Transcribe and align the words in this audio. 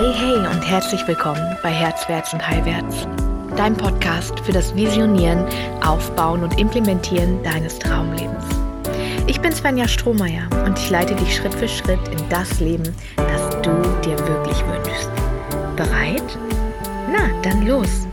Hey, 0.00 0.14
hey 0.14 0.36
und 0.38 0.62
herzlich 0.62 1.06
willkommen 1.06 1.58
bei 1.62 1.68
Herzwärts 1.68 2.32
und 2.32 2.48
Heilwärts, 2.48 3.06
dein 3.54 3.76
Podcast 3.76 4.40
für 4.40 4.52
das 4.52 4.74
Visionieren, 4.74 5.44
Aufbauen 5.86 6.42
und 6.42 6.58
Implementieren 6.58 7.42
deines 7.42 7.78
Traumlebens. 7.78 8.46
Ich 9.26 9.42
bin 9.42 9.52
Svenja 9.52 9.86
Strohmeier 9.86 10.48
und 10.64 10.78
ich 10.78 10.88
leite 10.88 11.14
dich 11.16 11.36
Schritt 11.36 11.52
für 11.52 11.68
Schritt 11.68 12.00
in 12.08 12.28
das 12.30 12.60
Leben, 12.60 12.96
das 13.14 13.50
du 13.60 13.70
dir 14.00 14.18
wirklich 14.26 14.64
wünschst. 14.66 15.10
Bereit? 15.76 16.38
Na, 17.12 17.28
dann 17.42 17.66
los! 17.66 18.08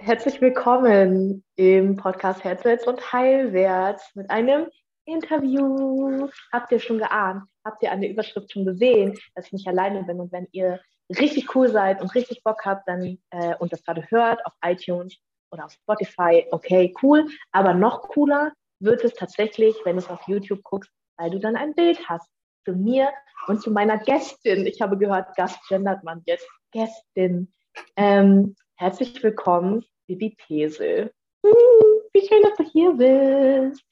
Herzlich 0.00 0.38
willkommen 0.42 1.42
im 1.56 1.96
Podcast 1.96 2.44
Herzwärts 2.44 2.86
und 2.86 3.10
Heilwärts 3.10 4.14
mit 4.14 4.28
einem 4.28 4.66
Interview. 5.06 6.28
Habt 6.52 6.72
ihr 6.72 6.78
schon 6.78 6.98
geahnt? 6.98 7.49
Habt 7.64 7.82
ihr 7.82 7.92
an 7.92 8.00
der 8.00 8.10
Überschrift 8.10 8.52
schon 8.52 8.64
gesehen, 8.64 9.18
dass 9.34 9.46
ich 9.46 9.52
nicht 9.52 9.68
alleine 9.68 10.02
bin? 10.04 10.20
Und 10.20 10.32
wenn 10.32 10.48
ihr 10.52 10.80
richtig 11.10 11.54
cool 11.54 11.68
seid 11.68 12.00
und 12.00 12.14
richtig 12.14 12.42
Bock 12.42 12.64
habt, 12.64 12.88
dann 12.88 13.18
äh, 13.30 13.54
und 13.56 13.72
das 13.72 13.84
gerade 13.84 14.04
hört 14.10 14.44
auf 14.46 14.52
iTunes 14.64 15.16
oder 15.50 15.66
auf 15.66 15.72
Spotify, 15.72 16.46
okay, 16.52 16.94
cool. 17.02 17.26
Aber 17.52 17.74
noch 17.74 18.02
cooler 18.02 18.52
wird 18.78 19.04
es 19.04 19.14
tatsächlich, 19.14 19.76
wenn 19.84 19.96
du 19.96 20.02
es 20.02 20.08
auf 20.08 20.26
YouTube 20.26 20.62
guckst, 20.62 20.90
weil 21.18 21.30
du 21.30 21.38
dann 21.38 21.56
ein 21.56 21.74
Bild 21.74 22.08
hast 22.08 22.28
zu 22.64 22.72
mir 22.72 23.10
und 23.46 23.60
zu 23.60 23.70
meiner 23.70 23.98
Gästin. 23.98 24.66
Ich 24.66 24.80
habe 24.80 24.96
gehört, 24.96 25.36
Gast 25.36 25.58
gendert 25.68 26.02
man 26.02 26.22
jetzt. 26.26 26.48
Gästin. 26.72 27.52
Ähm, 27.96 28.56
herzlich 28.76 29.22
willkommen, 29.22 29.84
Bibi 30.06 30.36
Pesel. 30.36 31.12
Wie 31.42 32.26
schön, 32.26 32.42
dass 32.42 32.56
du 32.56 32.64
hier 32.64 32.92
bist. 32.92 33.82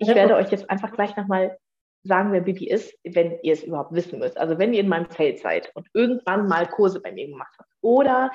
Ich 0.00 0.08
werde 0.08 0.36
euch 0.36 0.50
jetzt 0.50 0.68
einfach 0.70 0.92
gleich 0.92 1.16
nochmal 1.16 1.58
sagen, 2.02 2.32
wer 2.32 2.40
Bibi 2.40 2.68
ist, 2.68 2.94
wenn 3.04 3.38
ihr 3.42 3.52
es 3.52 3.62
überhaupt 3.62 3.92
wissen 3.92 4.18
müsst. 4.18 4.38
Also 4.38 4.58
wenn 4.58 4.72
ihr 4.72 4.80
in 4.80 4.88
meinem 4.88 5.10
Feld 5.10 5.38
seid 5.38 5.70
und 5.74 5.86
irgendwann 5.92 6.48
mal 6.48 6.66
Kurse 6.66 7.00
bei 7.00 7.12
mir 7.12 7.28
gemacht 7.28 7.54
habt 7.58 7.70
oder 7.82 8.30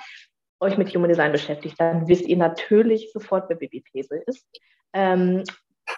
euch 0.60 0.78
mit 0.78 0.94
Human 0.94 1.10
Design 1.10 1.32
beschäftigt, 1.32 1.80
dann 1.80 2.08
wisst 2.08 2.28
ihr 2.28 2.38
natürlich 2.38 3.12
sofort, 3.12 3.50
wer 3.50 3.58
Bibi 3.58 3.82
Pesel 3.82 4.24
ist. 4.28 4.46
Ähm, 4.94 5.44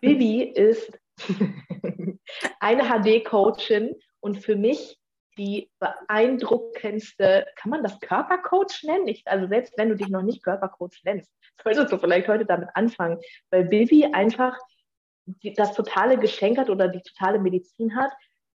Bibi 0.02 0.44
ist 0.44 0.98
eine 2.60 2.84
HD-Coachin 2.84 3.96
und 4.20 4.38
für 4.38 4.56
mich 4.56 4.98
die 5.38 5.70
beeindruckendste, 5.80 7.46
kann 7.56 7.70
man 7.70 7.84
das 7.84 8.00
Körpercoach 8.00 8.84
nennen? 8.84 9.08
Ich, 9.08 9.24
also 9.28 9.48
selbst 9.48 9.74
wenn 9.78 9.90
du 9.90 9.96
dich 9.96 10.10
noch 10.10 10.24
nicht 10.24 10.44
Körpercoach 10.44 11.04
nennst, 11.04 11.32
solltest 11.64 11.92
du 11.92 11.98
vielleicht 11.98 12.28
heute 12.28 12.46
damit 12.46 12.70
anfangen, 12.74 13.20
weil 13.52 13.66
Bibi 13.66 14.06
einfach 14.06 14.58
die, 15.28 15.54
das 15.54 15.74
totale 15.74 16.18
Geschenk 16.18 16.58
hat 16.58 16.70
oder 16.70 16.88
die 16.88 17.02
totale 17.02 17.40
Medizin 17.40 17.96
hat, 17.96 18.12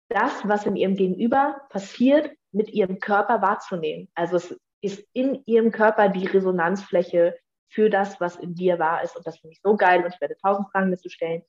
das, 0.08 0.47
was 0.47 0.66
in 0.66 0.77
ihrem 0.77 0.94
Gegenüber 0.94 1.62
passiert, 1.70 2.30
mit 2.52 2.70
ihrem 2.70 2.98
Körper 2.98 3.42
wahrzunehmen. 3.42 4.08
Also 4.14 4.36
es 4.36 4.58
ist 4.80 5.06
in 5.12 5.42
ihrem 5.47 5.72
Körper 5.72 6.08
die 6.08 6.27
Resonanzfläche 6.27 7.36
für 7.69 7.91
das, 7.91 8.20
was 8.20 8.36
in 8.36 8.55
dir 8.55 8.78
wahr 8.78 9.02
ist. 9.02 9.16
Und 9.16 9.27
das 9.27 9.38
finde 9.38 9.52
ich 9.52 9.60
so 9.62 9.77
geil 9.77 10.02
und 10.02 10.14
ich 10.14 10.20
werde 10.20 10.36
tausend 10.42 10.70
Fragen 10.70 10.91
dazu 10.91 11.08
stellen. 11.08 11.42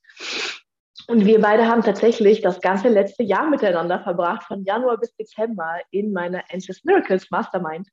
Und 1.07 1.25
wir 1.25 1.41
beide 1.41 1.67
haben 1.67 1.81
tatsächlich 1.81 2.41
das 2.41 2.61
ganze 2.61 2.89
letzte 2.89 3.23
Jahr 3.23 3.49
miteinander 3.49 3.99
verbracht, 3.99 4.43
von 4.43 4.63
Januar 4.63 4.97
bis 4.97 5.15
Dezember 5.15 5.79
in 5.91 6.11
meiner 6.11 6.43
Anxious 6.51 6.83
Miracles 6.83 7.31
Mastermind. 7.31 7.87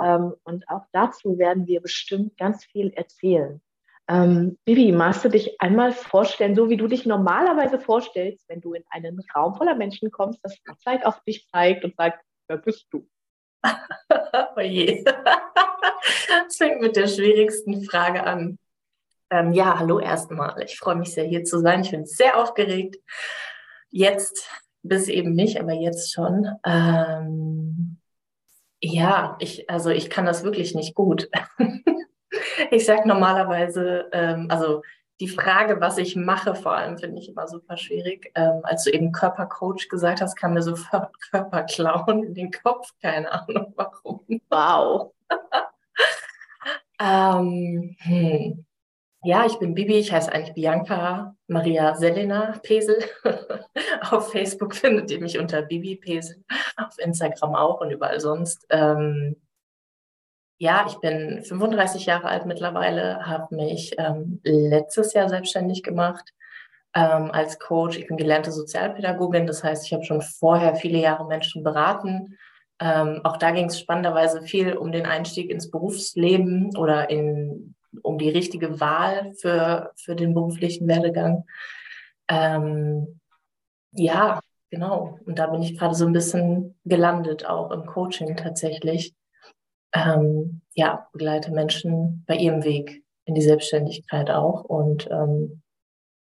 Ähm, 0.00 0.34
und 0.44 0.66
auch 0.68 0.86
dazu 0.92 1.36
werden 1.38 1.66
wir 1.66 1.82
bestimmt 1.82 2.36
ganz 2.38 2.64
viel 2.64 2.90
erzählen. 2.94 3.60
Ähm, 4.12 4.58
Bibi, 4.66 4.92
magst 4.92 5.24
du 5.24 5.30
dich 5.30 5.58
einmal 5.58 5.92
vorstellen, 5.92 6.54
so 6.54 6.68
wie 6.68 6.76
du 6.76 6.86
dich 6.86 7.06
normalerweise 7.06 7.80
vorstellst, 7.80 8.46
wenn 8.46 8.60
du 8.60 8.74
in 8.74 8.84
einen 8.90 9.24
Raum 9.34 9.54
voller 9.54 9.74
Menschen 9.74 10.10
kommst, 10.10 10.40
dass 10.42 10.60
Zeit 10.84 11.06
auf 11.06 11.22
dich 11.24 11.48
zeigt 11.48 11.82
und 11.84 11.96
sagt, 11.96 12.22
wer 12.46 12.58
bist 12.58 12.88
du? 12.90 13.08
oh 14.56 14.60
je. 14.60 15.02
Das 15.04 16.56
fängt 16.56 16.82
mit 16.82 16.96
der 16.96 17.06
schwierigsten 17.06 17.84
Frage 17.84 18.24
an. 18.24 18.58
Ähm, 19.30 19.54
ja, 19.54 19.78
hallo 19.78 19.98
erstmal. 19.98 20.62
Ich 20.62 20.78
freue 20.78 20.96
mich 20.96 21.14
sehr, 21.14 21.24
hier 21.24 21.44
zu 21.44 21.60
sein. 21.60 21.80
Ich 21.80 21.92
bin 21.92 22.04
sehr 22.04 22.36
aufgeregt. 22.36 22.96
Jetzt 23.90 24.46
bis 24.82 25.08
eben 25.08 25.32
nicht, 25.32 25.58
aber 25.58 25.72
jetzt 25.72 26.12
schon. 26.12 26.48
Ähm, 26.66 27.98
ja, 28.82 29.36
ich, 29.40 29.70
also 29.70 29.88
ich 29.88 30.10
kann 30.10 30.26
das 30.26 30.44
wirklich 30.44 30.74
nicht 30.74 30.94
gut. 30.94 31.30
ich 32.70 32.84
sage 32.84 33.06
normalerweise, 33.06 34.08
ähm, 34.12 34.46
also 34.48 34.82
die 35.20 35.28
Frage, 35.28 35.80
was 35.80 35.98
ich 35.98 36.16
mache, 36.16 36.54
vor 36.54 36.72
allem 36.72 36.98
finde 36.98 37.20
ich 37.20 37.28
immer 37.28 37.46
super 37.46 37.76
schwierig. 37.76 38.32
Ähm, 38.34 38.60
als 38.64 38.84
du 38.84 38.90
eben 38.90 39.12
Körpercoach 39.12 39.88
gesagt 39.88 40.20
hast, 40.20 40.34
kam 40.34 40.54
mir 40.54 40.62
sofort 40.62 41.12
Körperklauen 41.30 42.24
in 42.24 42.34
den 42.34 42.50
Kopf. 42.50 42.90
Keine 43.00 43.30
Ahnung 43.30 43.72
warum. 43.76 44.24
Wow. 44.50 45.12
ähm, 47.00 47.96
hm. 48.00 48.64
Ja, 49.24 49.46
ich 49.46 49.56
bin 49.60 49.74
Bibi, 49.74 49.98
ich 49.98 50.12
heiße 50.12 50.32
eigentlich 50.32 50.54
Bianca 50.54 51.36
Maria 51.46 51.94
Selena 51.94 52.58
Pesel. 52.64 52.98
auf 54.10 54.32
Facebook 54.32 54.74
findet 54.74 55.12
ihr 55.12 55.20
mich 55.20 55.38
unter 55.38 55.62
Bibi 55.62 55.94
Pesel, 55.94 56.42
auf 56.76 56.98
Instagram 56.98 57.54
auch 57.54 57.80
und 57.80 57.92
überall 57.92 58.18
sonst. 58.18 58.66
Ähm, 58.70 59.36
ja, 60.62 60.86
ich 60.86 60.98
bin 61.00 61.42
35 61.42 62.06
Jahre 62.06 62.28
alt 62.28 62.46
mittlerweile, 62.46 63.26
habe 63.26 63.52
mich 63.52 63.96
ähm, 63.98 64.40
letztes 64.44 65.12
Jahr 65.12 65.28
selbstständig 65.28 65.82
gemacht 65.82 66.32
ähm, 66.94 67.32
als 67.32 67.58
Coach. 67.58 67.98
Ich 67.98 68.06
bin 68.06 68.16
gelernte 68.16 68.52
Sozialpädagogin, 68.52 69.48
das 69.48 69.64
heißt, 69.64 69.84
ich 69.84 69.92
habe 69.92 70.04
schon 70.04 70.22
vorher 70.22 70.76
viele 70.76 70.98
Jahre 70.98 71.26
Menschen 71.26 71.64
beraten. 71.64 72.38
Ähm, 72.78 73.22
auch 73.24 73.38
da 73.38 73.50
ging 73.50 73.66
es 73.66 73.80
spannenderweise 73.80 74.42
viel 74.42 74.74
um 74.74 74.92
den 74.92 75.04
Einstieg 75.04 75.50
ins 75.50 75.68
Berufsleben 75.68 76.76
oder 76.76 77.10
in 77.10 77.74
um 78.02 78.18
die 78.18 78.30
richtige 78.30 78.78
Wahl 78.78 79.34
für, 79.34 79.90
für 79.96 80.14
den 80.14 80.32
beruflichen 80.32 80.86
Werdegang. 80.86 81.44
Ähm, 82.28 83.18
ja, 83.90 84.38
genau. 84.70 85.18
Und 85.26 85.40
da 85.40 85.48
bin 85.48 85.60
ich 85.60 85.76
gerade 85.76 85.96
so 85.96 86.06
ein 86.06 86.12
bisschen 86.12 86.78
gelandet, 86.84 87.46
auch 87.46 87.72
im 87.72 87.84
Coaching 87.84 88.36
tatsächlich. 88.36 89.12
Ähm, 89.94 90.62
ja, 90.74 91.08
begleite 91.12 91.52
Menschen 91.52 92.24
bei 92.26 92.36
ihrem 92.36 92.64
Weg 92.64 93.04
in 93.24 93.34
die 93.34 93.42
Selbstständigkeit 93.42 94.30
auch 94.30 94.64
und 94.64 95.08
ähm, 95.10 95.62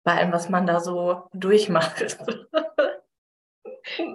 bei 0.05 0.17
allem, 0.17 0.33
was 0.33 0.49
man 0.49 0.67
da 0.67 0.81
so 0.81 1.23
durchmacht. 1.33 2.19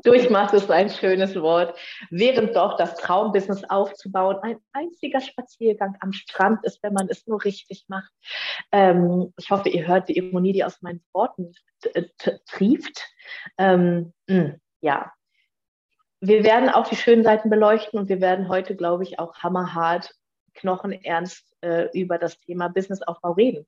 Durchmacht 0.04 0.54
ist 0.54 0.72
ein 0.72 0.90
schönes 0.90 1.36
Wort. 1.36 1.78
Während 2.10 2.56
doch 2.56 2.76
das 2.78 2.96
Traumbusiness 2.96 3.64
aufzubauen 3.70 4.38
ein 4.42 4.58
einziger 4.74 5.22
Spaziergang 5.22 5.96
am 6.00 6.12
Strand 6.12 6.64
ist, 6.66 6.82
wenn 6.84 6.94
man 6.94 7.08
es 7.10 7.28
nur 7.28 7.44
richtig 7.44 7.86
macht. 7.88 8.12
Ähm, 8.72 9.34
ich 9.38 9.50
hoffe, 9.52 9.70
ihr 9.70 9.88
hört 9.88 10.10
die 10.10 10.18
Ironie, 10.18 10.54
die 10.54 10.64
aus 10.64 10.82
meinen 10.82 11.04
Worten 11.14 11.54
trieft. 12.48 13.08
Ähm, 13.58 14.14
mh, 14.28 14.56
ja. 14.82 15.12
Wir 16.22 16.44
werden 16.44 16.70
auch 16.70 16.88
die 16.88 16.96
schönen 16.96 17.24
Seiten 17.24 17.50
beleuchten 17.50 18.00
und 18.00 18.10
wir 18.10 18.20
werden 18.20 18.50
heute, 18.50 18.76
glaube 18.76 19.04
ich, 19.04 19.20
auch 19.20 19.36
hammerhart, 19.38 20.14
knochenernst 20.54 21.56
äh, 21.62 21.88
über 21.98 22.18
das 22.18 22.40
Thema 22.40 22.68
Businessaufbau 22.68 23.32
reden. 23.32 23.66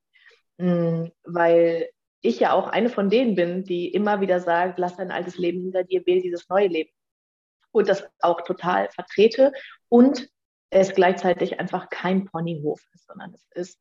Mhm, 0.57 1.11
weil 1.23 1.89
ich 2.21 2.39
ja 2.39 2.53
auch 2.53 2.67
eine 2.67 2.89
von 2.89 3.09
denen 3.09 3.35
bin, 3.35 3.63
die 3.63 3.87
immer 3.87 4.21
wieder 4.21 4.39
sagt, 4.39 4.77
lass 4.79 4.97
dein 4.97 5.11
altes 5.11 5.37
Leben 5.37 5.61
hinter 5.61 5.83
dir, 5.83 6.05
wähl 6.05 6.21
dieses 6.21 6.47
neue 6.49 6.67
Leben. 6.67 6.91
Und 7.71 7.87
das 7.87 8.05
auch 8.19 8.41
total 8.41 8.89
vertrete 8.89 9.53
und 9.87 10.29
es 10.69 10.93
gleichzeitig 10.93 11.59
einfach 11.59 11.89
kein 11.89 12.25
Ponyhof 12.25 12.81
ist, 12.93 13.07
sondern 13.07 13.33
es 13.33 13.45
ist 13.55 13.79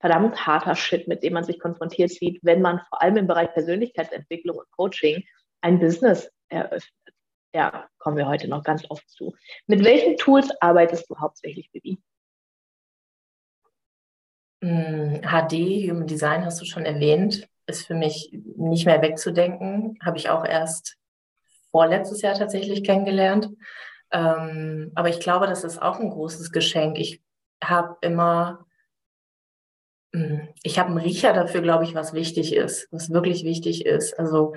verdammt 0.00 0.46
harter 0.46 0.74
Shit, 0.74 1.08
mit 1.08 1.22
dem 1.22 1.34
man 1.34 1.44
sich 1.44 1.58
konfrontiert 1.58 2.10
sieht, 2.10 2.40
wenn 2.42 2.62
man 2.62 2.80
vor 2.88 3.02
allem 3.02 3.16
im 3.18 3.26
Bereich 3.26 3.52
Persönlichkeitsentwicklung 3.52 4.56
und 4.56 4.70
Coaching 4.70 5.24
ein 5.60 5.78
Business 5.78 6.30
eröffnet. 6.48 6.97
Ja, 7.54 7.88
kommen 7.98 8.16
wir 8.16 8.28
heute 8.28 8.48
noch 8.48 8.62
ganz 8.62 8.84
oft 8.88 9.08
zu. 9.08 9.34
Mit 9.66 9.84
welchen 9.84 10.16
Tools 10.16 10.50
arbeitest 10.60 11.08
du 11.08 11.16
hauptsächlich, 11.18 11.70
Bibi? 11.72 11.98
HD, 14.60 14.62
hm, 14.62 15.90
Human 15.90 16.06
Design 16.06 16.44
hast 16.44 16.60
du 16.60 16.64
schon 16.64 16.84
erwähnt 16.84 17.48
ist 17.68 17.86
für 17.86 17.94
mich 17.94 18.30
nicht 18.56 18.86
mehr 18.86 19.02
wegzudenken. 19.02 19.98
Habe 20.04 20.16
ich 20.16 20.30
auch 20.30 20.44
erst 20.44 20.96
vorletztes 21.70 22.22
Jahr 22.22 22.34
tatsächlich 22.34 22.82
kennengelernt. 22.82 23.50
Ähm, 24.10 24.90
aber 24.94 25.10
ich 25.10 25.20
glaube, 25.20 25.46
das 25.46 25.64
ist 25.64 25.80
auch 25.80 26.00
ein 26.00 26.10
großes 26.10 26.50
Geschenk. 26.50 26.98
Ich 26.98 27.22
habe 27.62 27.96
immer, 28.00 28.66
hm, 30.14 30.48
ich 30.62 30.78
habe 30.78 30.88
einen 30.88 30.98
Riecher 30.98 31.34
dafür, 31.34 31.60
glaube 31.60 31.84
ich, 31.84 31.94
was 31.94 32.14
wichtig 32.14 32.54
ist, 32.54 32.88
was 32.90 33.10
wirklich 33.10 33.44
wichtig 33.44 33.84
ist. 33.84 34.18
Also 34.18 34.54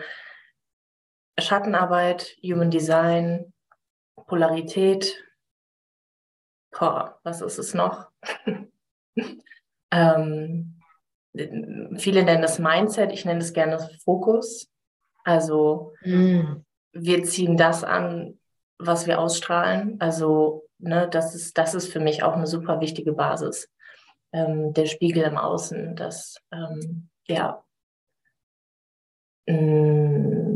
Schattenarbeit, 1.40 2.36
Human 2.44 2.72
Design, 2.72 3.54
Polarität. 4.28 5.24
Boah, 6.72 7.20
was 7.24 7.42
ist 7.42 7.58
es 7.58 7.74
noch? 7.74 8.10
ähm, 9.92 10.82
viele 11.98 12.24
nennen 12.24 12.42
das 12.42 12.60
Mindset, 12.60 13.12
ich 13.12 13.26
nenne 13.26 13.40
es 13.40 13.54
gerne 13.54 13.90
Fokus. 14.04 14.70
Also 15.24 15.94
mm. 16.04 16.64
wir 16.94 17.24
ziehen 17.24 17.58
das 17.58 17.84
an, 17.84 18.40
was 18.78 19.08
wir 19.08 19.20
ausstrahlen. 19.20 19.98
Also, 20.00 20.68
ne, 20.80 21.08
das 21.10 21.36
ist, 21.36 21.58
das 21.58 21.74
ist 21.74 21.92
für 21.92 22.00
mich 22.00 22.24
auch 22.24 22.34
eine 22.34 22.48
super 22.48 22.80
wichtige 22.80 23.14
Basis. 23.14 23.70
Ähm, 24.34 24.74
der 24.74 24.86
Spiegel 24.86 25.24
im 25.24 25.38
Außen, 25.38 25.96
das, 25.96 26.38
ähm, 26.52 27.10
ja. 27.28 27.64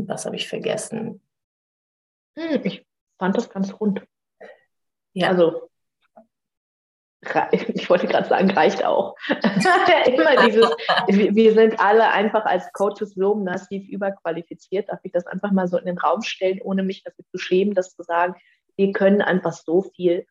Was 0.08 0.26
habe 0.26 0.36
ich 0.36 0.48
vergessen? 0.48 1.20
Hm, 2.36 2.60
ich 2.64 2.86
fand 3.18 3.36
das 3.36 3.50
ganz 3.50 3.72
rund. 3.80 4.02
Ja. 5.12 5.28
Also, 5.28 5.70
ich 7.52 7.88
wollte 7.90 8.06
gerade 8.06 8.28
sagen, 8.28 8.50
reicht 8.50 8.84
auch. 8.84 9.16
Immer 9.28 10.46
dieses, 10.46 10.70
wir 11.08 11.52
sind 11.54 11.80
alle 11.80 12.10
einfach 12.10 12.44
als 12.44 12.72
Coaches 12.72 13.14
so 13.14 13.34
massiv 13.34 13.88
überqualifiziert. 13.88 14.88
Darf 14.88 15.00
ich 15.02 15.12
das 15.12 15.26
einfach 15.26 15.50
mal 15.50 15.66
so 15.66 15.78
in 15.78 15.86
den 15.86 15.98
Raum 15.98 16.22
stellen, 16.22 16.60
ohne 16.62 16.82
mich 16.82 17.02
dafür 17.02 17.24
zu 17.30 17.38
schämen, 17.38 17.74
das 17.74 17.94
zu 17.94 18.02
sagen? 18.02 18.34
Wir 18.76 18.92
können 18.92 19.22
einfach 19.22 19.52
so 19.52 19.82
viel. 19.82 20.26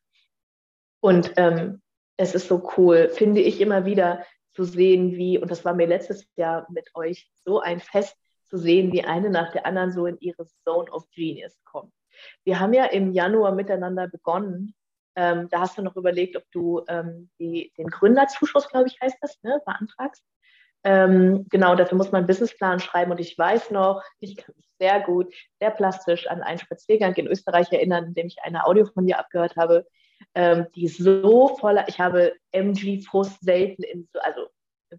Und 1.02 1.34
ähm, 1.38 1.82
es 2.18 2.34
ist 2.34 2.48
so 2.48 2.72
cool, 2.78 3.10
finde 3.10 3.42
ich 3.42 3.60
immer 3.60 3.86
wieder 3.86 4.24
zu 4.54 4.64
sehen, 4.64 5.12
wie, 5.18 5.38
und 5.38 5.52
das 5.52 5.66
war 5.66 5.74
mir 5.74 5.88
letztes 5.88 6.26
Jahr 6.38 6.66
mit 6.70 6.90
euch 6.96 7.30
so 7.44 7.60
ein 7.60 7.80
Fest 7.80 8.16
zu 8.48 8.58
sehen, 8.58 8.92
wie 8.92 9.04
eine 9.04 9.30
nach 9.30 9.52
der 9.52 9.66
anderen 9.66 9.92
so 9.92 10.06
in 10.06 10.18
ihre 10.20 10.46
Zone 10.64 10.92
of 10.92 11.10
Genius 11.12 11.58
kommt. 11.64 11.94
Wir 12.44 12.60
haben 12.60 12.74
ja 12.74 12.86
im 12.86 13.12
Januar 13.12 13.54
miteinander 13.54 14.08
begonnen 14.08 14.74
ähm, 15.16 15.48
da 15.50 15.62
hast 15.62 15.78
du 15.78 15.82
noch 15.82 15.96
überlegt, 15.96 16.36
ob 16.36 16.44
du 16.52 16.84
ähm, 16.88 17.30
die, 17.40 17.72
den 17.78 17.88
Gründerzuschuss, 17.88 18.68
glaube 18.70 18.88
ich, 18.88 19.00
heißt 19.02 19.18
das, 19.22 19.42
ne, 19.44 19.62
beantragst. 19.66 20.24
Ähm, 20.84 21.48
genau, 21.50 21.76
dafür 21.76 21.98
muss 21.98 22.12
man 22.12 22.20
einen 22.20 22.28
Businessplan 22.28 22.80
schreiben 22.80 23.12
und 23.12 23.20
ich 23.20 23.36
weiß 23.38 23.72
noch, 23.72 24.04
ich 24.20 24.36
kann 24.36 24.54
mich 24.56 24.70
sehr 24.78 25.00
gut, 25.02 25.34
sehr 25.60 25.72
plastisch 25.72 26.28
an 26.28 26.44
einen 26.44 26.60
Spaziergang 26.60 27.16
in 27.16 27.28
Österreich 27.28 27.72
erinnern, 27.72 28.06
in 28.06 28.14
dem 28.14 28.28
ich 28.28 28.38
eine 28.44 28.66
Audio 28.68 28.86
von 28.86 29.08
dir 29.08 29.18
abgehört 29.18 29.56
habe, 29.56 29.88
ähm, 30.36 30.68
die 30.76 30.88
so 30.88 31.56
voller, 31.60 31.88
ich 31.88 32.00
habe 32.00 32.34
MG-Frust 32.52 33.42
selten 33.42 33.84
in 33.84 34.08
so, 34.14 34.20
also 34.20 34.48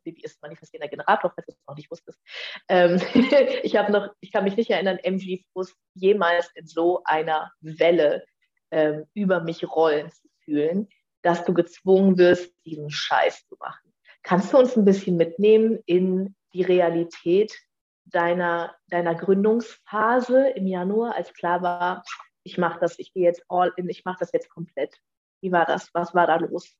Baby 0.00 0.22
ist 0.22 0.40
manifestierender 0.42 0.88
Generator, 0.88 1.32
falls 1.34 1.46
du 1.46 1.52
es 1.52 1.66
noch 1.66 1.76
nicht 1.76 1.90
wusstest. 1.90 2.20
Ähm, 2.68 3.00
ich 3.62 3.76
habe 3.76 3.92
noch, 3.92 4.08
ich 4.20 4.32
kann 4.32 4.44
mich 4.44 4.56
nicht 4.56 4.70
erinnern, 4.70 4.98
MG-Frust 4.98 5.74
jemals 5.94 6.50
in 6.54 6.66
so 6.66 7.02
einer 7.04 7.50
Welle 7.60 8.24
ähm, 8.70 9.06
über 9.14 9.40
mich 9.40 9.64
rollen 9.68 10.10
zu 10.10 10.28
fühlen, 10.44 10.88
dass 11.22 11.44
du 11.44 11.54
gezwungen 11.54 12.18
wirst, 12.18 12.52
diesen 12.64 12.90
Scheiß 12.90 13.46
zu 13.46 13.56
machen. 13.58 13.92
Kannst 14.22 14.52
du 14.52 14.58
uns 14.58 14.76
ein 14.76 14.84
bisschen 14.84 15.16
mitnehmen 15.16 15.78
in 15.86 16.34
die 16.52 16.62
Realität 16.62 17.56
deiner, 18.04 18.74
deiner 18.88 19.14
Gründungsphase 19.14 20.48
im 20.50 20.66
Januar, 20.66 21.14
als 21.14 21.32
klar 21.34 21.62
war, 21.62 22.04
ich 22.42 22.58
mache 22.58 22.78
das, 22.80 22.98
ich 22.98 23.12
gehe 23.12 23.24
jetzt 23.24 23.44
all 23.48 23.72
in, 23.76 23.88
ich 23.88 24.04
mache 24.04 24.18
das 24.20 24.32
jetzt 24.32 24.48
komplett. 24.48 24.96
Wie 25.42 25.50
war 25.50 25.66
das? 25.66 25.90
Was 25.92 26.14
war 26.14 26.26
da 26.26 26.36
los? 26.36 26.76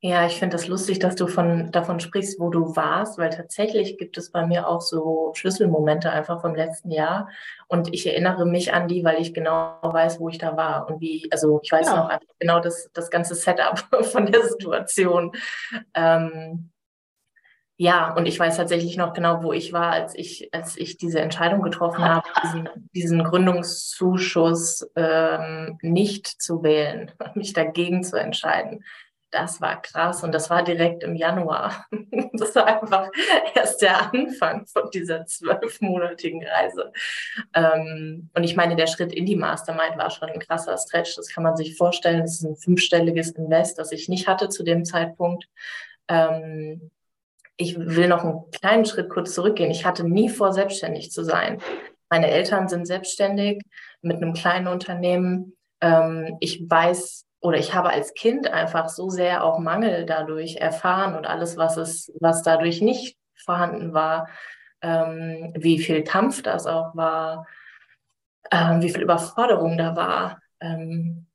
Ja, 0.00 0.26
ich 0.26 0.38
finde 0.38 0.54
das 0.54 0.68
lustig, 0.68 1.00
dass 1.00 1.16
du 1.16 1.26
von, 1.26 1.72
davon 1.72 1.98
sprichst, 1.98 2.38
wo 2.38 2.50
du 2.50 2.76
warst, 2.76 3.18
weil 3.18 3.30
tatsächlich 3.30 3.98
gibt 3.98 4.16
es 4.16 4.30
bei 4.30 4.46
mir 4.46 4.68
auch 4.68 4.80
so 4.80 5.32
Schlüsselmomente 5.34 6.12
einfach 6.12 6.40
vom 6.40 6.54
letzten 6.54 6.92
Jahr. 6.92 7.28
Und 7.66 7.92
ich 7.92 8.06
erinnere 8.06 8.46
mich 8.46 8.72
an 8.72 8.86
die, 8.86 9.02
weil 9.02 9.20
ich 9.20 9.34
genau 9.34 9.76
weiß, 9.82 10.20
wo 10.20 10.28
ich 10.28 10.38
da 10.38 10.56
war 10.56 10.88
und 10.88 11.00
wie, 11.00 11.26
also 11.32 11.58
ich 11.64 11.72
weiß 11.72 11.86
ja. 11.86 11.96
noch 11.96 12.20
genau 12.38 12.60
das, 12.60 12.88
das 12.92 13.10
ganze 13.10 13.34
Setup 13.34 13.76
von 14.04 14.26
der 14.26 14.44
Situation. 14.46 15.32
Ähm, 15.94 16.70
ja, 17.76 18.14
und 18.14 18.26
ich 18.26 18.38
weiß 18.38 18.56
tatsächlich 18.56 18.96
noch 18.96 19.12
genau, 19.14 19.42
wo 19.42 19.52
ich 19.52 19.72
war, 19.72 19.90
als 19.90 20.14
ich, 20.16 20.48
als 20.52 20.76
ich 20.76 20.96
diese 20.96 21.20
Entscheidung 21.20 21.62
getroffen 21.62 22.04
habe, 22.04 22.28
diesen, 22.44 22.68
diesen 22.94 23.24
Gründungszuschuss 23.24 24.88
ähm, 24.94 25.78
nicht 25.82 26.26
zu 26.40 26.62
wählen, 26.62 27.10
mich 27.34 27.52
dagegen 27.52 28.04
zu 28.04 28.16
entscheiden 28.16 28.84
das 29.30 29.60
war 29.60 29.80
krass 29.82 30.22
und 30.24 30.32
das 30.32 30.48
war 30.50 30.62
direkt 30.62 31.02
im 31.02 31.14
Januar. 31.14 31.86
Das 32.32 32.54
war 32.54 32.66
einfach 32.66 33.10
erst 33.54 33.82
der 33.82 34.12
Anfang 34.12 34.64
von 34.66 34.90
dieser 34.92 35.26
zwölfmonatigen 35.26 36.44
Reise. 36.44 36.92
Ähm, 37.52 38.30
und 38.32 38.44
ich 38.44 38.54
meine, 38.54 38.76
der 38.76 38.86
Schritt 38.86 39.12
in 39.12 39.26
die 39.26 39.34
Mastermind 39.34 39.96
war 39.96 40.10
schon 40.10 40.28
ein 40.28 40.38
krasser 40.38 40.76
Stretch. 40.78 41.16
Das 41.16 41.30
kann 41.30 41.42
man 41.42 41.56
sich 41.56 41.76
vorstellen. 41.76 42.20
Das 42.20 42.34
ist 42.34 42.44
ein 42.44 42.56
fünfstelliges 42.56 43.30
Invest, 43.30 43.78
das 43.78 43.90
ich 43.90 44.08
nicht 44.08 44.28
hatte 44.28 44.50
zu 44.50 44.62
dem 44.62 44.84
Zeitpunkt. 44.84 45.48
Ähm, 46.06 46.90
ich 47.56 47.76
will 47.76 48.06
noch 48.06 48.22
einen 48.22 48.50
kleinen 48.52 48.84
Schritt 48.84 49.10
kurz 49.10 49.34
zurückgehen. 49.34 49.70
Ich 49.70 49.84
hatte 49.84 50.08
nie 50.08 50.28
vor, 50.28 50.52
selbstständig 50.52 51.10
zu 51.10 51.24
sein. 51.24 51.60
Meine 52.08 52.30
Eltern 52.30 52.68
sind 52.68 52.86
selbstständig 52.86 53.62
mit 54.00 54.18
einem 54.18 54.32
kleinen 54.32 54.68
Unternehmen. 54.68 55.56
Ähm, 55.80 56.36
ich 56.40 56.70
weiß 56.70 57.27
oder 57.40 57.58
ich 57.58 57.74
habe 57.74 57.90
als 57.90 58.14
Kind 58.14 58.48
einfach 58.52 58.88
so 58.88 59.10
sehr 59.10 59.44
auch 59.44 59.58
Mangel 59.58 60.06
dadurch 60.06 60.56
erfahren 60.56 61.14
und 61.14 61.26
alles, 61.26 61.56
was 61.56 61.76
es, 61.76 62.12
was 62.20 62.42
dadurch 62.42 62.80
nicht 62.80 63.16
vorhanden 63.36 63.92
war, 63.94 64.28
ähm, 64.82 65.52
wie 65.56 65.78
viel 65.78 66.02
Kampf 66.02 66.42
das 66.42 66.66
auch 66.66 66.94
war, 66.96 67.46
ähm, 68.50 68.82
wie 68.82 68.90
viel 68.90 69.02
Überforderung 69.02 69.78
da 69.78 69.94
war. 69.96 70.40
Ähm, 70.60 71.26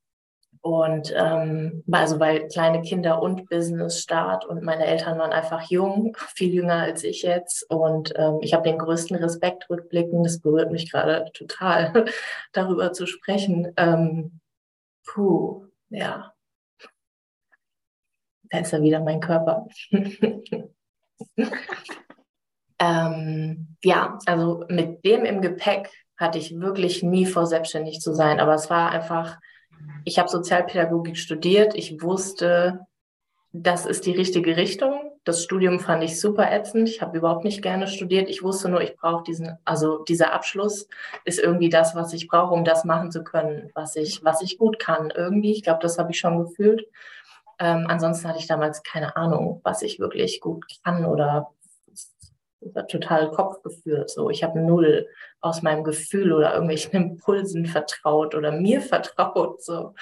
und 0.62 1.14
ähm, 1.14 1.84
also 1.92 2.22
weil 2.22 2.48
kleine 2.48 2.82
Kinder 2.82 3.22
und 3.22 3.50
Business 3.50 4.00
Start 4.00 4.46
und 4.46 4.64
meine 4.64 4.86
Eltern 4.86 5.20
waren 5.20 5.34
einfach 5.34 5.70
jung, 5.70 6.16
viel 6.36 6.54
jünger 6.54 6.76
als 6.76 7.04
ich 7.04 7.24
jetzt. 7.24 7.70
Und 7.70 8.14
ähm, 8.16 8.38
ich 8.42 8.54
habe 8.54 8.64
den 8.64 8.78
größten 8.78 9.18
Respekt 9.18 9.70
rückblickend. 9.70 10.26
Das 10.26 10.40
berührt 10.40 10.72
mich 10.72 10.90
gerade 10.90 11.30
total, 11.34 12.06
darüber 12.54 12.94
zu 12.94 13.08
sprechen. 13.08 13.74
Ähm, 13.76 14.40
puh, 15.06 15.68
ja. 15.94 16.34
Da 18.50 18.60
ist 18.60 18.72
ja 18.72 18.82
wieder 18.82 19.00
mein 19.00 19.20
Körper. 19.20 19.68
ähm, 22.80 23.78
ja, 23.84 24.18
also 24.26 24.66
mit 24.70 25.06
dem 25.06 25.26
im 25.26 25.42
Gepäck 25.42 25.90
hatte 26.18 26.40
ich 26.40 26.60
wirklich 26.60 27.04
nie 27.04 27.26
vor, 27.26 27.46
selbstständig 27.48 28.00
zu 28.00 28.14
sein. 28.14 28.40
Aber 28.40 28.54
es 28.54 28.70
war 28.70 28.92
einfach, 28.92 29.40
ich 30.04 30.20
habe 30.20 30.30
Sozialpädagogik 30.30 31.18
studiert. 31.18 31.76
Ich 31.76 32.02
wusste, 32.02 32.86
das 33.52 33.86
ist 33.86 34.06
die 34.06 34.12
richtige 34.12 34.58
Richtung. 34.58 35.13
Das 35.24 35.44
Studium 35.44 35.80
fand 35.80 36.04
ich 36.04 36.20
super 36.20 36.52
ätzend. 36.52 36.90
Ich 36.90 37.02
habe 37.02 37.18
überhaupt 37.18 37.46
nicht 37.46 37.62
gerne 37.62 37.88
studiert. 37.88 38.30
Ich 38.30 38.44
wusste 38.44 38.70
nur, 38.70 38.82
ich 38.82 38.96
brauche 38.96 39.24
diesen, 39.24 39.58
also 39.64 40.04
dieser 40.04 40.34
Abschluss 40.34 40.88
ist 41.24 41.40
irgendwie 41.40 41.70
das, 41.70 41.96
was 41.96 42.14
ich 42.14 42.28
brauche, 42.28 42.54
um 42.54 42.66
das 42.66 42.84
machen 42.84 43.12
zu 43.12 43.24
können, 43.24 43.72
was 43.74 43.96
ich, 43.96 44.24
was 44.24 44.42
ich 44.42 44.58
gut 44.58 44.80
kann. 44.80 45.12
Irgendwie, 45.16 45.54
ich 45.54 45.64
glaube, 45.64 45.80
das 45.82 45.98
habe 45.98 46.12
ich 46.12 46.20
schon 46.20 46.44
gefühlt. 46.44 46.86
Ähm, 47.60 47.86
ansonsten 47.88 48.28
hatte 48.28 48.40
ich 48.40 48.48
damals 48.48 48.84
keine 48.84 49.16
Ahnung, 49.16 49.62
was 49.64 49.82
ich 49.82 50.00
wirklich 50.00 50.42
gut 50.42 50.66
kann 50.84 51.06
oder 51.06 51.52
total 52.90 53.32
Kopf 53.32 53.62
geführt. 53.62 54.10
So, 54.10 54.30
ich 54.30 54.44
habe 54.44 54.60
null 54.60 55.08
aus 55.42 55.62
meinem 55.62 55.84
Gefühl 55.84 56.34
oder 56.34 56.54
irgendwelchen 56.54 56.92
Impulsen 56.94 57.66
vertraut 57.66 58.36
oder 58.36 58.52
mir 58.52 58.82
vertraut. 58.82 59.64
So. 59.64 59.94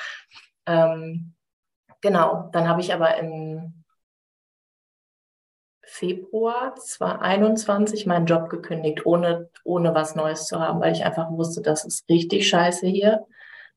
Ähm, 0.66 1.34
Genau, 2.02 2.50
dann 2.52 2.68
habe 2.68 2.82
ich 2.82 2.94
aber 2.94 3.16
im 3.18 3.81
Februar 5.92 6.76
2021 6.76 8.06
meinen 8.06 8.26
Job 8.26 8.50
gekündigt, 8.50 9.06
ohne, 9.06 9.50
ohne 9.64 9.94
was 9.94 10.16
Neues 10.16 10.46
zu 10.46 10.60
haben, 10.60 10.80
weil 10.80 10.94
ich 10.94 11.04
einfach 11.04 11.30
wusste, 11.32 11.62
das 11.62 11.86
ist 11.86 12.08
richtig 12.10 12.48
scheiße 12.48 12.88
hier. 12.88 13.26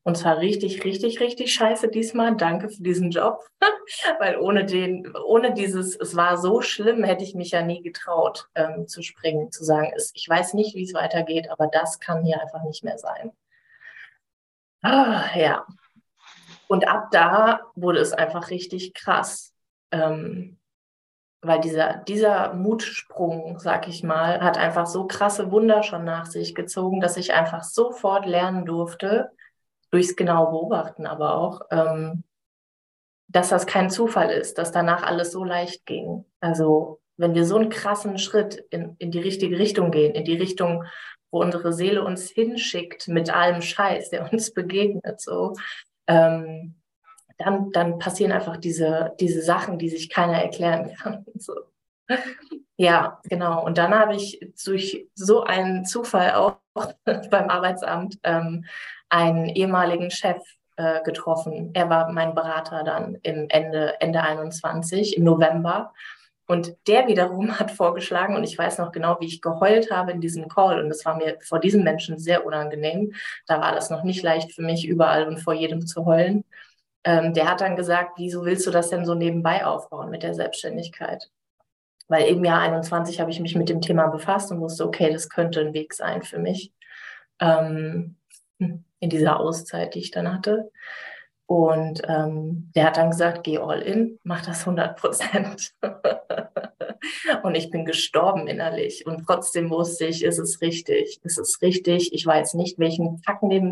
Und 0.03 0.17
zwar 0.17 0.37
richtig, 0.37 0.83
richtig, 0.85 1.19
richtig 1.19 1.53
scheiße 1.53 1.89
diesmal. 1.89 2.35
Danke 2.35 2.69
für 2.69 2.81
diesen 2.83 3.11
Job. 3.11 3.39
weil 4.19 4.37
ohne 4.37 4.65
den, 4.65 5.11
ohne 5.25 5.53
dieses, 5.53 5.95
es 5.95 6.15
war 6.15 6.37
so 6.37 6.61
schlimm, 6.61 7.03
hätte 7.03 7.23
ich 7.23 7.35
mich 7.35 7.51
ja 7.51 7.61
nie 7.63 7.81
getraut 7.81 8.47
ähm, 8.55 8.87
zu 8.87 9.01
springen, 9.01 9.51
zu 9.51 9.63
sagen, 9.63 9.91
es, 9.95 10.11
ich 10.13 10.29
weiß 10.29 10.53
nicht, 10.53 10.75
wie 10.75 10.83
es 10.83 10.93
weitergeht, 10.93 11.49
aber 11.49 11.67
das 11.67 11.99
kann 11.99 12.23
hier 12.23 12.41
einfach 12.41 12.63
nicht 12.63 12.83
mehr 12.83 12.97
sein. 12.97 13.31
Ah, 14.83 15.25
ja, 15.35 15.65
und 16.67 16.87
ab 16.87 17.09
da 17.11 17.61
wurde 17.75 17.99
es 17.99 18.13
einfach 18.13 18.49
richtig 18.49 18.93
krass. 18.93 19.53
Ähm, 19.91 20.57
weil 21.47 21.61
dieser, 21.61 21.97
dieser 22.07 22.53
Mutsprung, 22.53 23.59
sag 23.59 23.87
ich 23.87 24.03
mal, 24.03 24.41
hat 24.41 24.57
einfach 24.57 24.85
so 24.85 25.07
krasse 25.07 25.51
Wunder 25.51 25.83
schon 25.83 26.03
nach 26.03 26.25
sich 26.25 26.55
gezogen, 26.55 27.01
dass 27.01 27.17
ich 27.17 27.33
einfach 27.33 27.63
sofort 27.63 28.25
lernen 28.25 28.65
durfte, 28.65 29.31
durchs 29.91 30.15
genaue 30.15 30.51
Beobachten 30.51 31.05
aber 31.05 31.35
auch, 31.35 31.61
ähm, 31.71 32.23
dass 33.27 33.49
das 33.49 33.65
kein 33.65 33.89
Zufall 33.89 34.29
ist, 34.29 34.57
dass 34.57 34.71
danach 34.71 35.03
alles 35.03 35.31
so 35.31 35.43
leicht 35.43 35.85
ging. 35.85 36.25
Also 36.39 36.99
wenn 37.17 37.33
wir 37.33 37.45
so 37.45 37.57
einen 37.57 37.69
krassen 37.69 38.17
Schritt 38.17 38.55
in, 38.69 38.95
in 38.99 39.11
die 39.11 39.19
richtige 39.19 39.57
Richtung 39.57 39.91
gehen, 39.91 40.13
in 40.13 40.25
die 40.25 40.37
Richtung, 40.37 40.83
wo 41.31 41.41
unsere 41.41 41.73
Seele 41.73 42.03
uns 42.03 42.29
hinschickt 42.29 43.07
mit 43.07 43.33
allem 43.33 43.61
Scheiß, 43.61 44.09
der 44.09 44.31
uns 44.31 44.53
begegnet, 44.53 45.21
so, 45.21 45.53
ähm, 46.07 46.75
dann, 47.37 47.71
dann 47.71 47.99
passieren 47.99 48.31
einfach 48.31 48.57
diese, 48.57 49.13
diese 49.19 49.41
Sachen, 49.41 49.77
die 49.77 49.89
sich 49.89 50.09
keiner 50.09 50.41
erklären 50.41 50.93
kann. 51.01 51.25
So. 51.35 51.53
Ja, 52.77 53.19
genau. 53.23 53.63
Und 53.65 53.77
dann 53.77 53.93
habe 53.97 54.15
ich 54.15 54.39
durch 54.63 55.07
so 55.15 55.43
einen 55.43 55.85
Zufall 55.85 56.33
auch 56.33 56.57
beim 57.05 57.49
Arbeitsamt 57.49 58.19
ähm, 58.23 58.65
einen 59.09 59.47
ehemaligen 59.47 60.11
Chef 60.11 60.41
äh, 60.77 61.01
getroffen. 61.03 61.71
Er 61.73 61.89
war 61.89 62.11
mein 62.11 62.35
Berater 62.35 62.83
dann 62.83 63.17
im 63.23 63.47
Ende, 63.49 63.99
Ende 64.01 64.21
21, 64.21 65.17
im 65.17 65.23
November. 65.23 65.93
Und 66.47 66.75
der 66.87 67.07
wiederum 67.07 67.59
hat 67.59 67.71
vorgeschlagen, 67.71 68.35
und 68.35 68.43
ich 68.43 68.57
weiß 68.57 68.77
noch 68.77 68.91
genau, 68.91 69.17
wie 69.19 69.25
ich 69.25 69.41
geheult 69.41 69.89
habe 69.89 70.11
in 70.11 70.21
diesem 70.21 70.47
Call, 70.47 70.79
und 70.79 70.89
das 70.89 71.03
war 71.03 71.15
mir 71.15 71.37
vor 71.41 71.59
diesem 71.59 71.83
Menschen 71.83 72.19
sehr 72.19 72.45
unangenehm. 72.45 73.13
Da 73.47 73.61
war 73.61 73.73
das 73.73 73.89
noch 73.89 74.03
nicht 74.03 74.21
leicht 74.21 74.51
für 74.51 74.61
mich, 74.61 74.87
überall 74.87 75.27
und 75.27 75.39
vor 75.39 75.53
jedem 75.53 75.87
zu 75.87 76.05
heulen. 76.05 76.43
Ähm, 77.05 77.33
der 77.33 77.49
hat 77.49 77.61
dann 77.61 77.75
gesagt, 77.75 78.13
wieso 78.17 78.43
willst 78.45 78.65
du 78.65 78.71
das 78.71 78.89
denn 78.89 79.05
so 79.05 79.13
nebenbei 79.13 79.63
aufbauen 79.63 80.09
mit 80.09 80.23
der 80.23 80.33
Selbstständigkeit? 80.33 81.29
Weil 82.07 82.25
im 82.25 82.43
Jahr 82.43 82.61
21 82.61 83.21
habe 83.21 83.31
ich 83.31 83.39
mich 83.39 83.55
mit 83.55 83.69
dem 83.69 83.79
Thema 83.79 84.07
befasst 84.07 84.51
und 84.51 84.59
wusste, 84.59 84.85
okay, 84.85 85.11
das 85.13 85.29
könnte 85.29 85.61
ein 85.61 85.73
Weg 85.73 85.93
sein 85.93 86.23
für 86.23 86.39
mich 86.39 86.73
ähm, 87.39 88.17
in 88.57 89.09
dieser 89.09 89.39
Auszeit, 89.39 89.93
die 89.93 89.99
ich 89.99 90.11
dann 90.11 90.33
hatte. 90.33 90.71
Und 91.47 92.01
ähm, 92.07 92.71
der 92.75 92.85
hat 92.85 92.97
dann 92.97 93.11
gesagt, 93.11 93.43
geh 93.43 93.59
all 93.59 93.81
in, 93.81 94.19
mach 94.23 94.43
das 94.43 94.61
100 94.61 94.97
Prozent. 94.97 95.73
und 97.43 97.55
ich 97.55 97.69
bin 97.69 97.85
gestorben 97.85 98.47
innerlich. 98.47 99.05
Und 99.05 99.25
trotzdem 99.25 99.69
wusste 99.69 100.05
ich, 100.05 100.23
ist 100.23 100.39
es 100.39 100.61
richtig, 100.61 101.19
ist 101.23 101.37
es 101.37 101.61
richtig. 101.61 102.13
Ich 102.13 102.25
weiß 102.25 102.55
nicht, 102.55 102.79
welchen 102.79 103.21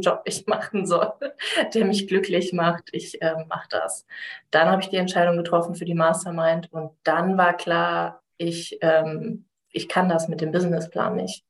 Job 0.01 0.21
ich 0.25 0.45
machen 0.47 0.85
soll, 0.85 1.13
der 1.73 1.85
mich 1.85 2.07
glücklich 2.07 2.53
macht. 2.53 2.89
Ich 2.91 3.21
äh, 3.21 3.43
mache 3.47 3.67
das. 3.69 4.05
Dann 4.51 4.69
habe 4.69 4.81
ich 4.81 4.89
die 4.89 4.97
Entscheidung 4.97 5.37
getroffen 5.37 5.73
für 5.73 5.85
die 5.85 5.95
Mastermind. 5.95 6.71
Und 6.71 6.91
dann 7.03 7.37
war 7.37 7.57
klar, 7.57 8.21
ich, 8.37 8.77
ähm, 8.81 9.45
ich 9.71 9.89
kann 9.89 10.09
das 10.09 10.27
mit 10.27 10.41
dem 10.41 10.51
Businessplan 10.51 11.15
nicht. 11.15 11.43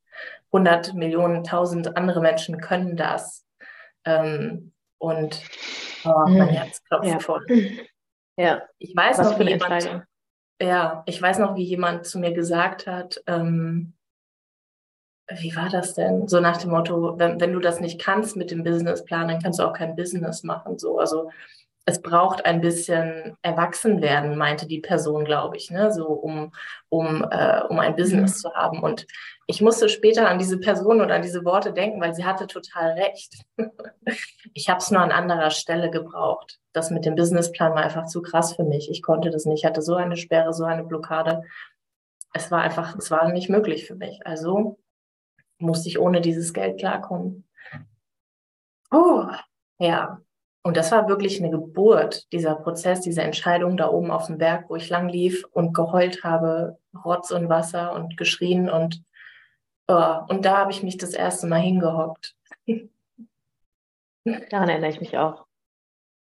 100 0.54 0.94
Millionen, 0.94 1.38
1000 1.38 1.98
andere 1.98 2.22
Menschen 2.22 2.62
können 2.62 2.96
das. 2.96 3.46
Ähm, 4.06 4.73
und 5.04 5.42
oh, 6.06 6.24
mein 6.28 6.48
hm. 6.48 6.56
Herz 6.56 6.84
klopft 6.86 7.10
ja. 7.10 7.20
voll. 7.20 7.46
Ja. 8.36 8.64
Ich 8.80 8.96
weiß 8.96 9.20
Was 9.20 9.30
noch, 9.30 9.40
wie 9.40 9.48
jemand, 9.48 10.06
ja, 10.60 11.04
ich 11.06 11.22
weiß 11.22 11.38
noch, 11.38 11.56
wie 11.56 11.64
jemand 11.64 12.08
zu 12.08 12.18
mir 12.18 12.34
gesagt 12.34 12.88
hat, 12.88 13.22
ähm, 13.28 13.94
wie 15.30 15.56
war 15.56 15.70
das 15.70 15.94
denn? 15.94 16.28
So 16.28 16.40
nach 16.40 16.58
dem 16.58 16.72
Motto, 16.72 17.20
wenn, 17.20 17.40
wenn 17.40 17.54
du 17.54 17.60
das 17.60 17.80
nicht 17.80 18.02
kannst 18.02 18.36
mit 18.36 18.50
dem 18.50 18.64
Businessplan, 18.64 19.28
dann 19.28 19.40
kannst 19.40 19.60
du 19.60 19.64
auch 19.64 19.74
kein 19.74 19.96
Business 19.96 20.42
machen. 20.42 20.80
So, 20.80 20.98
also 20.98 21.30
es 21.86 22.02
braucht 22.02 22.46
ein 22.46 22.62
bisschen 22.62 23.38
Erwachsenwerden, 23.42 24.38
meinte 24.38 24.68
die 24.68 24.80
Person, 24.80 25.26
glaube 25.26 25.58
ich, 25.58 25.70
ne? 25.70 25.92
so 25.92 26.08
um, 26.08 26.54
um, 26.90 27.26
äh, 27.30 27.62
um 27.68 27.80
ein 27.80 27.96
Business 27.96 28.36
mhm. 28.36 28.38
zu 28.38 28.54
haben. 28.54 28.82
Und 28.82 29.06
ich 29.48 29.62
musste 29.62 29.90
später 29.90 30.30
an 30.30 30.40
diese 30.40 30.60
Person 30.60 31.02
und 31.02 31.12
an 31.12 31.22
diese 31.22 31.44
Worte 31.44 31.74
denken, 31.74 32.00
weil 32.00 32.16
sie 32.16 32.24
hatte 32.24 32.48
total 32.48 32.92
recht. 32.92 33.36
ich 34.54 34.70
habe 34.70 34.80
es 34.80 34.92
nur 34.92 35.02
an 35.02 35.12
anderer 35.12 35.52
Stelle 35.52 35.92
gebraucht. 35.92 36.60
Das 36.72 36.90
mit 36.90 37.06
dem 37.06 37.16
Businessplan 37.16 37.74
war 37.74 37.84
einfach 37.84 38.06
zu 38.06 38.22
krass 38.22 38.56
für 38.56 38.64
mich. 38.64 38.90
Ich 38.90 39.02
konnte 39.02 39.30
das 39.30 39.46
nicht. 39.46 39.60
Ich 39.60 39.66
hatte 39.66 39.82
so 39.82 39.96
eine 39.96 40.16
Sperre, 40.16 40.54
so 40.54 40.64
eine 40.64 40.86
Blockade. 40.86 41.44
Es 42.34 42.50
war 42.50 42.62
einfach, 42.62 42.96
es 42.98 43.12
war 43.12 43.30
nicht 43.32 43.50
möglich 43.50 43.86
für 43.86 43.96
mich. 43.96 44.26
Also 44.26 44.80
musste 45.58 45.90
ich 45.90 46.00
ohne 46.00 46.22
dieses 46.22 46.54
Geld 46.54 46.80
klarkommen. 46.80 47.46
Oh, 48.90 49.26
ja, 49.80 50.22
und 50.66 50.78
das 50.78 50.92
war 50.94 51.10
wirklich 51.10 51.40
eine 51.40 51.52
Geburt, 51.52 52.32
dieser 52.32 52.56
Prozess, 52.56 53.02
diese 53.02 53.22
Entscheidung 53.22 53.76
da 53.76 53.90
oben 53.90 54.12
auf 54.12 54.28
dem 54.28 54.38
Berg, 54.38 54.70
wo 54.70 54.78
ich 54.78 54.90
lang 54.90 55.10
lief 55.10 55.46
und 55.52 55.74
geheult 55.74 56.24
habe, 56.24 56.80
Rotz 57.04 57.32
und 57.32 57.50
Wasser 57.50 57.94
und 57.94 58.16
geschrien 58.16 58.70
und, 58.70 59.04
oh, 59.90 60.20
und 60.30 60.46
da 60.46 60.60
habe 60.60 60.72
ich 60.72 60.82
mich 60.82 60.98
das 60.98 61.14
erste 61.14 61.48
Mal 61.48 61.60
hingehockt. 61.60 62.36
Daran 64.26 64.70
erinnere 64.70 64.90
ich 64.90 65.02
mich 65.02 65.18
auch. 65.18 65.46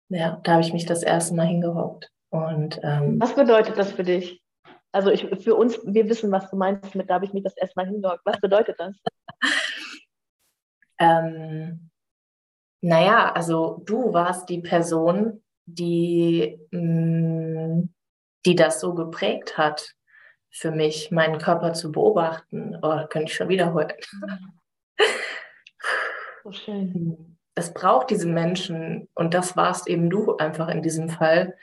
Ja, 0.09 0.41
da 0.43 0.53
habe 0.53 0.63
ich 0.63 0.73
mich 0.73 0.87
das 0.87 1.05
erste 1.05 1.35
Mal 1.37 1.47
hingehockt. 1.47 2.11
Und, 2.31 2.81
ähm, 2.83 3.21
was 3.21 3.37
bedeutet 3.37 3.79
das 3.79 3.93
für 3.93 4.03
dich? 4.03 4.43
Also 4.91 5.11
ich, 5.11 5.27
für 5.43 5.55
uns, 5.55 5.79
wir 5.85 6.09
wissen, 6.09 6.33
was 6.33 6.51
du 6.51 6.57
meinst 6.57 6.97
mit, 6.97 7.09
da 7.09 7.15
habe 7.15 7.27
ich 7.27 7.33
mich 7.33 7.45
das 7.45 7.57
erste 7.57 7.75
Mal 7.77 7.87
hingehockt. 7.87 8.23
Was 8.25 8.41
bedeutet 8.41 8.81
das? 8.81 8.97
ähm, 10.99 11.91
naja, 12.81 13.33
also 13.33 13.83
du 13.85 14.13
warst 14.13 14.49
die 14.49 14.61
Person, 14.61 15.43
die, 15.67 16.59
mm, 16.71 17.89
die 18.45 18.55
das 18.55 18.81
so 18.81 18.95
geprägt 18.95 19.59
hat, 19.59 19.95
für 20.51 20.71
mich, 20.71 21.11
meinen 21.11 21.39
Körper 21.39 21.75
zu 21.75 21.93
beobachten. 21.93 22.79
Oh, 22.81 23.07
könnte 23.09 23.31
ich 23.31 23.35
schon 23.35 23.49
wiederholen. 23.49 23.93
So 26.45 26.53
schön. 26.53 27.39
Es 27.55 27.75
braucht 27.75 28.11
diese 28.11 28.29
Menschen, 28.29 29.09
und 29.15 29.35
das 29.35 29.57
warst 29.57 29.89
eben 29.89 30.09
du 30.09 30.37
einfach 30.37 30.69
in 30.69 30.83
diesem 30.83 31.09
Fall, 31.09 31.57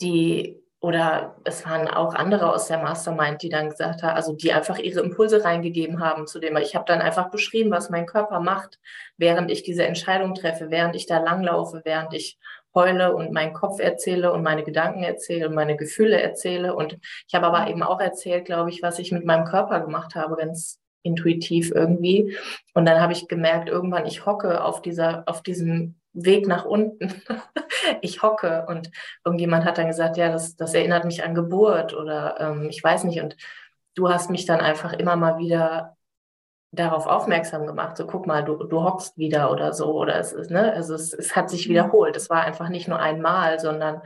die 0.00 0.63
oder 0.84 1.34
es 1.44 1.64
waren 1.64 1.88
auch 1.88 2.14
andere 2.14 2.52
aus 2.52 2.68
der 2.68 2.76
Mastermind, 2.76 3.40
die 3.40 3.48
dann 3.48 3.70
gesagt 3.70 4.02
haben, 4.02 4.16
also 4.16 4.34
die 4.34 4.52
einfach 4.52 4.78
ihre 4.78 5.00
Impulse 5.00 5.42
reingegeben 5.42 5.98
haben 5.98 6.26
zu 6.26 6.40
dem. 6.40 6.58
Ich 6.58 6.74
habe 6.76 6.84
dann 6.86 7.00
einfach 7.00 7.30
beschrieben, 7.30 7.70
was 7.70 7.88
mein 7.88 8.04
Körper 8.04 8.38
macht, 8.38 8.78
während 9.16 9.50
ich 9.50 9.62
diese 9.62 9.86
Entscheidung 9.86 10.34
treffe, 10.34 10.70
während 10.70 10.94
ich 10.94 11.06
da 11.06 11.20
langlaufe, 11.20 11.80
während 11.86 12.12
ich 12.12 12.38
heule 12.74 13.16
und 13.16 13.32
meinen 13.32 13.54
Kopf 13.54 13.80
erzähle 13.80 14.30
und 14.30 14.42
meine 14.42 14.62
Gedanken 14.62 15.02
erzähle 15.02 15.48
und 15.48 15.54
meine 15.54 15.78
Gefühle 15.78 16.20
erzähle. 16.20 16.74
Und 16.74 16.98
ich 17.26 17.34
habe 17.34 17.46
aber 17.46 17.70
eben 17.70 17.82
auch 17.82 18.00
erzählt, 18.00 18.44
glaube 18.44 18.68
ich, 18.68 18.82
was 18.82 18.98
ich 18.98 19.10
mit 19.10 19.24
meinem 19.24 19.46
Körper 19.46 19.80
gemacht 19.80 20.14
habe, 20.14 20.36
ganz 20.36 20.80
intuitiv 21.02 21.72
irgendwie. 21.74 22.36
Und 22.74 22.84
dann 22.84 23.00
habe 23.00 23.14
ich 23.14 23.26
gemerkt, 23.26 23.70
irgendwann, 23.70 24.04
ich 24.04 24.26
hocke 24.26 24.62
auf 24.62 24.82
dieser, 24.82 25.22
auf 25.24 25.42
diesem 25.42 25.94
Weg 26.12 26.46
nach 26.46 26.66
unten. 26.66 27.08
ich 28.00 28.22
hocke 28.22 28.66
und 28.68 28.90
irgendjemand 29.24 29.64
hat 29.64 29.78
dann 29.78 29.88
gesagt, 29.88 30.16
ja, 30.16 30.30
das, 30.30 30.56
das 30.56 30.74
erinnert 30.74 31.04
mich 31.04 31.24
an 31.24 31.34
Geburt 31.34 31.94
oder 31.94 32.40
ähm, 32.40 32.68
ich 32.68 32.82
weiß 32.82 33.04
nicht. 33.04 33.20
Und 33.20 33.36
du 33.94 34.08
hast 34.08 34.30
mich 34.30 34.46
dann 34.46 34.60
einfach 34.60 34.92
immer 34.92 35.16
mal 35.16 35.38
wieder 35.38 35.96
darauf 36.72 37.06
aufmerksam 37.06 37.66
gemacht, 37.66 37.96
so 37.96 38.06
guck 38.06 38.26
mal, 38.26 38.44
du, 38.44 38.56
du 38.56 38.82
hockst 38.82 39.16
wieder 39.16 39.50
oder 39.50 39.72
so. 39.72 39.92
Oder 39.94 40.18
es 40.18 40.32
ist, 40.32 40.50
ne, 40.50 40.72
also 40.72 40.94
es, 40.94 41.12
es 41.12 41.36
hat 41.36 41.50
sich 41.50 41.66
mhm. 41.66 41.72
wiederholt. 41.72 42.16
Es 42.16 42.30
war 42.30 42.42
einfach 42.42 42.68
nicht 42.68 42.88
nur 42.88 42.98
einmal, 42.98 43.60
sondern 43.60 44.02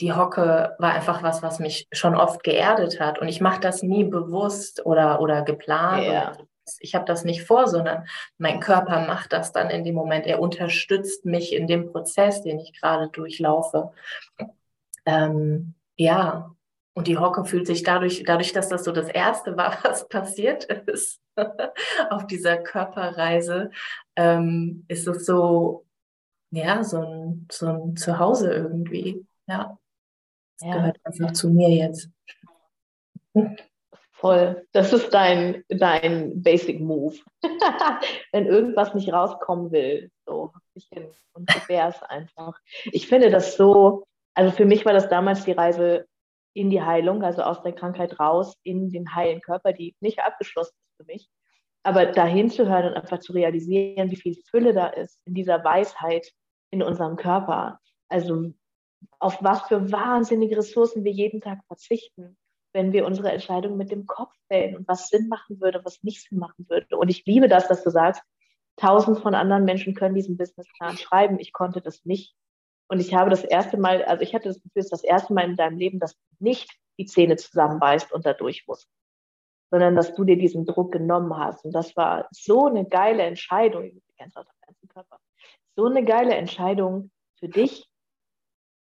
die 0.00 0.12
Hocke 0.12 0.74
war 0.80 0.92
einfach 0.92 1.22
was, 1.22 1.42
was 1.42 1.60
mich 1.60 1.86
schon 1.92 2.16
oft 2.16 2.42
geerdet 2.42 2.98
hat. 2.98 3.20
Und 3.20 3.28
ich 3.28 3.40
mache 3.40 3.60
das 3.60 3.82
nie 3.82 4.02
bewusst 4.02 4.84
oder, 4.84 5.20
oder 5.20 5.42
geplant. 5.42 6.02
Yeah 6.02 6.32
ich 6.80 6.94
habe 6.94 7.04
das 7.04 7.24
nicht 7.24 7.42
vor, 7.42 7.68
sondern 7.68 8.06
mein 8.38 8.60
Körper 8.60 9.06
macht 9.06 9.32
das 9.32 9.52
dann 9.52 9.70
in 9.70 9.84
dem 9.84 9.94
Moment. 9.94 10.26
Er 10.26 10.40
unterstützt 10.40 11.24
mich 11.24 11.52
in 11.52 11.66
dem 11.66 11.90
Prozess, 11.92 12.42
den 12.42 12.58
ich 12.58 12.72
gerade 12.78 13.08
durchlaufe. 13.08 13.92
Ähm, 15.06 15.74
ja, 15.96 16.54
und 16.94 17.08
die 17.08 17.18
Hocke 17.18 17.44
fühlt 17.44 17.66
sich 17.66 17.82
dadurch, 17.82 18.22
dadurch, 18.24 18.52
dass 18.52 18.68
das 18.68 18.84
so 18.84 18.92
das 18.92 19.08
Erste 19.08 19.56
war, 19.56 19.78
was 19.84 20.08
passiert 20.08 20.64
ist 20.64 21.20
auf 22.10 22.26
dieser 22.26 22.58
Körperreise, 22.58 23.70
ähm, 24.16 24.84
ist 24.88 25.06
es 25.06 25.26
so, 25.26 25.84
ja, 26.50 26.84
so 26.84 27.00
ein, 27.00 27.48
so 27.50 27.66
ein 27.66 27.96
Zuhause 27.96 28.52
irgendwie. 28.52 29.26
Ja, 29.46 29.76
das 30.58 30.68
ja. 30.68 30.76
gehört 30.76 31.00
einfach 31.04 31.32
zu 31.32 31.50
mir 31.50 31.70
jetzt. 31.70 32.10
Voll. 34.24 34.66
Das 34.72 34.94
ist 34.94 35.12
dein, 35.12 35.64
dein 35.68 36.42
Basic 36.42 36.80
Move. 36.80 37.14
Wenn 38.32 38.46
irgendwas 38.46 38.94
nicht 38.94 39.12
rauskommen 39.12 39.70
will, 39.70 40.10
so 40.24 40.50
ich 40.72 40.88
hin 40.90 41.10
und 41.34 41.50
es 41.68 42.02
einfach. 42.04 42.58
Ich 42.86 43.06
finde 43.06 43.28
das 43.28 43.58
so, 43.58 44.04
also 44.32 44.50
für 44.50 44.64
mich 44.64 44.86
war 44.86 44.94
das 44.94 45.10
damals 45.10 45.44
die 45.44 45.52
Reise 45.52 46.06
in 46.54 46.70
die 46.70 46.80
Heilung, 46.80 47.22
also 47.22 47.42
aus 47.42 47.62
der 47.64 47.74
Krankheit 47.74 48.18
raus 48.18 48.54
in 48.62 48.88
den 48.88 49.14
heilen 49.14 49.42
Körper, 49.42 49.74
die 49.74 49.94
nicht 50.00 50.20
abgeschlossen 50.20 50.72
ist 50.74 50.96
für 50.96 51.04
mich. 51.04 51.28
Aber 51.82 52.06
dahin 52.06 52.48
zu 52.48 52.66
hören 52.66 52.86
und 52.86 52.94
einfach 52.94 53.18
zu 53.18 53.34
realisieren, 53.34 54.10
wie 54.10 54.16
viel 54.16 54.36
Fülle 54.48 54.72
da 54.72 54.86
ist 54.86 55.20
in 55.26 55.34
dieser 55.34 55.62
Weisheit 55.64 56.26
in 56.70 56.82
unserem 56.82 57.16
Körper. 57.16 57.78
Also 58.08 58.54
auf 59.18 59.36
was 59.42 59.68
für 59.68 59.92
wahnsinnige 59.92 60.56
Ressourcen 60.56 61.04
wir 61.04 61.12
jeden 61.12 61.42
Tag 61.42 61.58
verzichten 61.66 62.38
wenn 62.74 62.92
wir 62.92 63.06
unsere 63.06 63.30
Entscheidung 63.30 63.76
mit 63.76 63.90
dem 63.90 64.06
Kopf 64.06 64.34
fällen 64.48 64.76
und 64.76 64.86
was 64.88 65.08
Sinn 65.08 65.28
machen 65.28 65.60
würde, 65.60 65.82
was 65.84 66.02
nicht 66.02 66.28
Sinn 66.28 66.38
machen 66.38 66.68
würde. 66.68 66.98
Und 66.98 67.08
ich 67.08 67.24
liebe 67.24 67.48
das, 67.48 67.68
dass 67.68 67.84
du 67.84 67.90
sagst, 67.90 68.20
tausend 68.76 69.20
von 69.20 69.34
anderen 69.34 69.64
Menschen 69.64 69.94
können 69.94 70.16
diesen 70.16 70.36
Businessplan 70.36 70.98
schreiben. 70.98 71.38
Ich 71.38 71.52
konnte 71.52 71.80
das 71.80 72.04
nicht. 72.04 72.34
Und 72.88 73.00
ich 73.00 73.14
habe 73.14 73.30
das 73.30 73.44
erste 73.44 73.78
Mal, 73.78 74.04
also 74.04 74.22
ich 74.22 74.34
hatte 74.34 74.48
das 74.48 74.60
Gefühl, 74.60 74.80
es 74.80 74.86
ist 74.86 74.92
das 74.92 75.04
erste 75.04 75.32
Mal 75.32 75.48
in 75.48 75.56
deinem 75.56 75.78
Leben, 75.78 76.00
dass 76.00 76.14
du 76.14 76.20
nicht 76.40 76.68
die 76.98 77.06
Zähne 77.06 77.36
zusammenbeißt 77.36 78.12
und 78.12 78.26
da 78.26 78.34
durch 78.34 78.66
musst, 78.66 78.88
sondern 79.70 79.94
dass 79.94 80.14
du 80.14 80.24
dir 80.24 80.36
diesen 80.36 80.66
Druck 80.66 80.92
genommen 80.92 81.36
hast. 81.36 81.64
Und 81.64 81.72
das 81.72 81.96
war 81.96 82.28
so 82.32 82.66
eine 82.66 82.84
geile 82.84 83.22
Entscheidung, 83.22 84.02
so 85.76 85.86
eine 85.86 86.04
geile 86.04 86.34
Entscheidung 86.34 87.10
für 87.38 87.48
dich, 87.48 87.88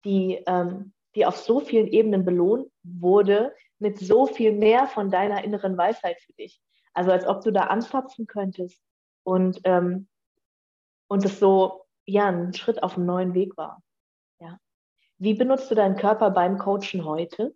die, 0.03 0.43
ähm, 0.47 0.93
die 1.15 1.25
auf 1.25 1.37
so 1.37 1.59
vielen 1.59 1.87
Ebenen 1.87 2.25
belohnt 2.25 2.71
wurde, 2.83 3.53
mit 3.83 3.99
so 3.99 4.25
viel 4.25 4.53
mehr 4.53 4.87
von 4.87 5.11
deiner 5.11 5.43
inneren 5.43 5.77
Weisheit 5.77 6.19
für 6.21 6.31
dich. 6.33 6.61
Also 6.93 7.11
als 7.11 7.27
ob 7.27 7.43
du 7.43 7.51
da 7.51 7.63
anzapfen 7.63 8.27
könntest 8.27 8.81
und 9.23 9.59
ähm, 9.65 10.07
und 11.07 11.25
es 11.25 11.37
so, 11.37 11.85
ja, 12.05 12.27
ein 12.27 12.53
Schritt 12.53 12.81
auf 12.81 12.95
einem 12.95 13.05
neuen 13.05 13.33
Weg 13.33 13.55
war. 13.57 13.83
Ja. 14.39 14.57
Wie 15.17 15.33
benutzt 15.33 15.69
du 15.69 15.75
deinen 15.75 15.97
Körper 15.97 16.31
beim 16.31 16.57
Coachen 16.57 17.03
heute? 17.03 17.53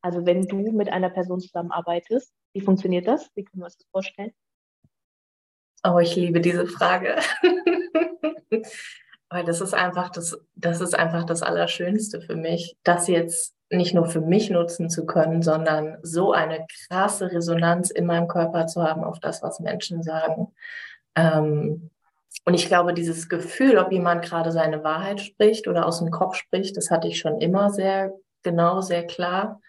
Also 0.00 0.24
wenn 0.24 0.46
du 0.46 0.70
mit 0.70 0.88
einer 0.90 1.10
Person 1.10 1.40
zusammenarbeitest, 1.40 2.32
wie 2.54 2.60
funktioniert 2.60 3.08
das? 3.08 3.30
Wie 3.34 3.44
können 3.44 3.62
wir 3.62 3.66
uns 3.66 3.76
das 3.76 3.88
vorstellen? 3.90 4.32
Oh, 5.82 5.98
ich 5.98 6.14
liebe 6.14 6.40
diese 6.40 6.66
Frage. 6.66 7.16
Weil 9.34 9.44
das 9.44 9.60
ist 9.60 9.74
einfach 9.74 10.10
das, 10.10 10.38
das 10.54 10.80
ist 10.80 10.96
einfach 10.96 11.24
das 11.24 11.42
Allerschönste 11.42 12.20
für 12.20 12.36
mich, 12.36 12.76
das 12.84 13.08
jetzt 13.08 13.52
nicht 13.68 13.92
nur 13.92 14.06
für 14.06 14.20
mich 14.20 14.48
nutzen 14.48 14.88
zu 14.88 15.06
können, 15.06 15.42
sondern 15.42 15.98
so 16.02 16.32
eine 16.32 16.64
krasse 16.68 17.32
Resonanz 17.32 17.90
in 17.90 18.06
meinem 18.06 18.28
Körper 18.28 18.68
zu 18.68 18.84
haben 18.84 19.02
auf 19.02 19.18
das, 19.18 19.42
was 19.42 19.58
Menschen 19.58 20.04
sagen. 20.04 20.54
Ähm, 21.16 21.90
und 22.44 22.54
ich 22.54 22.66
glaube, 22.66 22.94
dieses 22.94 23.28
Gefühl, 23.28 23.76
ob 23.78 23.90
jemand 23.90 24.24
gerade 24.24 24.52
seine 24.52 24.84
Wahrheit 24.84 25.20
spricht 25.20 25.66
oder 25.66 25.84
aus 25.86 25.98
dem 25.98 26.12
Kopf 26.12 26.36
spricht, 26.36 26.76
das 26.76 26.92
hatte 26.92 27.08
ich 27.08 27.18
schon 27.18 27.40
immer 27.40 27.70
sehr 27.70 28.12
genau, 28.44 28.82
sehr 28.82 29.04
klar. 29.04 29.60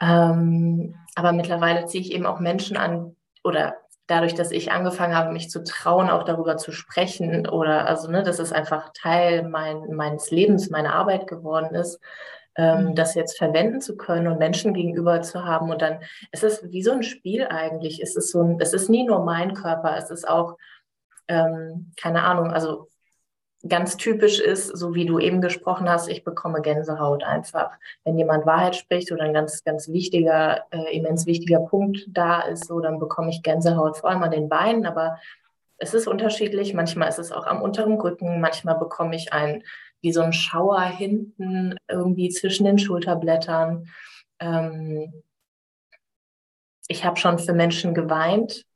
Ähm, 0.00 0.96
aber 1.14 1.30
mittlerweile 1.30 1.86
ziehe 1.86 2.02
ich 2.02 2.10
eben 2.10 2.26
auch 2.26 2.40
Menschen 2.40 2.76
an 2.76 3.14
oder 3.44 3.76
dadurch, 4.06 4.34
dass 4.34 4.50
ich 4.50 4.72
angefangen 4.72 5.16
habe, 5.16 5.32
mich 5.32 5.50
zu 5.50 5.64
trauen, 5.64 6.10
auch 6.10 6.24
darüber 6.24 6.56
zu 6.56 6.72
sprechen 6.72 7.48
oder 7.48 7.86
also, 7.86 8.10
ne, 8.10 8.22
dass 8.22 8.38
es 8.38 8.52
einfach 8.52 8.90
Teil 8.92 9.48
mein, 9.48 9.94
meines 9.94 10.30
Lebens, 10.30 10.70
meiner 10.70 10.94
Arbeit 10.94 11.26
geworden 11.26 11.74
ist, 11.74 12.00
ähm, 12.56 12.86
mhm. 12.86 12.94
das 12.94 13.14
jetzt 13.14 13.38
verwenden 13.38 13.80
zu 13.80 13.96
können 13.96 14.26
und 14.28 14.38
Menschen 14.38 14.74
gegenüber 14.74 15.22
zu 15.22 15.44
haben. 15.44 15.70
Und 15.70 15.82
dann 15.82 16.00
es 16.30 16.42
ist 16.42 16.70
wie 16.70 16.82
so 16.82 16.92
ein 16.92 17.02
Spiel 17.02 17.46
eigentlich. 17.46 18.02
Es 18.02 18.16
ist 18.16 18.30
so 18.30 18.42
ein, 18.42 18.60
es 18.60 18.72
ist 18.72 18.88
nie 18.88 19.04
nur 19.04 19.24
mein 19.24 19.54
Körper, 19.54 19.96
es 19.96 20.10
ist 20.10 20.28
auch, 20.28 20.56
ähm, 21.28 21.92
keine 22.00 22.22
Ahnung, 22.22 22.52
also 22.52 22.88
ganz 23.66 23.96
typisch 23.96 24.40
ist, 24.40 24.68
so 24.76 24.94
wie 24.94 25.06
du 25.06 25.18
eben 25.18 25.40
gesprochen 25.40 25.88
hast, 25.88 26.08
ich 26.08 26.24
bekomme 26.24 26.60
Gänsehaut 26.60 27.24
einfach. 27.24 27.70
Wenn 28.04 28.18
jemand 28.18 28.46
Wahrheit 28.46 28.76
spricht 28.76 29.10
oder 29.10 29.24
ein 29.24 29.32
ganz, 29.32 29.64
ganz 29.64 29.88
wichtiger, 29.88 30.64
äh, 30.70 30.96
immens 30.96 31.26
wichtiger 31.26 31.60
Punkt 31.60 32.04
da 32.08 32.42
ist, 32.42 32.66
so 32.66 32.80
dann 32.80 32.98
bekomme 32.98 33.30
ich 33.30 33.42
Gänsehaut, 33.42 33.96
vor 33.96 34.10
allem 34.10 34.22
an 34.22 34.30
den 34.30 34.48
Beinen, 34.48 34.86
aber 34.86 35.18
es 35.78 35.94
ist 35.94 36.06
unterschiedlich. 36.06 36.74
Manchmal 36.74 37.08
ist 37.08 37.18
es 37.18 37.32
auch 37.32 37.46
am 37.46 37.62
unteren 37.62 38.00
Rücken, 38.00 38.40
manchmal 38.40 38.76
bekomme 38.76 39.16
ich 39.16 39.32
ein, 39.32 39.62
wie 40.02 40.12
so 40.12 40.20
ein 40.20 40.32
Schauer 40.32 40.82
hinten 40.82 41.76
irgendwie 41.88 42.28
zwischen 42.28 42.66
den 42.66 42.78
Schulterblättern. 42.78 43.88
Ähm, 44.40 45.22
ich 46.88 47.04
habe 47.04 47.16
schon 47.16 47.38
für 47.38 47.54
Menschen 47.54 47.94
geweint. 47.94 48.66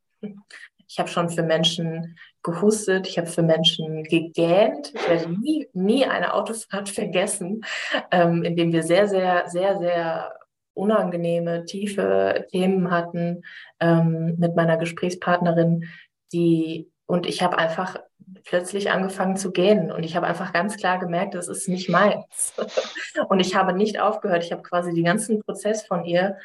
Ich 0.87 0.99
habe 0.99 1.11
schon 1.11 1.29
für 1.29 1.43
Menschen 1.43 2.17
gehustet, 2.51 3.07
ich 3.07 3.19
habe 3.19 3.29
für 3.29 3.43
Menschen 3.43 4.05
gegähnt. 4.05 4.93
Ich 4.95 5.09
werde 5.09 5.33
nie, 5.41 5.69
nie 5.73 6.05
eine 6.05 6.35
Autofahrt 6.35 6.89
vergessen, 6.89 7.65
ähm, 8.11 8.43
in 8.43 8.57
dem 8.57 8.73
wir 8.73 8.83
sehr, 8.83 9.09
sehr, 9.09 9.49
sehr, 9.49 9.79
sehr 9.79 10.35
unangenehme, 10.75 11.65
tiefe 11.65 12.47
Themen 12.51 12.91
hatten 12.91 13.43
ähm, 13.81 14.37
mit 14.39 14.55
meiner 14.55 14.77
Gesprächspartnerin, 14.77 15.85
die 16.33 16.91
und 17.07 17.27
ich 17.27 17.43
habe 17.43 17.57
einfach 17.57 17.97
plötzlich 18.45 18.91
angefangen 18.91 19.37
zu 19.37 19.51
gähnen 19.51 19.91
und 19.91 20.03
ich 20.03 20.15
habe 20.15 20.27
einfach 20.27 20.53
ganz 20.53 20.77
klar 20.77 20.99
gemerkt, 20.99 21.35
das 21.35 21.49
ist 21.49 21.69
nicht 21.69 21.89
meins. 21.89 22.53
und 23.29 23.41
ich 23.41 23.57
habe 23.57 23.73
nicht 23.73 23.99
aufgehört. 23.99 24.45
Ich 24.45 24.53
habe 24.53 24.63
quasi 24.63 24.93
den 24.93 25.05
ganzen 25.05 25.41
Prozess 25.41 25.87
von 25.87 26.05
ihr 26.05 26.37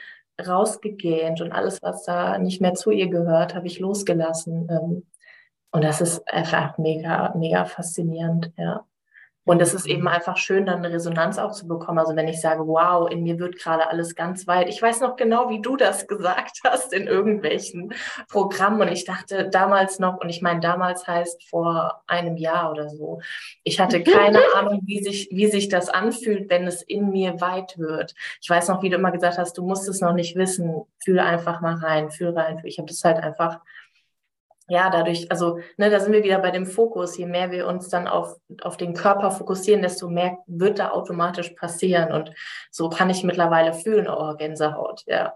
rausgegähnt 0.45 1.41
und 1.41 1.51
alles, 1.51 1.81
was 1.81 2.03
da 2.03 2.37
nicht 2.37 2.61
mehr 2.61 2.73
zu 2.73 2.91
ihr 2.91 3.07
gehört, 3.07 3.55
habe 3.55 3.67
ich 3.67 3.79
losgelassen. 3.79 5.03
Und 5.73 5.83
das 5.83 6.01
ist 6.01 6.31
einfach 6.31 6.77
mega, 6.77 7.33
mega 7.35 7.65
faszinierend, 7.65 8.53
ja. 8.57 8.85
Und 9.45 9.61
es 9.61 9.73
ist 9.73 9.87
eben 9.87 10.07
einfach 10.07 10.37
schön, 10.37 10.67
dann 10.67 10.85
eine 10.85 10.93
Resonanz 10.93 11.37
auch 11.37 11.51
zu 11.51 11.67
bekommen. 11.67 11.99
Also 11.99 12.15
wenn 12.15 12.29
ich 12.29 12.39
sage, 12.39 12.65
wow, 12.65 13.09
in 13.11 13.23
mir 13.23 13.39
wird 13.39 13.57
gerade 13.57 13.89
alles 13.89 14.15
ganz 14.15 14.47
weit. 14.47 14.69
Ich 14.69 14.81
weiß 14.81 15.01
noch 15.01 15.17
genau, 15.17 15.49
wie 15.49 15.61
du 15.61 15.75
das 15.75 16.07
gesagt 16.07 16.59
hast 16.63 16.93
in 16.93 17.07
irgendwelchen 17.07 17.93
Programmen. 18.29 18.81
Und 18.81 18.87
ich 18.87 19.03
dachte 19.03 19.49
damals 19.49 19.99
noch, 19.99 20.21
und 20.21 20.29
ich 20.29 20.41
meine, 20.41 20.61
damals 20.61 21.07
heißt 21.07 21.43
vor 21.49 22.03
einem 22.07 22.37
Jahr 22.37 22.71
oder 22.71 22.87
so, 22.87 23.19
ich 23.63 23.81
hatte 23.81 24.01
keine 24.01 24.39
Ahnung, 24.55 24.81
wie 24.85 25.03
sich, 25.03 25.27
wie 25.31 25.47
sich 25.47 25.67
das 25.67 25.89
anfühlt, 25.89 26.49
wenn 26.49 26.65
es 26.65 26.81
in 26.81 27.09
mir 27.09 27.41
weit 27.41 27.77
wird. 27.77 28.13
Ich 28.41 28.49
weiß 28.49 28.69
noch, 28.69 28.81
wie 28.81 28.89
du 28.89 28.95
immer 28.95 29.11
gesagt 29.11 29.39
hast, 29.39 29.57
du 29.57 29.65
musst 29.65 29.89
es 29.89 29.99
noch 29.99 30.13
nicht 30.13 30.37
wissen. 30.37 30.83
Fühl 31.03 31.19
einfach 31.19 31.59
mal 31.59 31.75
rein, 31.75 32.11
fühl 32.11 32.29
rein. 32.29 32.61
Ich 32.63 32.77
habe 32.77 32.87
das 32.87 33.03
halt 33.03 33.17
einfach 33.17 33.59
ja, 34.73 34.89
dadurch, 34.89 35.29
also 35.29 35.59
ne, 35.77 35.91
da 35.91 35.99
sind 35.99 36.13
wir 36.13 36.23
wieder 36.23 36.39
bei 36.39 36.49
dem 36.49 36.65
Fokus. 36.65 37.15
Je 37.15 37.27
mehr 37.27 37.51
wir 37.51 37.67
uns 37.67 37.89
dann 37.89 38.07
auf, 38.07 38.37
auf 38.63 38.75
den 38.75 38.95
Körper 38.95 39.29
fokussieren, 39.29 39.83
desto 39.83 40.09
mehr 40.09 40.39
wird 40.47 40.79
da 40.79 40.89
automatisch 40.89 41.51
passieren. 41.51 42.11
Und 42.11 42.31
so 42.71 42.89
kann 42.89 43.11
ich 43.11 43.23
mittlerweile 43.23 43.73
fühlen, 43.73 44.07
oh, 44.07 44.35
Gänsehaut, 44.35 45.03
ja. 45.05 45.35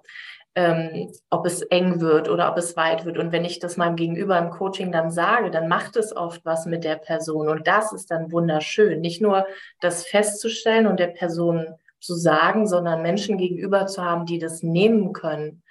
Ähm, 0.56 1.12
ob 1.30 1.46
es 1.46 1.62
eng 1.62 2.02
wird 2.02 2.30
oder 2.30 2.50
ob 2.52 2.58
es 2.58 2.76
weit 2.76 3.06
wird. 3.06 3.20
Und 3.20 3.32
wenn 3.32 3.46
ich 3.46 3.60
das 3.60 3.78
meinem 3.78 3.96
Gegenüber 3.96 4.40
im 4.40 4.50
Coaching 4.50 4.92
dann 4.92 5.12
sage, 5.12 5.52
dann 5.52 5.68
macht 5.68 5.98
es 5.98 6.16
oft 6.16 6.44
was 6.44 6.66
mit 6.66 6.84
der 6.84 6.96
Person. 6.96 7.48
Und 7.48 7.68
das 7.68 7.94
ist 7.94 8.10
dann 8.10 8.32
wunderschön. 8.32 9.02
Nicht 9.02 9.22
nur 9.22 9.46
das 9.82 10.04
festzustellen 10.08 10.88
und 10.88 11.00
der 11.00 11.08
Person 11.10 11.76
zu 12.00 12.16
sagen, 12.16 12.66
sondern 12.66 13.04
Menschen 13.04 13.38
gegenüber 13.38 13.86
zu 13.86 14.04
haben, 14.04 14.26
die 14.26 14.40
das 14.40 14.64
nehmen 14.64 15.14
können 15.14 15.62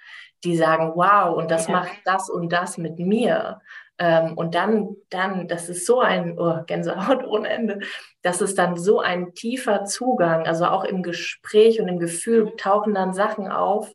die 0.43 0.55
sagen, 0.55 0.93
wow, 0.95 1.35
und 1.35 1.51
das 1.51 1.67
ja. 1.67 1.73
macht 1.73 1.97
das 2.05 2.29
und 2.29 2.51
das 2.51 2.77
mit 2.77 2.99
mir. 2.99 3.61
Ähm, 3.99 4.37
und 4.37 4.53
dann, 4.53 4.95
dann, 5.09 5.47
das 5.47 5.69
ist 5.69 5.85
so 5.85 5.99
ein 6.01 6.37
oh, 6.37 6.63
Gänsehaut 6.65 7.23
ohne 7.27 7.49
Ende, 7.49 7.79
das 8.21 8.41
ist 8.41 8.57
dann 8.57 8.77
so 8.77 8.99
ein 8.99 9.33
tiefer 9.33 9.85
Zugang. 9.85 10.45
Also 10.45 10.65
auch 10.65 10.83
im 10.83 11.01
Gespräch 11.03 11.81
und 11.81 11.87
im 11.87 11.99
Gefühl 11.99 12.55
tauchen 12.57 12.93
dann 12.93 13.13
Sachen 13.13 13.51
auf, 13.51 13.91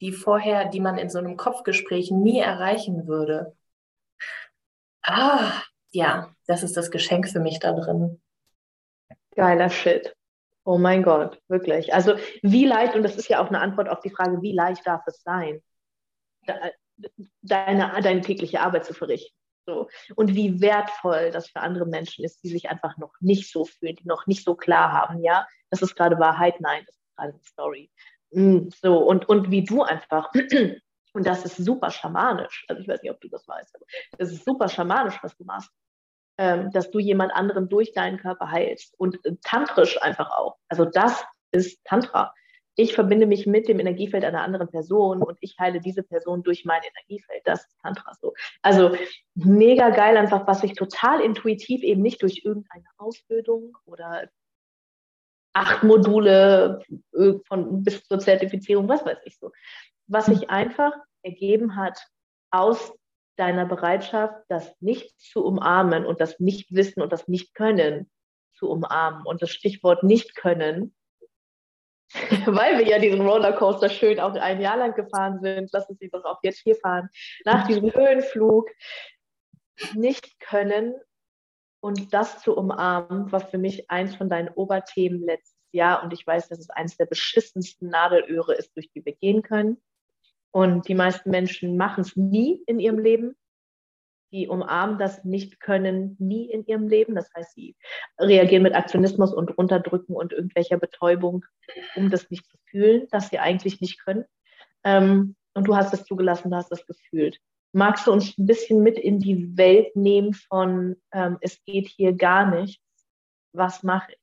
die 0.00 0.12
vorher, 0.12 0.66
die 0.66 0.80
man 0.80 0.98
in 0.98 1.08
so 1.08 1.18
einem 1.18 1.36
Kopfgespräch 1.36 2.10
nie 2.10 2.38
erreichen 2.38 3.06
würde. 3.06 3.56
Ah, 5.02 5.62
ja, 5.90 6.34
das 6.46 6.62
ist 6.62 6.76
das 6.76 6.90
Geschenk 6.90 7.28
für 7.28 7.40
mich 7.40 7.58
da 7.58 7.72
drin. 7.72 8.20
Geiler 9.34 9.70
Shit. 9.70 10.14
Oh 10.64 10.78
mein 10.78 11.02
Gott, 11.02 11.40
wirklich. 11.48 11.94
Also 11.94 12.16
wie 12.42 12.66
leicht, 12.66 12.94
und 12.94 13.04
das 13.04 13.16
ist 13.16 13.28
ja 13.28 13.40
auch 13.40 13.48
eine 13.48 13.60
Antwort 13.60 13.88
auf 13.88 14.00
die 14.00 14.10
Frage, 14.10 14.42
wie 14.42 14.52
leicht 14.52 14.86
darf 14.86 15.02
es 15.06 15.22
sein? 15.22 15.62
Deine, 17.42 18.02
deine 18.02 18.20
tägliche 18.20 18.60
Arbeit 18.60 18.84
zu 18.84 18.94
verrichten. 18.94 19.34
So. 19.66 19.88
Und 20.14 20.34
wie 20.34 20.60
wertvoll 20.60 21.30
das 21.32 21.48
für 21.48 21.60
andere 21.60 21.86
Menschen 21.86 22.24
ist, 22.24 22.42
die 22.44 22.48
sich 22.48 22.70
einfach 22.70 22.96
noch 22.98 23.12
nicht 23.20 23.50
so 23.50 23.64
fühlen, 23.64 23.96
die 23.96 24.06
noch 24.06 24.26
nicht 24.26 24.44
so 24.44 24.54
klar 24.54 24.92
haben, 24.92 25.22
ja, 25.22 25.46
das 25.70 25.82
ist 25.82 25.96
gerade 25.96 26.18
Wahrheit, 26.18 26.60
nein, 26.60 26.84
das 26.86 26.94
ist 26.94 27.16
gerade 27.16 27.32
eine 27.32 27.42
Story. 27.42 27.90
Mm, 28.30 28.68
so, 28.80 28.98
und, 28.98 29.28
und 29.28 29.50
wie 29.50 29.64
du 29.64 29.82
einfach, 29.82 30.30
und 31.12 31.26
das 31.26 31.44
ist 31.44 31.56
super 31.56 31.90
schamanisch, 31.90 32.64
also 32.68 32.80
ich 32.80 32.86
weiß 32.86 33.02
nicht, 33.02 33.10
ob 33.10 33.20
du 33.20 33.28
das 33.28 33.46
weißt, 33.48 33.74
aber 33.74 33.84
das 34.18 34.32
ist 34.32 34.44
super 34.44 34.68
schamanisch, 34.68 35.18
was 35.22 35.36
du 35.36 35.44
machst, 35.44 35.70
ähm, 36.38 36.70
dass 36.70 36.90
du 36.90 37.00
jemand 37.00 37.32
anderen 37.32 37.68
durch 37.68 37.92
deinen 37.92 38.18
Körper 38.18 38.50
heilst 38.50 38.94
und 38.98 39.24
äh, 39.24 39.34
tantrisch 39.42 40.00
einfach 40.00 40.30
auch. 40.30 40.58
Also 40.68 40.84
das 40.84 41.24
ist 41.50 41.82
Tantra 41.84 42.32
ich 42.76 42.94
verbinde 42.94 43.26
mich 43.26 43.46
mit 43.46 43.68
dem 43.68 43.80
Energiefeld 43.80 44.24
einer 44.24 44.42
anderen 44.42 44.68
Person 44.68 45.22
und 45.22 45.38
ich 45.40 45.58
heile 45.58 45.80
diese 45.80 46.02
Person 46.02 46.42
durch 46.42 46.64
mein 46.66 46.82
Energiefeld. 46.82 47.40
Das 47.44 47.66
ist 47.66 47.78
Tantra 47.82 48.12
so. 48.20 48.34
Also 48.62 48.94
mega 49.34 49.90
geil 49.90 50.16
einfach, 50.16 50.46
was 50.46 50.62
ich 50.62 50.74
total 50.74 51.20
intuitiv 51.20 51.82
eben 51.82 52.02
nicht 52.02 52.22
durch 52.22 52.42
irgendeine 52.44 52.84
Ausbildung 52.98 53.76
oder 53.86 54.28
acht 55.54 55.82
Module 55.82 56.82
äh, 57.14 57.32
von 57.48 57.82
bis 57.82 58.04
zur 58.04 58.18
Zertifizierung, 58.18 58.88
was 58.88 59.06
weiß 59.06 59.18
ich 59.24 59.38
so, 59.38 59.52
was 60.06 60.26
sich 60.26 60.50
einfach 60.50 60.92
ergeben 61.22 61.76
hat 61.76 61.98
aus 62.50 62.92
deiner 63.36 63.64
Bereitschaft, 63.64 64.34
das 64.48 64.74
nicht 64.80 65.18
zu 65.18 65.44
umarmen 65.44 66.04
und 66.04 66.20
das 66.20 66.38
Nicht-Wissen 66.40 67.02
und 67.02 67.12
das 67.12 67.26
Nicht-Können 67.26 68.10
zu 68.52 68.68
umarmen. 68.70 69.26
Und 69.26 69.42
das 69.42 69.50
Stichwort 69.50 70.02
Nicht-Können 70.02 70.94
weil 72.46 72.78
wir 72.78 72.86
ja 72.86 72.98
diesen 72.98 73.20
Rollercoaster 73.20 73.88
schön 73.88 74.20
auch 74.20 74.34
ein 74.34 74.60
Jahr 74.60 74.76
lang 74.76 74.94
gefahren 74.94 75.40
sind, 75.40 75.70
lass 75.72 75.88
uns 75.88 75.98
doch 76.12 76.24
auch 76.24 76.38
jetzt 76.42 76.60
hier 76.60 76.76
fahren, 76.76 77.08
nach 77.44 77.66
diesem 77.66 77.92
Höhenflug 77.92 78.70
nicht 79.94 80.38
können 80.40 80.94
und 81.80 82.14
das 82.14 82.40
zu 82.40 82.56
umarmen, 82.56 83.30
war 83.30 83.40
für 83.40 83.58
mich 83.58 83.90
eins 83.90 84.14
von 84.16 84.28
deinen 84.28 84.48
Oberthemen 84.48 85.22
letztes 85.22 85.56
Jahr. 85.72 86.02
Und 86.02 86.12
ich 86.12 86.26
weiß, 86.26 86.48
dass 86.48 86.58
es 86.58 86.70
eines 86.70 86.96
der 86.96 87.06
beschissensten 87.06 87.88
Nadelöhre 87.88 88.54
ist, 88.54 88.74
durch 88.76 88.90
die 88.90 89.04
wir 89.04 89.14
gehen 89.14 89.42
können. 89.42 89.80
Und 90.50 90.88
die 90.88 90.94
meisten 90.94 91.30
Menschen 91.30 91.76
machen 91.76 92.00
es 92.00 92.16
nie 92.16 92.62
in 92.66 92.80
ihrem 92.80 92.98
Leben 92.98 93.36
die 94.36 94.48
umarmen 94.48 94.98
das 94.98 95.24
nicht 95.24 95.60
können 95.60 96.14
nie 96.18 96.50
in 96.50 96.66
ihrem 96.66 96.88
Leben. 96.88 97.14
Das 97.14 97.32
heißt, 97.34 97.54
sie 97.54 97.74
reagieren 98.20 98.62
mit 98.64 98.74
Aktionismus 98.74 99.32
und 99.32 99.56
Unterdrücken 99.56 100.12
und 100.12 100.34
irgendwelcher 100.34 100.76
Betäubung, 100.76 101.46
um 101.96 102.10
das 102.10 102.30
nicht 102.30 102.46
zu 102.46 102.58
fühlen, 102.66 103.08
dass 103.10 103.30
sie 103.30 103.38
eigentlich 103.38 103.80
nicht 103.80 104.04
können. 104.04 104.26
Ähm, 104.84 105.36
und 105.54 105.66
du 105.66 105.74
hast 105.74 105.94
es 105.94 106.04
zugelassen, 106.04 106.50
du 106.50 106.56
hast 106.56 106.70
es 106.70 106.86
gefühlt. 106.86 107.40
magst 107.72 108.06
du 108.06 108.12
uns 108.12 108.36
ein 108.36 108.46
bisschen 108.46 108.82
mit 108.82 108.98
in 108.98 109.20
die 109.20 109.56
Welt 109.56 109.96
nehmen 109.96 110.34
von 110.34 110.96
ähm, 111.12 111.38
es 111.40 111.64
geht 111.64 111.88
hier 111.88 112.12
gar 112.14 112.50
nichts, 112.54 112.82
was 113.54 113.82
mache 113.82 114.12
ich? 114.12 114.18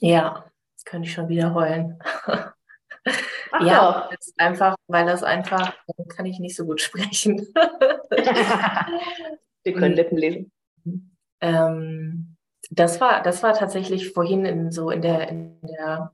Ja, 0.00 0.50
das 0.76 0.84
könnte 0.84 1.08
ich 1.08 1.14
schon 1.14 1.28
wieder 1.28 1.52
heulen. 1.52 1.98
Ach 3.52 3.64
ja, 3.64 4.10
einfach, 4.36 4.76
weil 4.86 5.06
das 5.06 5.22
einfach, 5.22 5.74
kann 6.08 6.26
ich 6.26 6.38
nicht 6.38 6.56
so 6.56 6.64
gut 6.66 6.80
sprechen. 6.82 7.46
Wir 9.62 9.72
können 9.72 9.94
Lippen 9.94 10.18
lesen. 10.18 10.52
Ähm, 11.40 12.36
das 12.70 13.00
war, 13.00 13.22
das 13.22 13.42
war 13.42 13.54
tatsächlich 13.54 14.12
vorhin 14.12 14.44
in 14.44 14.70
so 14.70 14.90
in 14.90 15.02
der, 15.02 15.28
in 15.28 15.58
der 15.62 16.12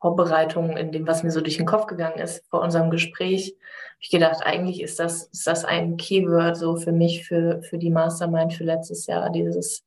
Vorbereitung, 0.00 0.76
in 0.76 0.92
dem, 0.92 1.06
was 1.06 1.22
mir 1.22 1.30
so 1.30 1.40
durch 1.40 1.56
den 1.56 1.66
Kopf 1.66 1.86
gegangen 1.86 2.18
ist 2.18 2.44
vor 2.50 2.60
unserem 2.60 2.90
Gespräch, 2.90 3.56
habe 3.96 3.98
ich 4.00 4.10
gedacht, 4.10 4.42
eigentlich 4.44 4.82
ist 4.82 4.98
das, 4.98 5.24
ist 5.24 5.46
das 5.46 5.64
ein 5.64 5.96
Keyword 5.96 6.56
so 6.56 6.76
für 6.76 6.92
mich, 6.92 7.26
für, 7.26 7.62
für 7.62 7.78
die 7.78 7.90
Mastermind 7.90 8.52
für 8.52 8.64
letztes 8.64 9.06
Jahr, 9.06 9.30
dieses 9.30 9.84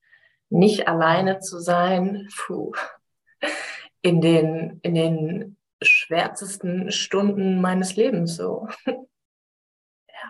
nicht 0.49 0.87
alleine 0.87 1.39
zu 1.39 1.59
sein, 1.59 2.27
puh, 2.35 2.71
in 4.01 4.21
den, 4.21 4.79
in 4.81 4.95
den 4.95 5.57
schwärzesten 5.81 6.91
Stunden 6.91 7.61
meines 7.61 7.95
Lebens 7.95 8.35
so. 8.35 8.67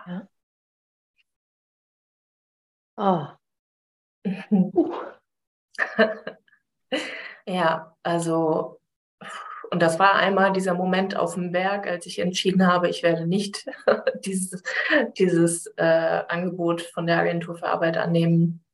ja. 0.06 0.28
Oh. 2.96 3.26
Uh. 4.50 4.94
ja, 7.46 7.94
also 8.02 8.78
und 9.70 9.80
das 9.80 10.00
war 10.00 10.16
einmal 10.16 10.52
dieser 10.52 10.74
Moment 10.74 11.16
auf 11.16 11.34
dem 11.34 11.52
Berg, 11.52 11.86
als 11.86 12.04
ich 12.04 12.18
entschieden 12.18 12.66
habe, 12.66 12.88
ich 12.88 13.04
werde 13.04 13.26
nicht 13.26 13.66
dieses, 14.24 14.62
dieses 15.16 15.66
äh, 15.76 16.24
Angebot 16.28 16.82
von 16.82 17.06
der 17.06 17.18
Agentur 17.18 17.56
für 17.56 17.68
Arbeit 17.68 17.96
annehmen. 17.96 18.64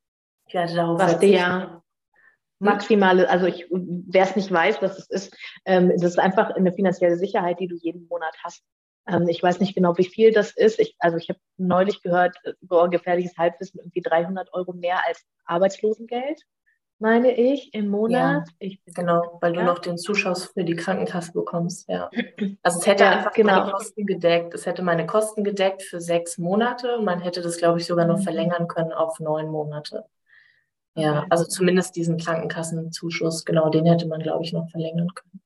Ich 0.46 0.54
werde 0.54 0.74
darauf 0.74 0.98
verzichten. 0.98 1.36
Ja 1.36 1.82
maximale, 2.58 3.28
also 3.28 3.46
ich, 3.46 3.66
wer 3.70 4.24
es 4.24 4.36
nicht 4.36 4.50
weiß, 4.50 4.80
was 4.82 4.98
es 4.98 5.10
ist, 5.10 5.36
ähm, 5.64 5.90
es 5.90 6.02
ist 6.02 6.18
einfach 6.18 6.50
eine 6.50 6.72
finanzielle 6.72 7.16
Sicherheit, 7.16 7.60
die 7.60 7.68
du 7.68 7.76
jeden 7.76 8.06
Monat 8.08 8.34
hast. 8.42 8.62
Ähm, 9.08 9.28
ich 9.28 9.42
weiß 9.42 9.60
nicht 9.60 9.74
genau, 9.74 9.96
wie 9.98 10.04
viel 10.04 10.32
das 10.32 10.56
ist. 10.56 10.80
Ich, 10.80 10.96
also 10.98 11.16
ich 11.16 11.28
habe 11.28 11.38
neulich 11.56 12.02
gehört, 12.02 12.36
über 12.60 12.88
gefährliches 12.88 13.36
Halbwissen, 13.36 13.80
irgendwie 13.80 14.00
300 14.00 14.52
Euro 14.52 14.72
mehr 14.72 15.06
als 15.06 15.24
Arbeitslosengeld, 15.44 16.42
meine 16.98 17.36
ich, 17.36 17.74
im 17.74 17.88
Monat. 17.88 18.48
Ja, 18.48 18.54
ich 18.58 18.80
genau, 18.86 19.38
weil 19.40 19.54
ja. 19.54 19.60
du 19.60 19.66
noch 19.66 19.78
den 19.78 19.98
Zuschuss 19.98 20.46
für 20.46 20.64
die 20.64 20.76
Krankenkasse 20.76 21.32
bekommst, 21.32 21.88
ja. 21.88 22.10
Also 22.62 22.80
es 22.80 22.86
hätte 22.86 23.04
ja, 23.04 23.10
einfach 23.10 23.32
genau. 23.32 23.60
meine 23.60 23.72
Kosten 23.72 24.06
gedeckt. 24.06 24.54
Es 24.54 24.66
hätte 24.66 24.82
meine 24.82 25.06
Kosten 25.06 25.44
gedeckt 25.44 25.82
für 25.82 26.00
sechs 26.00 26.38
Monate. 26.38 26.98
Man 27.00 27.20
hätte 27.20 27.42
das, 27.42 27.58
glaube 27.58 27.78
ich, 27.78 27.86
sogar 27.86 28.06
noch 28.06 28.18
mhm. 28.18 28.22
verlängern 28.22 28.66
können 28.66 28.92
auf 28.92 29.20
neun 29.20 29.48
Monate. 29.48 30.04
Ja, 30.96 31.26
also 31.28 31.44
zumindest 31.44 31.94
diesen 31.96 32.16
Krankenkassenzuschuss, 32.16 33.44
genau, 33.44 33.68
den 33.68 33.84
hätte 33.84 34.06
man, 34.08 34.20
glaube 34.20 34.44
ich, 34.44 34.52
noch 34.52 34.68
verlängern 34.70 35.08
können. 35.14 35.42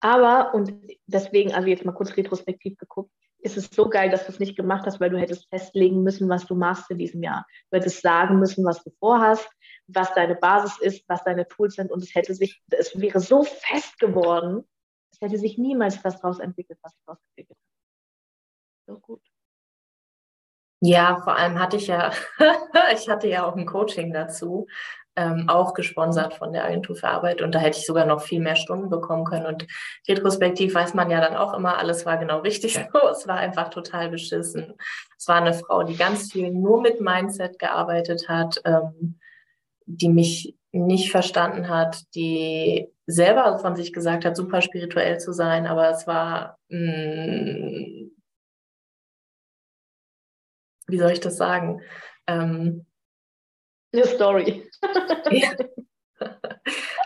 Aber, 0.00 0.54
und 0.54 0.72
deswegen, 1.06 1.54
also 1.54 1.68
jetzt 1.68 1.84
mal 1.84 1.92
kurz 1.92 2.16
retrospektiv 2.16 2.76
geguckt, 2.78 3.10
ist 3.40 3.56
es 3.56 3.70
so 3.70 3.88
geil, 3.88 4.10
dass 4.10 4.26
du 4.26 4.32
es 4.32 4.40
nicht 4.40 4.56
gemacht 4.56 4.84
hast, 4.86 5.00
weil 5.00 5.10
du 5.10 5.18
hättest 5.18 5.48
festlegen 5.48 6.02
müssen, 6.02 6.28
was 6.28 6.46
du 6.46 6.56
machst 6.56 6.90
in 6.90 6.98
diesem 6.98 7.22
Jahr. 7.22 7.46
Du 7.70 7.78
hättest 7.78 8.02
sagen 8.02 8.38
müssen, 8.38 8.64
was 8.64 8.82
du 8.82 8.90
vorhast, 8.98 9.48
was 9.86 10.12
deine 10.14 10.34
Basis 10.34 10.78
ist, 10.80 11.08
was 11.08 11.22
deine 11.22 11.46
Tools 11.46 11.74
sind 11.74 11.92
und 11.92 12.02
es 12.02 12.14
hätte 12.14 12.34
sich, 12.34 12.60
es 12.70 12.98
wäre 12.98 13.20
so 13.20 13.44
fest 13.44 13.98
geworden, 13.98 14.64
es 15.12 15.20
hätte 15.20 15.38
sich 15.38 15.56
niemals 15.58 16.02
das 16.02 16.20
daraus 16.20 16.40
entwickelt, 16.40 16.78
was 16.82 16.92
es 16.92 17.04
daraus 17.04 17.20
entwickelt 17.30 17.58
hat. 17.58 18.94
So 18.94 18.98
gut. 18.98 19.27
Ja, 20.80 21.20
vor 21.24 21.36
allem 21.36 21.58
hatte 21.58 21.76
ich 21.76 21.88
ja, 21.88 22.12
ich 22.94 23.08
hatte 23.08 23.28
ja 23.28 23.44
auch 23.44 23.56
ein 23.56 23.66
Coaching 23.66 24.12
dazu, 24.12 24.66
ähm, 25.16 25.48
auch 25.48 25.74
gesponsert 25.74 26.34
von 26.34 26.52
der 26.52 26.64
Agentur 26.64 26.94
für 26.94 27.08
Arbeit 27.08 27.42
und 27.42 27.52
da 27.52 27.58
hätte 27.58 27.78
ich 27.78 27.86
sogar 27.86 28.06
noch 28.06 28.22
viel 28.22 28.40
mehr 28.40 28.54
Stunden 28.54 28.88
bekommen 28.88 29.24
können. 29.24 29.46
Und 29.46 29.66
retrospektiv 30.08 30.74
weiß 30.74 30.94
man 30.94 31.10
ja 31.10 31.20
dann 31.20 31.36
auch 31.36 31.54
immer, 31.54 31.78
alles 31.78 32.06
war 32.06 32.18
genau 32.18 32.38
richtig 32.40 32.74
so. 32.74 33.08
Es 33.10 33.26
war 33.26 33.36
einfach 33.38 33.70
total 33.70 34.10
beschissen. 34.10 34.74
Es 35.18 35.26
war 35.26 35.36
eine 35.36 35.54
Frau, 35.54 35.82
die 35.82 35.96
ganz 35.96 36.30
viel 36.32 36.52
nur 36.52 36.80
mit 36.80 37.00
Mindset 37.00 37.58
gearbeitet 37.58 38.28
hat, 38.28 38.60
ähm, 38.64 39.18
die 39.86 40.08
mich 40.10 40.54
nicht 40.70 41.10
verstanden 41.10 41.68
hat, 41.68 42.02
die 42.14 42.88
selber 43.06 43.58
von 43.58 43.74
sich 43.74 43.92
gesagt 43.92 44.24
hat, 44.24 44.36
super 44.36 44.60
spirituell 44.60 45.18
zu 45.18 45.32
sein, 45.32 45.66
aber 45.66 45.90
es 45.90 46.06
war 46.06 46.58
mh, 46.68 46.78
mm, 46.78 48.07
wie 50.88 50.98
soll 50.98 51.12
ich 51.12 51.20
das 51.20 51.36
sagen? 51.36 51.80
Ähm, 52.26 52.86
Eine 53.92 54.06
Story. 54.06 54.68
ja. 55.30 55.50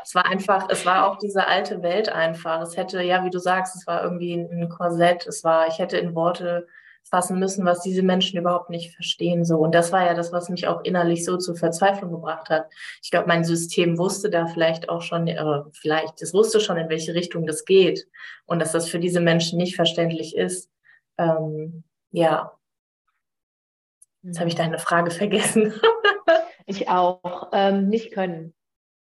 Es 0.03 0.15
war 0.15 0.27
einfach, 0.27 0.69
es 0.71 0.87
war 0.87 1.07
auch 1.11 1.19
diese 1.19 1.47
alte 1.47 1.83
Welt 1.83 2.09
einfach. 2.09 2.63
Es 2.63 2.77
hätte, 2.77 3.03
ja, 3.03 3.25
wie 3.25 3.31
du 3.31 3.39
sagst, 3.39 3.77
es 3.77 3.87
war 3.87 4.03
irgendwie 4.03 4.35
ein 4.35 4.69
Korsett. 4.69 5.27
Es 5.27 5.45
war, 5.45 5.69
ich 5.69 5.79
hätte 5.79 5.99
in 5.99 6.15
Worte 6.15 6.67
fassen 7.05 7.39
müssen, 7.39 7.65
was 7.65 7.81
diese 7.81 8.03
Menschen 8.03 8.39
überhaupt 8.39 8.71
nicht 8.71 8.95
verstehen. 8.95 9.45
So. 9.45 9.59
Und 9.59 9.75
das 9.75 9.93
war 9.93 10.05
ja 10.07 10.15
das, 10.15 10.33
was 10.33 10.49
mich 10.49 10.67
auch 10.67 10.83
innerlich 10.85 11.25
so 11.25 11.37
zur 11.37 11.57
Verzweiflung 11.57 12.11
gebracht 12.11 12.49
hat. 12.49 12.67
Ich 13.03 13.11
glaube, 13.11 13.29
mein 13.29 13.45
System 13.45 13.99
wusste 13.99 14.31
da 14.31 14.47
vielleicht 14.47 14.89
auch 14.89 15.03
schon, 15.03 15.29
äh, 15.29 15.63
vielleicht, 15.73 16.23
es 16.23 16.33
wusste 16.33 16.61
schon, 16.61 16.77
in 16.77 16.89
welche 16.89 17.15
Richtung 17.15 17.47
das 17.47 17.65
geht 17.65 18.07
und 18.47 18.61
dass 18.61 18.73
das 18.73 18.89
für 18.89 18.99
diese 18.99 19.21
Menschen 19.21 19.59
nicht 19.59 19.77
verständlich 19.77 20.37
ist. 20.37 20.71
Ähm, 21.19 21.85
ja, 22.13 22.53
Jetzt 24.23 24.39
habe 24.39 24.49
ich 24.49 24.55
deine 24.55 24.79
Frage 24.79 25.11
vergessen. 25.11 25.75
ich 26.67 26.89
auch. 26.89 27.51
Ähm, 27.53 27.89
nicht 27.89 28.13
können. 28.13 28.55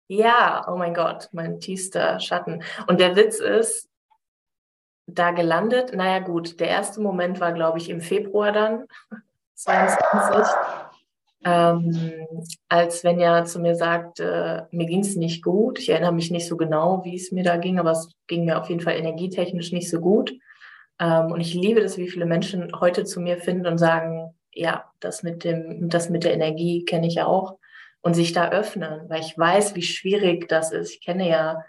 Ja, 0.09 0.67
oh 0.69 0.77
mein 0.77 0.95
Gott, 0.95 1.29
mein 1.33 1.61
tiefster 1.61 2.19
Schatten. 2.21 2.63
Und 2.87 3.01
der 3.01 3.17
Witz 3.17 3.39
ist, 3.39 3.89
da 5.07 5.33
gelandet, 5.33 5.95
naja 5.95 6.21
gut, 6.21 6.61
der 6.61 6.69
erste 6.69 7.01
Moment 7.01 7.41
war, 7.41 7.53
glaube 7.53 7.79
ich, 7.79 7.91
im 7.91 8.01
Februar 8.01 8.53
dann, 8.53 8.87
22, 9.55 10.55
ähm, 11.45 12.27
als 12.69 13.05
wenn 13.05 13.19
er 13.19 13.45
zu 13.45 13.61
mir 13.61 13.75
sagt, 13.75 14.21
äh, 14.21 14.63
mir 14.71 14.87
ging 14.87 15.01
es 15.01 15.17
nicht 15.17 15.43
gut. 15.43 15.79
Ich 15.79 15.89
erinnere 15.89 16.13
mich 16.13 16.31
nicht 16.31 16.47
so 16.47 16.57
genau, 16.57 17.05
wie 17.05 17.17
es 17.17 17.33
mir 17.33 17.45
da 17.45 17.57
ging, 17.57 17.79
aber 17.79 17.93
es 17.93 18.11
ging 18.27 18.45
mir 18.45 18.61
auf 18.61 18.69
jeden 18.69 18.81
Fall 18.81 18.95
energietechnisch 18.95 19.73
nicht 19.73 19.91
so 19.91 20.01
gut. 20.01 20.33
Ähm, 20.99 21.33
und 21.33 21.41
ich 21.41 21.55
liebe 21.55 21.81
das, 21.81 21.99
wie 21.99 22.09
viele 22.09 22.27
Menschen 22.27 22.73
heute 22.79 23.05
zu 23.05 23.21
mir 23.21 23.39
finden 23.39 23.67
und 23.67 23.79
sagen, 23.79 24.35
ja, 24.53 24.91
das 25.01 25.23
mit 25.23 25.45
dem, 25.45 25.89
das 25.89 26.11
mit 26.11 26.25
der 26.25 26.35
Energie 26.35 26.85
kenne 26.85 27.07
ich 27.07 27.21
auch 27.23 27.59
und 28.03 28.15
sich 28.15 28.33
da 28.33 28.51
öffnen, 28.51 29.09
weil 29.09 29.21
ich 29.21 29.37
weiß, 29.37 29.75
wie 29.75 29.83
schwierig 29.83 30.49
das 30.49 30.73
ist. 30.73 30.95
Ich 30.95 31.05
kenne 31.05 31.29
ja 31.29 31.65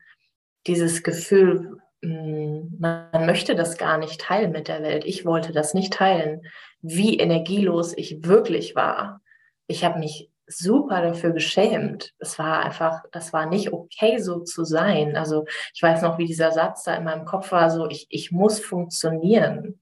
dieses 0.68 1.04
Gefühl, 1.04 1.78
hm, 2.02 2.78
man 2.80 3.26
möchte 3.26 3.56
das 3.56 3.78
gar 3.78 3.98
nicht 3.98 4.22
teilen 4.22 4.52
mit 4.52 4.68
der 4.68 4.82
Welt. 4.82 5.06
Ich 5.06 5.26
wollte 5.26 5.52
das 5.52 5.74
nicht 5.74 5.94
teilen, 5.94 6.42
wie 6.82 7.18
energielos 7.20 7.96
ich 7.96 8.26
wirklich 8.26 8.76
war. 8.76 9.22
Ich 9.68 9.84
habe 9.84 10.00
mich 10.00 10.30
super 10.48 11.02
dafür 11.02 11.32
geschämt. 11.32 12.14
Es 12.20 12.38
war 12.38 12.64
einfach, 12.64 13.04
das 13.12 13.34
war 13.34 13.46
nicht 13.46 13.72
okay, 13.72 14.18
so 14.20 14.40
zu 14.40 14.66
sein. 14.66 15.16
Also 15.16 15.46
ich 15.74 15.82
weiß 15.82 16.02
noch, 16.02 16.18
wie 16.18 16.26
dieser 16.26 16.52
Satz 16.52 16.84
da 16.84 16.96
in 16.96 17.04
meinem 17.04 17.26
Kopf 17.26 17.52
war, 17.52 17.70
so 17.70 17.88
ich, 17.90 18.08
ich 18.10 18.32
muss 18.32 18.60
funktionieren. 18.60 19.80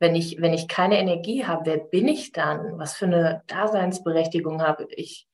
Wenn 0.00 0.14
ich, 0.14 0.40
wenn 0.40 0.54
ich 0.54 0.66
keine 0.66 0.98
Energie 0.98 1.44
habe, 1.44 1.66
wer 1.66 1.76
bin 1.76 2.08
ich 2.08 2.32
dann? 2.32 2.78
Was 2.78 2.94
für 2.94 3.04
eine 3.04 3.42
Daseinsberechtigung 3.46 4.62
habe 4.62 4.88
ich? 4.90 5.28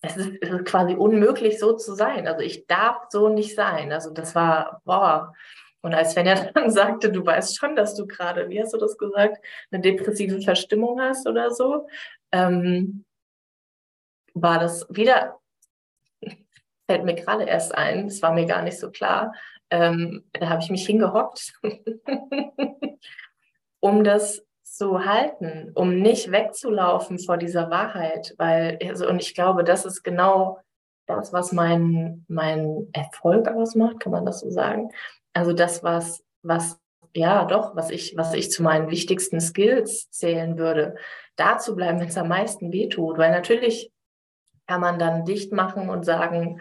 Es 0.00 0.16
ist, 0.16 0.30
es 0.40 0.50
ist 0.50 0.64
quasi 0.64 0.94
unmöglich, 0.94 1.58
so 1.58 1.72
zu 1.72 1.94
sein. 1.94 2.26
Also 2.26 2.40
ich 2.40 2.66
darf 2.66 3.06
so 3.10 3.28
nicht 3.28 3.54
sein. 3.54 3.92
Also 3.92 4.10
das 4.12 4.34
war, 4.34 4.82
boah. 4.84 5.32
Und 5.80 5.94
als 5.94 6.12
Svenja 6.12 6.34
dann 6.54 6.70
sagte, 6.70 7.10
du 7.10 7.24
weißt 7.24 7.56
schon, 7.58 7.76
dass 7.76 7.94
du 7.94 8.06
gerade, 8.06 8.48
wie 8.48 8.60
hast 8.60 8.74
du 8.74 8.78
das 8.78 8.98
gesagt, 8.98 9.38
eine 9.70 9.80
depressive 9.82 10.40
Verstimmung 10.40 11.00
hast 11.00 11.26
oder 11.26 11.50
so, 11.52 11.86
ähm, 12.32 13.04
war 14.34 14.58
das 14.58 14.86
wieder, 14.90 15.38
fällt 16.90 17.04
mir 17.04 17.14
gerade 17.14 17.44
erst 17.44 17.74
ein, 17.74 18.06
es 18.06 18.20
war 18.22 18.32
mir 18.32 18.46
gar 18.46 18.62
nicht 18.62 18.78
so 18.78 18.90
klar, 18.90 19.32
ähm, 19.70 20.24
da 20.32 20.48
habe 20.48 20.62
ich 20.62 20.70
mich 20.70 20.86
hingehockt 20.86 21.52
um 23.80 24.04
das 24.04 24.42
zu 24.62 25.04
halten, 25.04 25.72
um 25.74 26.00
nicht 26.00 26.30
wegzulaufen 26.30 27.18
vor 27.18 27.36
dieser 27.36 27.70
Wahrheit, 27.70 28.34
weil, 28.38 28.78
also, 28.88 29.08
und 29.08 29.20
ich 29.20 29.34
glaube, 29.34 29.64
das 29.64 29.84
ist 29.84 30.02
genau 30.02 30.58
das, 31.06 31.32
was 31.32 31.52
mein, 31.52 32.24
mein 32.28 32.88
Erfolg 32.92 33.48
ausmacht, 33.48 34.00
kann 34.00 34.12
man 34.12 34.26
das 34.26 34.40
so 34.40 34.50
sagen? 34.50 34.90
Also 35.32 35.52
das, 35.52 35.82
was, 35.82 36.22
was, 36.42 36.78
ja, 37.14 37.44
doch, 37.46 37.74
was 37.74 37.90
ich, 37.90 38.16
was 38.16 38.34
ich 38.34 38.50
zu 38.50 38.62
meinen 38.62 38.90
wichtigsten 38.90 39.40
Skills 39.40 40.10
zählen 40.10 40.58
würde, 40.58 40.96
da 41.36 41.58
zu 41.58 41.74
bleiben, 41.74 42.00
wenn 42.00 42.08
es 42.08 42.18
am 42.18 42.28
meisten 42.28 42.72
wehtut, 42.72 43.16
weil 43.16 43.30
natürlich 43.30 43.90
kann 44.66 44.80
man 44.82 44.98
dann 44.98 45.24
dicht 45.24 45.52
machen 45.52 45.88
und 45.88 46.04
sagen, 46.04 46.60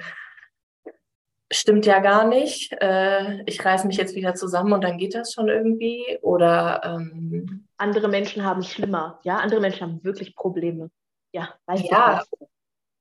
stimmt 1.51 1.85
ja 1.85 1.99
gar 1.99 2.27
nicht. 2.27 2.73
Äh, 2.81 3.43
ich 3.43 3.63
reiße 3.63 3.87
mich 3.87 3.97
jetzt 3.97 4.15
wieder 4.15 4.35
zusammen 4.35 4.73
und 4.73 4.83
dann 4.83 4.97
geht 4.97 5.15
das 5.15 5.33
schon 5.33 5.47
irgendwie. 5.47 6.19
Oder 6.21 6.81
ähm, 6.83 7.67
andere 7.77 8.07
Menschen 8.07 8.43
haben 8.43 8.63
schlimmer. 8.63 9.19
Ja, 9.23 9.37
andere 9.37 9.59
Menschen 9.59 9.81
haben 9.81 10.03
wirklich 10.03 10.35
Probleme. 10.35 10.89
Ja, 11.31 11.53
weißt 11.65 11.89
ja. 11.89 12.23
Du, 12.39 12.47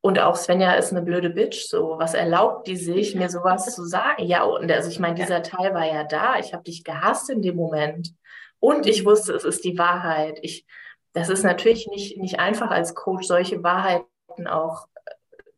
und 0.06 0.20
auch 0.20 0.36
Svenja 0.36 0.74
ist 0.74 0.92
eine 0.92 1.02
blöde 1.02 1.30
Bitch. 1.30 1.66
So, 1.68 1.96
was 1.98 2.14
erlaubt 2.14 2.68
die 2.68 2.76
sich, 2.76 3.16
mir 3.16 3.28
sowas 3.28 3.74
zu 3.74 3.84
sagen? 3.84 4.24
Ja, 4.24 4.44
und 4.44 4.70
also 4.70 4.88
ich 4.88 5.00
meine, 5.00 5.16
dieser 5.16 5.42
Teil 5.42 5.74
war 5.74 5.84
ja 5.84 6.04
da. 6.04 6.38
Ich 6.38 6.52
habe 6.52 6.62
dich 6.62 6.84
gehasst 6.84 7.28
in 7.28 7.42
dem 7.42 7.56
Moment. 7.56 8.14
Und 8.60 8.86
ich 8.86 9.04
wusste, 9.04 9.32
es 9.34 9.44
ist 9.44 9.64
die 9.64 9.78
Wahrheit. 9.78 10.38
Ich, 10.42 10.64
das 11.12 11.28
ist 11.28 11.42
natürlich 11.42 11.88
nicht, 11.88 12.18
nicht 12.18 12.38
einfach 12.38 12.70
als 12.70 12.94
Coach, 12.94 13.26
solche 13.26 13.62
Wahrheiten 13.64 14.46
auch 14.46 14.86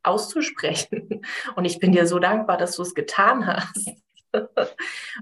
auszusprechen. 0.08 1.22
Und 1.56 1.64
ich 1.64 1.78
bin 1.78 1.92
dir 1.92 2.06
so 2.06 2.18
dankbar, 2.18 2.56
dass 2.56 2.76
du 2.76 2.82
es 2.82 2.94
getan 2.94 3.46
hast. 3.46 3.90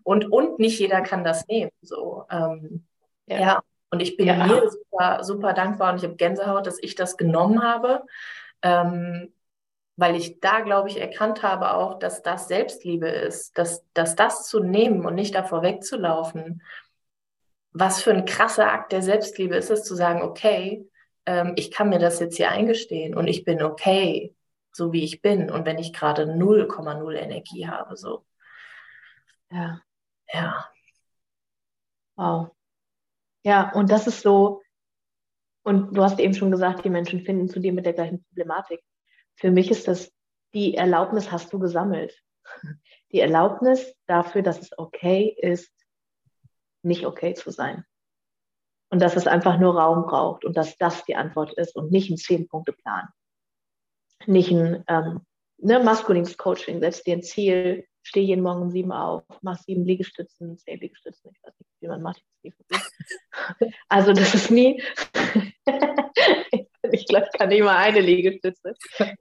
und, 0.04 0.30
und 0.32 0.58
nicht 0.58 0.78
jeder 0.78 1.00
kann 1.00 1.24
das 1.24 1.46
nehmen. 1.46 1.70
So, 1.82 2.24
ähm, 2.30 2.84
ja. 3.26 3.40
ja. 3.40 3.62
und 3.90 4.00
ich 4.00 4.16
bin 4.16 4.26
ja. 4.26 4.46
mir 4.46 4.68
super, 4.68 5.24
super 5.24 5.52
dankbar 5.52 5.92
und 5.92 5.98
ich 5.98 6.04
habe 6.04 6.16
Gänsehaut, 6.16 6.66
dass 6.66 6.82
ich 6.82 6.94
das 6.94 7.16
genommen 7.16 7.62
habe, 7.62 8.02
ähm, 8.62 9.32
weil 9.96 10.16
ich 10.16 10.40
da, 10.40 10.60
glaube 10.60 10.88
ich, 10.88 11.00
erkannt 11.00 11.42
habe 11.42 11.74
auch, 11.74 11.98
dass 11.98 12.22
das 12.22 12.48
Selbstliebe 12.48 13.08
ist, 13.08 13.56
dass, 13.56 13.84
dass 13.94 14.14
das 14.14 14.46
zu 14.46 14.60
nehmen 14.60 15.06
und 15.06 15.14
nicht 15.14 15.34
davor 15.34 15.62
wegzulaufen. 15.62 16.62
Was 17.72 18.02
für 18.02 18.10
ein 18.10 18.24
krasser 18.24 18.72
Akt 18.72 18.92
der 18.92 19.02
Selbstliebe 19.02 19.56
ist 19.56 19.70
es 19.70 19.84
zu 19.84 19.94
sagen, 19.94 20.22
okay, 20.22 20.88
ähm, 21.26 21.52
ich 21.56 21.70
kann 21.70 21.88
mir 21.88 21.98
das 21.98 22.20
jetzt 22.20 22.36
hier 22.36 22.50
eingestehen 22.50 23.16
und 23.16 23.26
ich 23.26 23.44
bin 23.44 23.62
okay 23.62 24.35
so 24.76 24.92
wie 24.92 25.04
ich 25.04 25.22
bin 25.22 25.50
und 25.50 25.64
wenn 25.64 25.78
ich 25.78 25.92
gerade 25.92 26.24
0,0 26.24 27.14
Energie 27.14 27.66
habe, 27.66 27.96
so. 27.96 28.24
Ja. 29.50 29.80
Ja. 30.32 30.70
Wow. 32.16 32.50
Ja, 33.44 33.72
und 33.72 33.90
das 33.90 34.06
ist 34.06 34.22
so, 34.22 34.62
und 35.62 35.96
du 35.96 36.02
hast 36.02 36.18
eben 36.18 36.34
schon 36.34 36.50
gesagt, 36.50 36.84
die 36.84 36.90
Menschen 36.90 37.22
finden 37.22 37.48
zu 37.48 37.60
dir 37.60 37.72
mit 37.72 37.86
der 37.86 37.92
gleichen 37.92 38.24
Problematik. 38.24 38.82
Für 39.36 39.50
mich 39.50 39.70
ist 39.70 39.88
das, 39.88 40.12
die 40.54 40.74
Erlaubnis 40.74 41.30
hast 41.32 41.52
du 41.52 41.58
gesammelt. 41.58 42.20
Die 43.12 43.20
Erlaubnis 43.20 43.94
dafür, 44.06 44.42
dass 44.42 44.60
es 44.60 44.76
okay 44.78 45.36
ist, 45.38 45.72
nicht 46.82 47.06
okay 47.06 47.34
zu 47.34 47.50
sein. 47.50 47.84
Und 48.90 49.00
dass 49.00 49.16
es 49.16 49.26
einfach 49.26 49.58
nur 49.58 49.78
Raum 49.78 50.06
braucht 50.06 50.44
und 50.44 50.56
dass 50.56 50.76
das 50.78 51.04
die 51.04 51.16
Antwort 51.16 51.52
ist 51.54 51.76
und 51.76 51.90
nicht 51.90 52.10
ein 52.10 52.16
Zehn-Punkte-Plan 52.16 53.08
nicht 54.26 54.50
ein 54.50 54.84
ähm, 54.88 55.20
ne, 55.58 55.80
maskulines 55.80 56.36
Coaching, 56.36 56.80
setz 56.80 57.02
dir 57.02 57.16
ein 57.16 57.22
Ziel, 57.22 57.86
steh 58.02 58.20
jeden 58.20 58.42
Morgen 58.42 58.62
um 58.62 58.70
sieben 58.70 58.92
auf, 58.92 59.24
mach 59.42 59.58
sieben 59.58 59.84
Liegestützen, 59.84 60.58
zehn 60.58 60.80
Liegestützen, 60.80 61.32
ich 61.34 61.42
weiß 61.42 61.54
nicht, 61.58 61.70
wie 61.80 61.88
man 61.88 62.02
macht. 62.02 62.22
Also 63.88 64.12
das 64.12 64.34
ist 64.34 64.50
nie, 64.50 64.82
ich 66.92 67.06
glaube, 67.06 67.28
ich 67.32 67.38
kann 67.38 67.48
nicht 67.48 67.62
mal 67.62 67.76
eine 67.76 68.00
Liegestütze. 68.00 68.74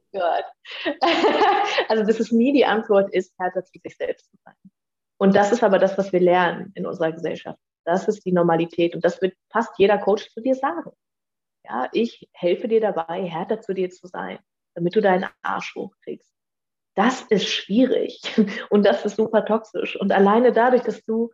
Also 1.90 2.04
das 2.04 2.20
ist 2.20 2.32
nie 2.32 2.54
die 2.54 2.66
Antwort 2.66 3.14
ist, 3.14 3.34
härter 3.38 3.64
zu 3.64 3.80
sich 3.84 3.98
selbst 3.98 4.30
zu 4.30 4.38
sein. 4.44 4.56
Und 5.18 5.36
das 5.36 5.52
ist 5.52 5.64
aber 5.64 5.80
das, 5.80 5.98
was 5.98 6.12
wir 6.12 6.20
lernen 6.20 6.72
in 6.76 6.86
unserer 6.86 7.12
Gesellschaft. 7.12 7.60
Das 7.86 8.08
ist 8.08 8.26
die 8.26 8.32
Normalität 8.32 8.96
und 8.96 9.06
das 9.06 9.22
wird 9.22 9.36
fast 9.52 9.72
jeder 9.78 9.98
Coach 9.98 10.30
zu 10.32 10.42
dir 10.42 10.56
sagen. 10.56 10.92
Ja, 11.64 11.90
ich 11.94 12.30
helfe 12.34 12.68
dir 12.68 12.82
dabei, 12.82 13.24
härter 13.26 13.62
zu 13.62 13.74
dir 13.74 13.90
zu 13.90 14.08
sein 14.08 14.40
damit 14.76 14.96
du 14.96 15.02
deinen 15.02 15.28
Arsch 15.42 15.74
hochkriegst. 15.76 16.32
Das 16.96 17.24
ist 17.24 17.48
schwierig 17.48 18.22
und 18.70 18.86
das 18.86 19.06
ist 19.06 19.18
super 19.18 19.46
toxisch. 19.46 20.00
Und 20.00 20.12
alleine 20.12 20.52
dadurch, 20.52 20.84
dass 20.84 21.04
du 21.04 21.32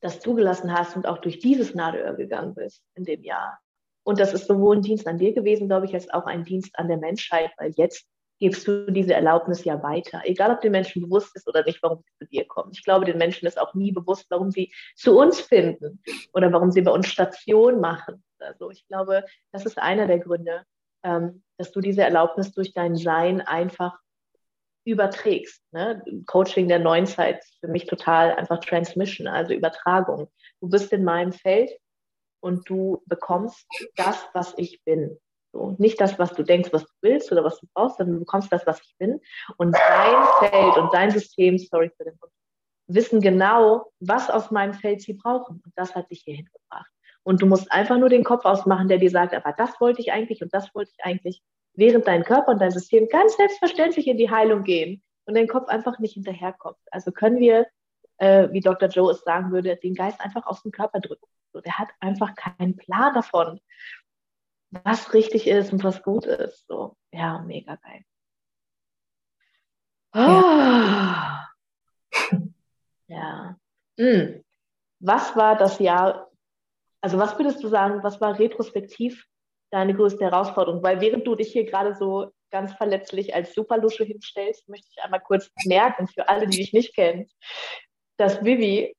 das 0.00 0.20
zugelassen 0.20 0.72
hast 0.72 0.96
und 0.96 1.06
auch 1.06 1.18
durch 1.18 1.38
dieses 1.38 1.74
Nadelöhr 1.74 2.14
gegangen 2.14 2.54
bist 2.54 2.82
in 2.94 3.04
dem 3.04 3.22
Jahr. 3.22 3.58
Und 4.04 4.20
das 4.20 4.34
ist 4.34 4.46
sowohl 4.46 4.76
ein 4.76 4.82
Dienst 4.82 5.06
an 5.06 5.18
dir 5.18 5.32
gewesen, 5.32 5.68
glaube 5.68 5.86
ich, 5.86 5.94
als 5.94 6.10
auch 6.10 6.26
ein 6.26 6.44
Dienst 6.44 6.78
an 6.78 6.88
der 6.88 6.98
Menschheit, 6.98 7.50
weil 7.56 7.72
jetzt 7.76 8.06
gibst 8.38 8.66
du 8.68 8.90
diese 8.90 9.14
Erlaubnis 9.14 9.64
ja 9.64 9.82
weiter. 9.82 10.20
Egal, 10.24 10.50
ob 10.50 10.60
den 10.60 10.72
Menschen 10.72 11.02
bewusst 11.02 11.34
ist 11.34 11.48
oder 11.48 11.64
nicht, 11.64 11.82
warum 11.82 12.00
sie 12.00 12.18
zu 12.18 12.30
dir 12.30 12.46
kommen. 12.46 12.72
Ich 12.74 12.84
glaube, 12.84 13.06
den 13.06 13.16
Menschen 13.16 13.46
ist 13.46 13.58
auch 13.58 13.72
nie 13.72 13.92
bewusst, 13.92 14.26
warum 14.28 14.50
sie 14.50 14.72
zu 14.94 15.18
uns 15.18 15.40
finden 15.40 16.02
oder 16.32 16.52
warum 16.52 16.70
sie 16.70 16.82
bei 16.82 16.90
uns 16.90 17.06
Station 17.06 17.80
machen. 17.80 18.22
Also 18.38 18.70
ich 18.70 18.86
glaube, 18.88 19.24
das 19.52 19.64
ist 19.64 19.78
einer 19.78 20.06
der 20.06 20.18
Gründe, 20.18 20.64
dass 21.04 21.72
du 21.72 21.80
diese 21.80 22.02
Erlaubnis 22.02 22.52
durch 22.52 22.72
dein 22.72 22.96
Sein 22.96 23.40
einfach 23.40 23.98
überträgst. 24.84 25.62
Ne? 25.72 26.02
Coaching 26.26 26.68
der 26.68 26.78
neuen 26.78 27.06
Zeit 27.06 27.42
ist 27.42 27.58
für 27.60 27.68
mich 27.68 27.86
total 27.86 28.34
einfach 28.34 28.60
Transmission, 28.60 29.26
also 29.26 29.54
Übertragung. 29.54 30.30
Du 30.60 30.68
bist 30.68 30.92
in 30.92 31.04
meinem 31.04 31.32
Feld 31.32 31.70
und 32.40 32.68
du 32.68 33.02
bekommst 33.06 33.66
das, 33.96 34.28
was 34.34 34.54
ich 34.56 34.82
bin. 34.84 35.18
So, 35.52 35.74
nicht 35.78 36.00
das, 36.00 36.18
was 36.18 36.32
du 36.32 36.42
denkst, 36.42 36.70
was 36.72 36.82
du 36.82 36.92
willst 37.00 37.30
oder 37.32 37.44
was 37.44 37.60
du 37.60 37.66
brauchst, 37.72 37.98
sondern 37.98 38.16
du 38.16 38.20
bekommst 38.20 38.52
das, 38.52 38.66
was 38.66 38.80
ich 38.80 38.94
bin. 38.98 39.20
Und 39.56 39.74
dein 39.74 40.50
Feld 40.50 40.76
und 40.76 40.92
dein 40.92 41.10
System, 41.10 41.56
sorry 41.58 41.90
für 41.96 42.04
den 42.04 42.20
Wort, 42.20 42.32
wissen 42.86 43.20
genau, 43.20 43.90
was 44.00 44.28
aus 44.28 44.50
meinem 44.50 44.74
Feld 44.74 45.00
sie 45.00 45.14
brauchen. 45.14 45.62
Und 45.64 45.72
das 45.76 45.94
hat 45.94 46.10
dich 46.10 46.22
hierhin 46.22 46.46
gebracht. 46.46 46.90
Und 47.24 47.40
du 47.40 47.46
musst 47.46 47.72
einfach 47.72 47.98
nur 47.98 48.10
den 48.10 48.22
Kopf 48.22 48.44
ausmachen, 48.44 48.86
der 48.86 48.98
dir 48.98 49.10
sagt, 49.10 49.34
aber 49.34 49.52
das 49.52 49.80
wollte 49.80 50.00
ich 50.00 50.12
eigentlich 50.12 50.42
und 50.42 50.52
das 50.52 50.74
wollte 50.74 50.92
ich 50.96 51.04
eigentlich, 51.04 51.42
während 51.72 52.06
dein 52.06 52.22
Körper 52.22 52.52
und 52.52 52.60
dein 52.60 52.70
System 52.70 53.08
ganz 53.08 53.36
selbstverständlich 53.36 54.06
in 54.06 54.18
die 54.18 54.30
Heilung 54.30 54.62
gehen 54.62 55.02
und 55.24 55.34
dein 55.34 55.48
Kopf 55.48 55.68
einfach 55.68 55.98
nicht 55.98 56.14
hinterherkommt. 56.14 56.78
Also 56.90 57.12
können 57.12 57.38
wir, 57.38 57.66
äh, 58.18 58.48
wie 58.52 58.60
Dr. 58.60 58.88
Joe 58.90 59.10
es 59.10 59.22
sagen 59.22 59.50
würde, 59.52 59.76
den 59.76 59.94
Geist 59.94 60.20
einfach 60.20 60.46
aus 60.46 60.62
dem 60.62 60.70
Körper 60.70 61.00
drücken. 61.00 61.26
So, 61.52 61.60
der 61.60 61.78
hat 61.78 61.88
einfach 62.00 62.34
keinen 62.34 62.76
Plan 62.76 63.14
davon, 63.14 63.58
was 64.70 65.14
richtig 65.14 65.46
ist 65.46 65.72
und 65.72 65.82
was 65.82 66.02
gut 66.02 66.26
ist. 66.26 66.66
So, 66.66 66.96
ja, 67.10 67.40
mega 67.40 67.76
geil. 67.76 68.04
Ja. 70.14 71.44
Oh. 72.12 72.38
ja. 73.06 73.56
Hm. 73.98 74.44
Was 75.00 75.36
war 75.36 75.56
das 75.56 75.78
Jahr 75.78 76.23
also 77.04 77.18
was 77.18 77.38
würdest 77.38 77.62
du 77.62 77.68
sagen, 77.68 78.02
was 78.02 78.18
war 78.22 78.38
retrospektiv 78.38 79.26
deine 79.70 79.94
größte 79.94 80.24
Herausforderung? 80.24 80.82
Weil 80.82 81.02
während 81.02 81.26
du 81.26 81.34
dich 81.34 81.52
hier 81.52 81.66
gerade 81.66 81.94
so 81.94 82.32
ganz 82.50 82.72
verletzlich 82.72 83.34
als 83.34 83.52
Superlusche 83.54 84.04
hinstellst, 84.04 84.66
möchte 84.70 84.88
ich 84.90 85.04
einmal 85.04 85.20
kurz 85.20 85.50
merken, 85.66 86.08
für 86.08 86.30
alle, 86.30 86.46
die 86.46 86.56
dich 86.56 86.72
nicht 86.72 86.94
kennen, 86.94 87.28
dass 88.16 88.42
Vivi 88.42 88.96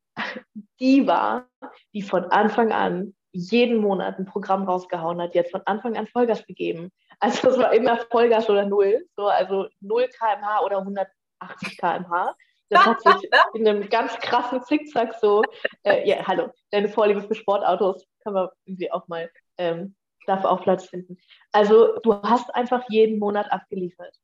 die 0.80 1.08
war, 1.08 1.50
die 1.96 2.04
von 2.04 2.26
Anfang 2.26 2.72
an 2.72 3.15
jeden 3.32 3.78
Monat 3.78 4.20
ein 4.20 4.26
Programm 4.26 4.65
rausgehauen 4.65 5.20
hat, 5.20 5.34
hat 5.34 5.50
von 5.50 5.63
Anfang 5.65 5.98
an 5.98 6.06
Vollgas 6.06 6.46
gegeben. 6.46 6.91
Also 7.20 7.50
es 7.50 7.58
war 7.58 7.74
immer 7.74 7.98
Vollgas 8.12 8.48
oder 8.52 8.68
Null, 8.68 9.08
so, 9.15 9.26
also 9.26 9.68
0 9.82 10.08
kmh 10.10 10.60
oder 10.63 10.78
180 10.78 11.80
kmh. 11.80 12.36
Das 12.69 12.86
hat 12.86 13.01
sich 13.01 13.30
in 13.54 13.67
einem 13.67 13.89
ganz 13.89 14.17
krassen 14.17 14.63
Zickzack 14.63 15.13
so, 15.21 15.43
äh, 15.84 16.08
ja, 16.08 16.25
hallo, 16.25 16.49
deine 16.71 16.89
Vorliebe 16.89 17.21
für 17.21 17.36
Sportautos 17.36 18.08
kann 18.23 18.34
man 18.34 18.49
irgendwie 18.65 18.91
auch 18.91 19.08
mal, 19.08 19.30
ähm, 19.58 19.95
dafür 20.25 20.51
auch 20.51 20.63
Platz 20.63 20.88
finden. 20.88 21.17
Also 21.51 21.97
du 21.99 22.13
hast 22.23 22.54
einfach 22.56 22.84
jeden 22.89 23.19
Monat 23.19 23.51
abgeliefert. 23.51 24.15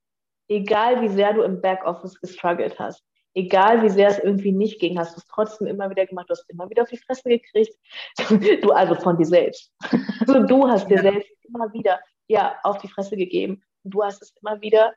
Egal 0.47 1.01
wie 1.01 1.09
sehr 1.09 1.33
du 1.33 1.43
im 1.43 1.61
Backoffice 1.61 2.19
gestruggelt 2.19 2.77
hast, 2.79 3.03
egal 3.33 3.81
wie 3.83 3.89
sehr 3.89 4.09
es 4.09 4.19
irgendwie 4.19 4.51
nicht 4.51 4.79
ging, 4.79 4.97
hast 4.99 5.15
du 5.15 5.19
es 5.19 5.27
trotzdem 5.27 5.67
immer 5.67 5.89
wieder 5.89 6.05
gemacht, 6.05 6.29
du 6.29 6.33
hast 6.33 6.49
immer 6.49 6.69
wieder 6.69 6.83
auf 6.83 6.89
die 6.89 6.97
Fresse 6.97 7.29
gekriegt. 7.29 7.73
Du 8.61 8.71
also 8.71 8.95
von 8.95 9.17
dir 9.17 9.25
selbst. 9.25 9.71
Also 10.21 10.43
du 10.43 10.67
hast 10.67 10.89
dir 10.89 10.97
ja. 10.97 11.03
selbst 11.03 11.31
immer 11.43 11.71
wieder 11.73 11.99
ja, 12.27 12.57
auf 12.63 12.77
die 12.79 12.87
Fresse 12.87 13.15
gegeben. 13.15 13.63
Du 13.83 14.03
hast 14.03 14.21
es 14.21 14.33
immer 14.41 14.61
wieder 14.61 14.93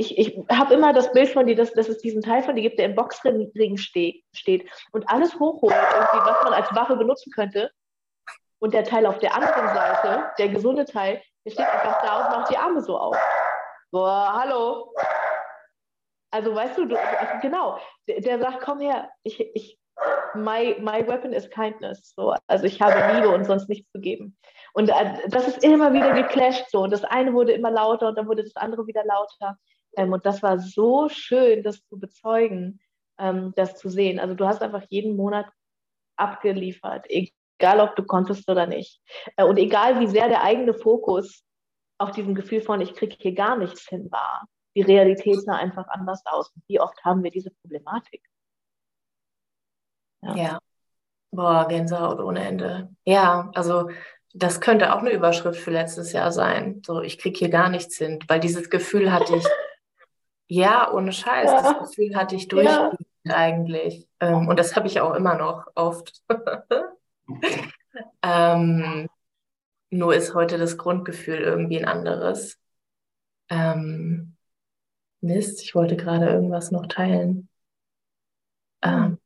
ich, 0.00 0.16
ich 0.16 0.38
habe 0.50 0.72
immer 0.72 0.94
das 0.94 1.12
Bild 1.12 1.28
von 1.28 1.46
dir, 1.46 1.54
dass, 1.54 1.72
dass 1.74 1.88
es 1.88 1.98
diesen 1.98 2.22
Teil 2.22 2.42
von 2.42 2.56
dir 2.56 2.62
gibt, 2.62 2.78
der 2.78 2.86
im 2.86 2.94
Boxring 2.94 3.76
ste 3.76 4.14
steht 4.32 4.66
und 4.92 5.08
alles 5.10 5.38
hochholt, 5.38 5.74
was 5.74 6.42
man 6.42 6.54
als 6.54 6.74
Waffe 6.74 6.96
benutzen 6.96 7.30
könnte. 7.32 7.70
Und 8.60 8.72
der 8.72 8.84
Teil 8.84 9.04
auf 9.06 9.18
der 9.18 9.34
anderen 9.34 9.68
Seite, 9.74 10.30
der 10.38 10.48
gesunde 10.48 10.86
Teil, 10.86 11.22
der 11.44 11.50
steht 11.50 11.66
einfach 11.66 12.02
da 12.02 12.24
und 12.24 12.38
macht 12.38 12.50
die 12.50 12.56
Arme 12.56 12.80
so 12.80 12.98
auf. 12.98 13.16
Boah, 13.90 14.40
hallo. 14.40 14.94
Also 16.30 16.54
weißt 16.54 16.78
du, 16.78 16.86
du 16.86 16.98
also 16.98 17.32
genau, 17.42 17.78
der, 18.08 18.20
der, 18.20 18.38
sagt, 18.38 18.60
komm 18.60 18.80
her, 18.80 19.10
ich, 19.22 19.40
ich, 19.54 19.78
my, 20.34 20.76
my 20.80 21.06
weapon 21.06 21.32
is 21.32 21.48
kindness. 21.50 22.14
So, 22.16 22.34
also 22.46 22.64
ich 22.64 22.80
habe 22.80 23.14
Liebe 23.14 23.28
und 23.28 23.44
sonst 23.44 23.68
nichts 23.68 23.90
zu 23.92 24.00
geben. 24.00 24.36
Und 24.72 24.88
äh, 24.88 25.28
das 25.28 25.48
ist 25.48 25.64
immer 25.64 25.92
wieder 25.92 26.14
geclasht 26.14 26.70
so. 26.70 26.82
Und 26.82 26.90
das 26.90 27.04
eine 27.04 27.34
wurde 27.34 27.52
immer 27.52 27.70
lauter 27.70 28.08
und 28.08 28.16
dann 28.16 28.28
wurde 28.28 28.44
das 28.44 28.56
andere 28.56 28.86
wieder 28.86 29.04
lauter. 29.04 29.58
Ähm, 29.96 30.12
und 30.12 30.24
das 30.26 30.42
war 30.42 30.58
so 30.58 31.08
schön, 31.08 31.62
das 31.62 31.84
zu 31.86 31.98
bezeugen, 31.98 32.80
ähm, 33.18 33.52
das 33.56 33.76
zu 33.76 33.88
sehen. 33.88 34.18
Also 34.18 34.34
du 34.34 34.46
hast 34.46 34.62
einfach 34.62 34.84
jeden 34.88 35.16
Monat 35.16 35.46
abgeliefert, 36.16 37.06
egal 37.08 37.80
ob 37.80 37.96
du 37.96 38.04
konntest 38.04 38.48
oder 38.48 38.66
nicht. 38.66 39.00
Äh, 39.36 39.44
und 39.44 39.56
egal 39.56 40.00
wie 40.00 40.06
sehr 40.06 40.28
der 40.28 40.42
eigene 40.42 40.74
Fokus 40.74 41.44
auf 41.98 42.10
diesem 42.12 42.34
Gefühl 42.34 42.62
von, 42.62 42.80
ich 42.80 42.94
kriege 42.94 43.16
hier 43.18 43.34
gar 43.34 43.56
nichts 43.56 43.88
hin 43.88 44.10
war. 44.10 44.46
die 44.76 44.82
Realität 44.82 45.42
sah 45.42 45.56
einfach 45.56 45.88
anders 45.88 46.22
aus. 46.26 46.50
Und 46.54 46.62
wie 46.68 46.80
oft 46.80 47.04
haben 47.04 47.24
wir 47.24 47.30
diese 47.32 47.50
Problematik? 47.50 48.22
Ja. 50.22 50.36
ja. 50.36 50.58
Boah, 51.32 51.66
Gänsehaut 51.68 52.20
ohne 52.20 52.44
Ende. 52.44 52.94
Ja, 53.04 53.50
also 53.54 53.90
das 54.32 54.60
könnte 54.60 54.94
auch 54.94 54.98
eine 54.98 55.10
Überschrift 55.10 55.60
für 55.60 55.70
letztes 55.70 56.12
Jahr 56.12 56.32
sein. 56.32 56.82
So, 56.84 57.00
ich 57.00 57.18
kriege 57.18 57.38
hier 57.38 57.48
gar 57.48 57.68
nichts 57.68 57.96
hin, 57.98 58.18
weil 58.28 58.40
dieses 58.40 58.70
Gefühl 58.70 59.12
hatte 59.12 59.36
ich, 59.36 59.44
ja, 60.50 60.92
ohne 60.92 61.12
Scheiß, 61.12 61.48
ja. 61.48 61.62
das 61.62 61.78
Gefühl 61.78 62.16
hatte 62.16 62.34
ich 62.34 62.48
durchgehend 62.48 62.98
ja. 63.22 63.36
eigentlich. 63.36 64.08
Ähm, 64.18 64.48
und 64.48 64.58
das 64.58 64.74
habe 64.74 64.88
ich 64.88 65.00
auch 65.00 65.14
immer 65.14 65.36
noch 65.36 65.68
oft. 65.76 66.22
ähm, 68.22 69.08
nur 69.90 70.14
ist 70.14 70.34
heute 70.34 70.58
das 70.58 70.76
Grundgefühl 70.76 71.38
irgendwie 71.38 71.78
ein 71.78 71.84
anderes. 71.84 72.58
Ähm, 73.48 74.36
Mist, 75.20 75.62
ich 75.62 75.76
wollte 75.76 75.96
gerade 75.96 76.26
irgendwas 76.28 76.72
noch 76.72 76.86
teilen. 76.86 77.48
Ähm, 78.82 79.18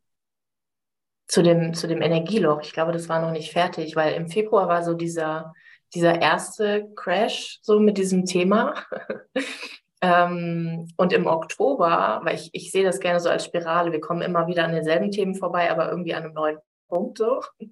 zu 1.26 1.42
dem, 1.42 1.72
zu 1.72 1.86
dem 1.86 2.02
Energieloch. 2.02 2.60
Ich 2.60 2.74
glaube, 2.74 2.92
das 2.92 3.08
war 3.08 3.22
noch 3.22 3.30
nicht 3.30 3.50
fertig, 3.50 3.96
weil 3.96 4.12
im 4.12 4.28
Februar 4.28 4.68
war 4.68 4.82
so 4.82 4.92
dieser, 4.92 5.54
dieser 5.94 6.20
erste 6.20 6.92
Crash 6.94 7.60
so 7.62 7.80
mit 7.80 7.96
diesem 7.96 8.26
Thema. 8.26 8.74
ähm, 10.04 10.86
und 10.98 11.14
im 11.14 11.26
Oktober, 11.26 12.20
weil 12.24 12.34
ich, 12.34 12.50
ich 12.52 12.70
sehe 12.70 12.84
das 12.84 13.00
gerne 13.00 13.20
so 13.20 13.30
als 13.30 13.46
Spirale, 13.46 13.90
wir 13.90 14.00
kommen 14.00 14.20
immer 14.20 14.46
wieder 14.46 14.64
an 14.64 14.72
denselben 14.72 15.10
Themen 15.10 15.34
vorbei, 15.34 15.70
aber 15.70 15.88
irgendwie 15.88 16.12
an 16.14 16.24
einem 16.24 16.34
neuen 16.34 16.58
Punkt 16.88 17.18
so. 17.18 17.40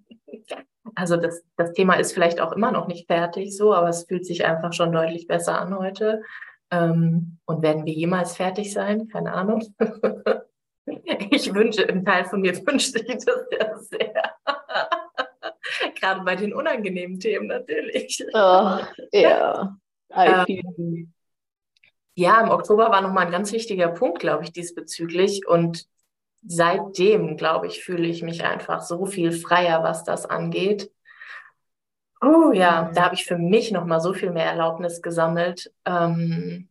Also 0.96 1.16
das, 1.16 1.44
das 1.56 1.72
Thema 1.72 1.94
ist 1.94 2.12
vielleicht 2.12 2.40
auch 2.40 2.52
immer 2.52 2.72
noch 2.72 2.88
nicht 2.88 3.06
fertig 3.06 3.56
so, 3.56 3.72
aber 3.72 3.88
es 3.88 4.04
fühlt 4.04 4.26
sich 4.26 4.44
einfach 4.44 4.72
schon 4.72 4.90
deutlich 4.90 5.28
besser 5.28 5.58
an 5.58 5.78
heute. 5.78 6.22
Ähm, 6.72 7.38
und 7.46 7.62
werden 7.62 7.86
wir 7.86 7.92
jemals 7.92 8.36
fertig 8.36 8.72
sein? 8.72 9.08
Keine 9.08 9.32
Ahnung. 9.32 9.62
Ich 11.30 11.54
wünsche, 11.54 11.88
ein 11.88 12.04
Teil 12.04 12.24
von 12.24 12.40
mir 12.40 12.54
wünscht 12.66 12.92
sich 12.92 13.06
das 13.06 13.46
ja 13.52 13.78
sehr. 13.78 14.34
Gerade 15.94 16.22
bei 16.22 16.34
den 16.34 16.52
unangenehmen 16.52 17.20
Themen 17.20 17.46
natürlich. 17.46 18.22
Oh, 18.34 18.78
ja, 19.12 19.76
ähm, 20.12 21.12
ja, 22.14 22.40
im 22.40 22.50
Oktober 22.50 22.90
war 22.90 23.00
nochmal 23.00 23.26
ein 23.26 23.32
ganz 23.32 23.52
wichtiger 23.52 23.88
Punkt, 23.88 24.20
glaube 24.20 24.44
ich, 24.44 24.52
diesbezüglich. 24.52 25.46
Und 25.46 25.86
seitdem, 26.42 27.36
glaube 27.36 27.66
ich, 27.66 27.82
fühle 27.82 28.06
ich 28.06 28.22
mich 28.22 28.44
einfach 28.44 28.82
so 28.82 29.06
viel 29.06 29.32
freier, 29.32 29.82
was 29.82 30.04
das 30.04 30.26
angeht. 30.26 30.90
Oh 32.20 32.52
ja, 32.52 32.90
da 32.94 33.04
habe 33.04 33.14
ich 33.14 33.24
für 33.24 33.36
mich 33.36 33.72
nochmal 33.72 34.00
so 34.00 34.12
viel 34.12 34.30
mehr 34.30 34.46
Erlaubnis 34.46 35.02
gesammelt, 35.02 35.72
ähm, 35.84 36.68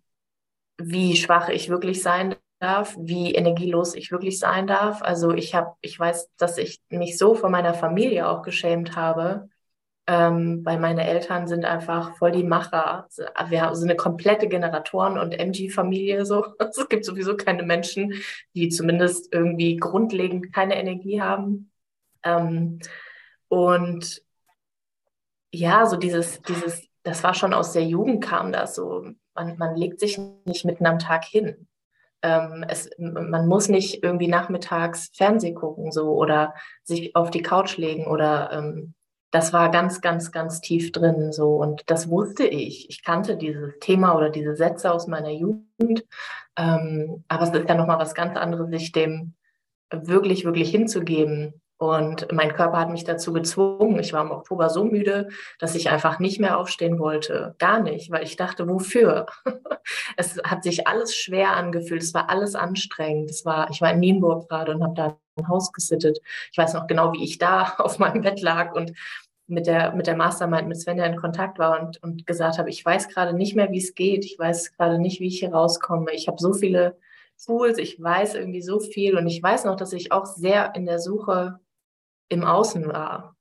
wie 0.78 1.18
schwach 1.18 1.50
ich 1.50 1.70
wirklich 1.70 2.02
sein 2.02 2.36
darf, 2.60 2.96
wie 2.98 3.34
energielos 3.36 3.96
ich 3.96 4.12
wirklich 4.12 4.40
sein 4.40 4.68
darf. 4.68 5.02
Also 5.02 5.32
ich 5.34 5.54
habe, 5.54 5.76
ich 5.82 6.00
weiß, 6.00 6.30
dass 6.38 6.58
ich 6.58 6.82
mich 6.90 7.18
so 7.18 7.36
von 7.36 7.52
meiner 7.52 7.74
Familie 7.74 8.30
auch 8.30 8.44
geschämt 8.44 8.96
habe, 8.96 9.50
ähm, 10.08 10.66
weil 10.66 10.80
meine 10.80 11.08
Eltern 11.08 11.48
sind 11.48 11.64
einfach 11.64 12.18
voll 12.18 12.32
die 12.32 12.44
Macher. 12.44 13.08
Wir 13.50 13.62
haben 13.62 13.76
so 13.76 13.86
eine 13.86 13.96
komplette 13.96 14.48
Generatoren- 14.48 15.20
und 15.20 15.34
MG-Familie. 15.34 16.26
So. 16.26 16.46
Es 16.60 16.90
gibt 16.90 17.06
sowieso 17.06 17.36
keine 17.36 17.64
Menschen, 17.64 18.14
die 18.56 18.70
zumindest 18.70 19.34
irgendwie 19.34 19.78
grundlegend 19.78 20.54
keine 20.54 20.76
Energie 20.76 21.22
haben. 21.22 21.72
Ähm, 22.24 22.80
und 23.48 24.24
ja, 25.54 25.86
so 25.86 25.98
dieses, 25.98 26.42
dieses, 26.42 26.88
das 27.04 27.24
war 27.24 27.34
schon 27.34 27.54
aus 27.54 27.74
der 27.74 27.84
Jugend 27.84 28.24
kam 28.24 28.52
das 28.52 28.76
so. 28.76 29.06
Man, 29.34 29.58
man 29.58 29.76
legt 29.76 30.00
sich 30.00 30.20
nicht 30.46 30.66
mitten 30.66 30.86
am 30.86 31.00
Tag 31.00 31.26
hin. 31.26 31.68
Ähm, 32.24 32.66
es, 32.68 32.90
man 32.98 33.48
muss 33.48 33.68
nicht 33.70 34.04
irgendwie 34.04 34.28
nachmittags 34.28 35.10
Fernseh 35.14 35.54
gucken 35.54 35.92
so 35.92 36.14
oder 36.14 36.54
sich 36.84 37.16
auf 37.16 37.32
die 37.32 37.42
Couch 37.42 37.78
legen 37.78 38.06
oder 38.08 38.52
ähm, 38.52 38.94
das 39.32 39.54
war 39.54 39.72
ganz, 39.72 40.02
ganz, 40.02 40.32
ganz 40.32 40.62
tief 40.62 40.92
drin 40.92 41.32
so. 41.32 41.56
Und 41.56 41.84
das 41.88 42.10
wusste 42.10 42.46
ich. 42.46 42.90
Ich 42.90 43.04
kannte 43.04 43.38
dieses 43.38 43.80
Thema 43.80 44.16
oder 44.16 44.30
diese 44.30 44.56
Sätze 44.56 44.92
aus 44.92 45.08
meiner 45.08 45.32
Jugend, 45.32 46.06
ähm, 46.58 47.24
aber 47.28 47.44
es 47.44 47.50
ist 47.50 47.70
ja 47.70 47.76
nochmal 47.76 48.00
was 48.00 48.14
ganz 48.14 48.38
anderes, 48.38 48.70
sich 48.70 48.92
dem 48.92 49.34
wirklich, 49.90 50.46
wirklich 50.46 50.70
hinzugeben 50.70 51.61
und 51.82 52.32
mein 52.32 52.54
Körper 52.54 52.78
hat 52.78 52.92
mich 52.92 53.06
dazu 53.06 53.34
gezwungen. 53.34 53.98
Ich 53.98 54.14
war 54.14 54.24
im 54.24 54.30
Oktober 54.30 54.70
so 54.70 54.84
müde, 54.84 55.30
dass 55.58 55.74
ich 55.74 55.90
einfach 55.90 56.20
nicht 56.20 56.40
mehr 56.40 56.60
aufstehen 56.60 57.00
wollte. 57.00 57.56
Gar 57.58 57.80
nicht, 57.80 58.12
weil 58.12 58.24
ich 58.24 58.36
dachte, 58.36 58.70
wofür? 58.70 59.26
es 60.16 60.38
hat 60.44 60.62
sich 60.62 60.88
alles 60.88 61.16
schwer 61.16 61.56
angefühlt. 61.56 62.04
Es 62.04 62.14
war 62.14 62.30
alles 62.30 62.54
anstrengend. 62.54 63.32
Es 63.32 63.46
war, 63.46 63.68
ich 63.72 63.82
war 63.82 63.94
in 63.94 64.00
Nienburg 64.00 64.48
gerade 64.48 64.76
und 64.76 64.84
habe 64.84 64.94
da 64.94 65.18
ein 65.38 65.48
Haus 65.48 65.74
gesittet. 65.74 66.20
Ich 66.52 66.58
weiß 66.60 66.76
noch 66.76 66.86
genau, 66.86 67.14
wie 67.14 67.24
ich 67.24 67.40
da 67.40 67.74
auf 67.80 67.98
meinem 67.98 68.22
Bett 68.22 68.42
lag 68.42 68.76
und 68.76 68.94
mit 69.48 69.66
der, 69.66 69.96
mit 69.96 70.06
der 70.06 70.16
Mastermind, 70.16 70.68
mit 70.68 70.80
Svenja 70.80 71.06
in 71.06 71.16
Kontakt 71.16 71.58
war 71.58 71.82
und, 71.82 72.04
und 72.04 72.28
gesagt 72.28 72.60
habe, 72.60 72.70
ich 72.70 72.86
weiß 72.86 73.08
gerade 73.08 73.34
nicht 73.34 73.56
mehr, 73.56 73.72
wie 73.72 73.80
es 73.80 73.96
geht. 73.96 74.24
Ich 74.24 74.38
weiß 74.38 74.78
gerade 74.78 75.00
nicht, 75.00 75.20
wie 75.20 75.30
ich 75.30 75.40
hier 75.40 75.52
rauskomme. 75.52 76.12
Ich 76.14 76.28
habe 76.28 76.38
so 76.40 76.54
viele 76.54 77.00
Tools, 77.44 77.80
ich 77.80 78.00
weiß 78.00 78.36
irgendwie 78.36 78.62
so 78.62 78.80
viel 78.80 79.18
und 79.18 79.26
ich 79.26 79.42
weiß 79.42 79.66
noch, 79.66 79.76
dass 79.78 79.94
ich 79.94 80.12
auch 80.12 80.28
sehr 80.28 80.76
in 80.76 80.86
der 80.86 81.00
Suche 81.00 81.60
im 82.32 82.44
Außen 82.44 82.88
war 82.88 83.36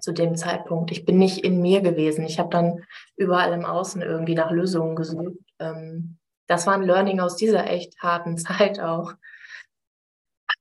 zu 0.00 0.12
dem 0.12 0.36
Zeitpunkt. 0.36 0.90
Ich 0.90 1.04
bin 1.04 1.18
nicht 1.18 1.44
in 1.44 1.60
mir 1.60 1.80
gewesen. 1.80 2.24
Ich 2.24 2.38
habe 2.38 2.50
dann 2.50 2.84
überall 3.16 3.52
im 3.52 3.64
Außen 3.64 4.02
irgendwie 4.02 4.34
nach 4.34 4.50
Lösungen 4.50 4.94
gesucht. 4.94 5.38
Ähm, 5.58 6.18
das 6.46 6.66
war 6.66 6.74
ein 6.74 6.82
Learning 6.82 7.20
aus 7.20 7.36
dieser 7.36 7.66
echt 7.66 7.98
harten 8.00 8.36
Zeit 8.38 8.78
auch, 8.78 9.14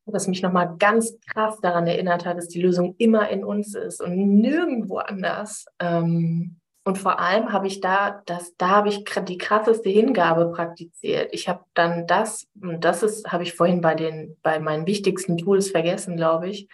was 0.05 0.27
mich 0.27 0.41
nochmal 0.41 0.75
ganz 0.77 1.17
krass 1.27 1.59
daran 1.61 1.87
erinnert 1.87 2.25
hat, 2.25 2.37
dass 2.37 2.47
die 2.47 2.61
Lösung 2.61 2.95
immer 2.97 3.29
in 3.29 3.43
uns 3.43 3.75
ist 3.75 4.01
und 4.01 4.15
nirgendwo 4.15 4.97
anders. 4.97 5.65
Ähm, 5.79 6.59
und 6.87 6.99
vor 6.99 7.19
allem 7.19 7.51
habe 7.51 7.65
ich 7.65 7.81
da, 7.81 8.21
das, 8.27 8.55
da 8.57 8.69
habe 8.69 8.89
ich 8.89 9.03
die 9.03 9.39
krasseste 9.39 9.89
Hingabe 9.89 10.51
praktiziert. 10.51 11.33
Ich 11.33 11.49
habe 11.49 11.65
dann 11.73 12.05
das, 12.05 12.47
und 12.61 12.85
das 12.85 13.01
ist, 13.01 13.31
habe 13.31 13.41
ich 13.41 13.53
vorhin 13.53 13.81
bei 13.81 13.95
den, 13.95 14.37
bei 14.43 14.59
meinen 14.59 14.85
wichtigsten 14.85 15.37
Tools 15.37 15.71
vergessen, 15.71 16.15
glaube 16.15 16.47
ich, 16.49 16.69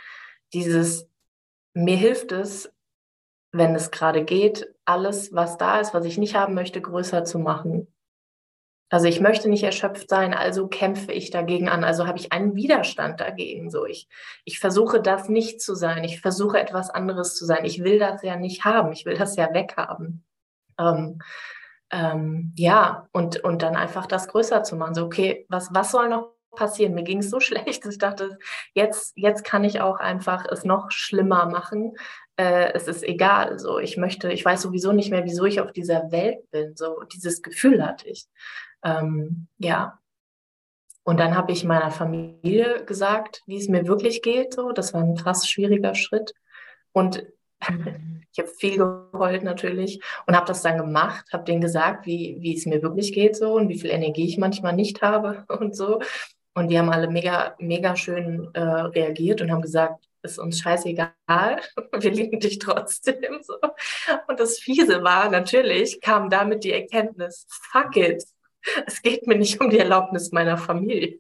dieses, 0.54 1.08
mir 1.74 1.98
hilft 1.98 2.32
es, 2.32 2.72
wenn 3.52 3.76
es 3.76 3.92
gerade 3.92 4.24
geht, 4.24 4.74
alles, 4.86 5.34
was 5.34 5.58
da 5.58 5.80
ist, 5.80 5.94
was 5.94 6.06
ich 6.06 6.18
nicht 6.18 6.36
haben 6.36 6.54
möchte, 6.54 6.82
größer 6.82 7.24
zu 7.24 7.40
machen. 7.40 7.88
Also 8.90 9.08
ich 9.08 9.22
möchte 9.22 9.48
nicht 9.48 9.64
erschöpft 9.64 10.10
sein, 10.10 10.34
also 10.34 10.68
kämpfe 10.68 11.14
ich 11.14 11.30
dagegen 11.30 11.70
an, 11.70 11.86
also 11.86 12.08
habe 12.08 12.18
ich 12.18 12.34
einen 12.34 12.56
Widerstand 12.56 13.22
dagegen. 13.22 13.70
So 13.70 13.86
ich, 13.86 14.10
ich 14.44 14.60
versuche 14.60 15.02
das 15.02 15.30
nicht 15.30 15.62
zu 15.62 15.76
sein, 15.76 16.04
ich 16.04 16.20
versuche 16.20 16.60
etwas 16.60 16.90
anderes 16.90 17.36
zu 17.36 17.46
sein. 17.46 17.64
Ich 17.64 17.84
will 17.84 18.00
das 18.00 18.22
ja 18.22 18.36
nicht 18.36 18.66
haben, 18.66 18.92
ich 18.92 19.06
will 19.06 19.16
das 19.16 19.38
ja 19.38 19.54
weghaben. 19.54 20.26
Ähm, 20.78 21.20
ähm, 21.90 22.54
ja, 22.58 23.08
und, 23.14 23.42
und 23.46 23.62
dann 23.62 23.78
einfach 23.78 24.08
das 24.08 24.28
größer 24.28 24.64
zu 24.64 24.76
machen. 24.76 24.96
So, 24.96 25.06
okay, 25.06 25.46
was, 25.48 25.74
was 25.74 25.92
soll 25.92 26.10
noch 26.10 26.34
passieren. 26.52 26.94
Mir 26.94 27.04
ging 27.04 27.20
es 27.20 27.30
so 27.30 27.40
schlecht, 27.42 27.86
dass 27.86 27.94
ich 27.94 28.00
dachte, 28.00 28.38
jetzt, 28.74 29.14
jetzt 29.18 29.44
kann 29.44 29.64
ich 29.64 29.82
auch 29.82 30.00
einfach 30.00 30.46
es 30.50 30.64
noch 30.64 30.92
schlimmer 30.92 31.46
machen. 31.46 31.96
Äh, 32.38 32.74
es 32.74 32.88
ist 32.88 33.04
egal. 33.04 33.60
So, 33.60 33.80
ich 33.80 33.98
möchte, 33.98 34.32
ich 34.32 34.44
weiß 34.44 34.62
sowieso 34.62 34.92
nicht 34.92 35.12
mehr, 35.12 35.26
wieso 35.26 35.46
ich 35.46 35.60
auf 35.62 35.72
dieser 35.72 36.12
Welt 36.12 36.50
bin. 36.52 36.76
So, 36.76 37.04
dieses 37.14 37.42
Gefühl 37.42 37.86
hatte 37.86 38.10
ich. 38.10 38.28
Ähm, 38.84 39.48
ja. 39.58 40.00
Und 41.04 41.20
dann 41.20 41.36
habe 41.36 41.52
ich 41.52 41.64
meiner 41.64 41.92
Familie 41.92 42.86
gesagt, 42.86 43.42
wie 43.48 43.58
es 43.58 43.68
mir 43.68 43.88
wirklich 43.88 44.22
geht. 44.22 44.54
So, 44.54 44.72
das 44.72 44.94
war 44.94 45.02
ein 45.02 45.16
krass 45.16 45.48
schwieriger 45.48 45.96
Schritt. 45.96 46.34
Und 46.92 47.26
ich 48.32 48.40
habe 48.40 48.50
viel 48.50 48.78
geheult 48.78 49.44
natürlich 49.44 50.02
und 50.26 50.36
habe 50.36 50.48
das 50.48 50.62
dann 50.62 50.78
gemacht, 50.78 51.26
habe 51.32 51.44
denen 51.44 51.62
gesagt, 51.62 52.06
wie, 52.06 52.38
wie 52.40 52.56
es 52.56 52.66
mir 52.66 52.82
wirklich 52.82 53.14
geht 53.14 53.36
so 53.36 53.54
und 53.54 53.70
wie 53.70 53.80
viel 53.80 53.92
Energie 53.92 54.26
ich 54.26 54.38
manchmal 54.38 54.74
nicht 54.74 55.02
habe 55.02 55.45
und 55.60 55.76
so. 55.76 56.02
Und 56.54 56.70
die 56.70 56.78
haben 56.78 56.89
alle 56.89 57.08
mega, 57.08 57.56
mega 57.60 57.95
schön 57.95 58.49
äh, 58.54 58.62
reagiert 58.62 59.41
und 59.41 59.52
haben 59.52 59.62
gesagt, 59.62 60.06
ist 60.24 60.38
uns 60.38 60.60
scheißegal, 60.60 61.12
wir 61.99 62.12
lieben 62.12 62.39
dich 62.39 62.60
trotzdem. 62.60 63.41
So. 63.41 63.56
Und 64.28 64.39
das 64.39 64.60
Fiese 64.60 65.04
war, 65.04 65.30
natürlich 65.30 66.02
kam 66.02 66.30
damit 66.30 66.64
die 66.64 66.74
Erkenntnis, 66.74 67.47
fuck 67.49 67.95
it, 67.97 68.24
es 68.86 69.02
geht 69.02 69.28
mir 69.28 69.38
nicht 69.38 69.60
um 69.60 69.70
die 69.70 69.80
Erlaubnis 69.80 70.32
meiner 70.32 70.58
Familie. 70.58 71.20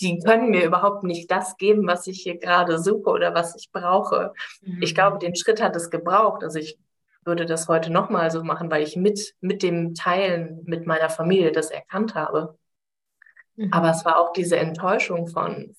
Die 0.00 0.18
können 0.18 0.50
mir 0.50 0.64
überhaupt 0.64 1.04
nicht 1.04 1.30
das 1.30 1.56
geben, 1.56 1.86
was 1.86 2.06
ich 2.06 2.22
hier 2.22 2.38
gerade 2.38 2.78
suche 2.78 3.10
oder 3.10 3.34
was 3.34 3.56
ich 3.56 3.70
brauche. 3.72 4.32
Mhm. 4.62 4.82
Ich 4.82 4.94
glaube, 4.94 5.18
den 5.18 5.34
Schritt 5.34 5.62
hat 5.62 5.76
es 5.76 5.90
gebraucht. 5.90 6.44
Also 6.44 6.58
ich 6.58 6.78
würde 7.24 7.46
das 7.46 7.68
heute 7.68 7.90
nochmal 7.90 8.30
so 8.30 8.42
machen, 8.42 8.70
weil 8.70 8.82
ich 8.82 8.96
mit, 8.96 9.34
mit 9.40 9.62
dem 9.62 9.94
Teilen 9.94 10.62
mit 10.64 10.86
meiner 10.86 11.10
Familie 11.10 11.52
das 11.52 11.70
erkannt 11.70 12.14
habe. 12.14 12.58
Mhm. 13.60 13.72
Aber 13.74 13.90
es 13.90 14.04
war 14.06 14.18
auch 14.18 14.32
diese 14.32 14.56
Enttäuschung 14.56 15.28
von, 15.28 15.76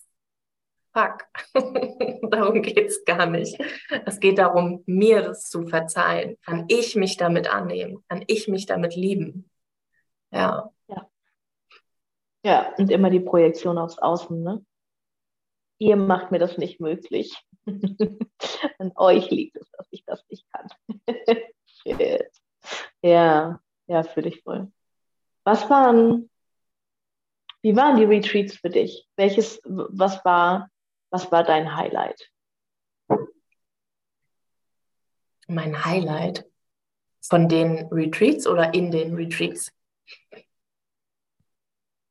fuck, 0.94 1.26
darum 2.30 2.62
geht 2.62 2.78
es 2.90 3.04
gar 3.06 3.26
nicht. 3.26 3.60
Es 4.06 4.20
geht 4.20 4.38
darum, 4.38 4.84
mir 4.86 5.24
das 5.24 5.50
zu 5.50 5.66
verzeihen. 5.66 6.38
Kann 6.46 6.66
ich 6.68 6.96
mich 6.96 7.18
damit 7.18 7.52
annehmen? 7.52 8.04
Kann 8.08 8.24
ich 8.28 8.48
mich 8.48 8.68
damit 8.68 8.96
lieben? 8.96 9.50
Ja. 10.30 10.70
ja. 10.88 11.10
Ja, 12.46 12.74
und 12.78 12.92
immer 12.92 13.10
die 13.10 13.20
Projektion 13.20 13.80
aufs 13.80 13.98
Außen, 13.98 14.42
ne? 14.44 14.64
Ihr 15.80 15.96
macht 15.96 16.30
mir 16.30 16.38
das 16.38 16.60
nicht 16.60 16.80
möglich. 16.80 17.36
An 18.78 18.92
euch 18.96 19.32
liegt 19.32 19.58
es, 19.58 19.72
dass 19.72 19.88
ich 19.90 20.06
das 20.06 20.24
nicht 20.30 20.46
kann. 20.52 20.68
Shit. 21.66 22.30
Ja, 23.02 23.60
ja, 23.88 24.04
fühle 24.04 24.30
ich 24.30 24.44
voll. 24.44 24.72
Was 25.44 25.68
waren, 25.72 26.30
wie 27.62 27.76
waren 27.76 27.98
die 27.98 28.06
Retreats 28.06 28.56
für 28.56 28.70
dich? 28.70 29.08
Welches, 29.16 29.62
was 29.64 30.24
war, 30.26 30.70
was 31.12 31.32
war 31.32 31.44
dein 31.44 31.76
Highlight? 31.76 32.30
Mein 35.48 35.86
Highlight 35.86 36.46
von 37.22 37.48
den 37.48 37.88
Retreats 37.92 38.48
oder 38.48 38.74
in 38.74 38.92
den 38.92 39.14
Retreats? 39.16 39.72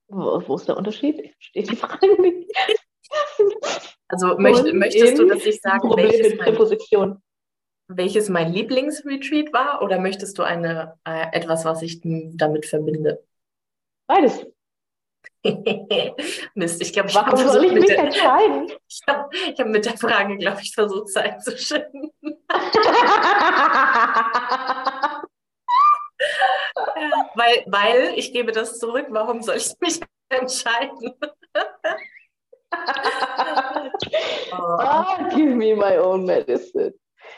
Wo, 0.09 0.43
wo 0.47 0.57
ist 0.57 0.69
der 0.69 0.77
Unterschied? 0.77 1.35
Steht 1.39 1.71
die 1.71 1.77
Frage 1.77 2.21
nicht. 2.21 2.51
Also 4.09 4.37
möcht, 4.39 4.73
möchtest 4.75 5.19
du, 5.19 5.27
dass 5.27 5.47
ich 5.47 5.61
sage, 5.61 5.89
welches 5.97 6.37
mein, 6.37 7.23
welches 7.89 8.29
mein 8.29 8.53
Lieblingsretreat 8.53 9.53
war 9.53 9.83
oder 9.83 10.01
möchtest 10.01 10.37
du 10.39 10.43
eine, 10.43 10.99
äh, 11.05 11.27
etwas, 11.33 11.65
was 11.65 11.83
ich 11.83 12.01
damit 12.03 12.67
verbinde? 12.67 13.25
Beides. 14.07 14.47
Mist, 16.55 16.83
ich 16.83 16.93
glaube, 16.93 17.13
Warum 17.15 17.37
soll 17.37 17.65
ich 17.65 17.73
mich 17.73 17.87
der, 17.87 17.99
entscheiden? 17.99 18.71
Ich 18.89 19.01
habe 19.07 19.31
hab 19.59 19.67
mit 19.67 19.87
der 19.87 19.97
Frage, 19.97 20.37
glaube 20.37 20.61
ich, 20.61 20.75
versucht, 20.75 21.09
Zeit 21.09 21.43
zu 21.43 21.57
schinden. 21.57 22.11
ja, 22.21 22.31
weil, 27.35 27.65
weil, 27.67 28.13
ich 28.17 28.33
gebe 28.33 28.53
das 28.53 28.79
zurück, 28.79 29.07
warum 29.09 29.43
soll 29.43 29.57
ich 29.57 29.73
mich 29.81 30.01
entscheiden? 30.29 31.15
oh. 34.53 35.29
give 35.35 35.55
me 35.55 35.75
my 35.75 35.97
own 35.99 36.27
medicine. 36.27 36.93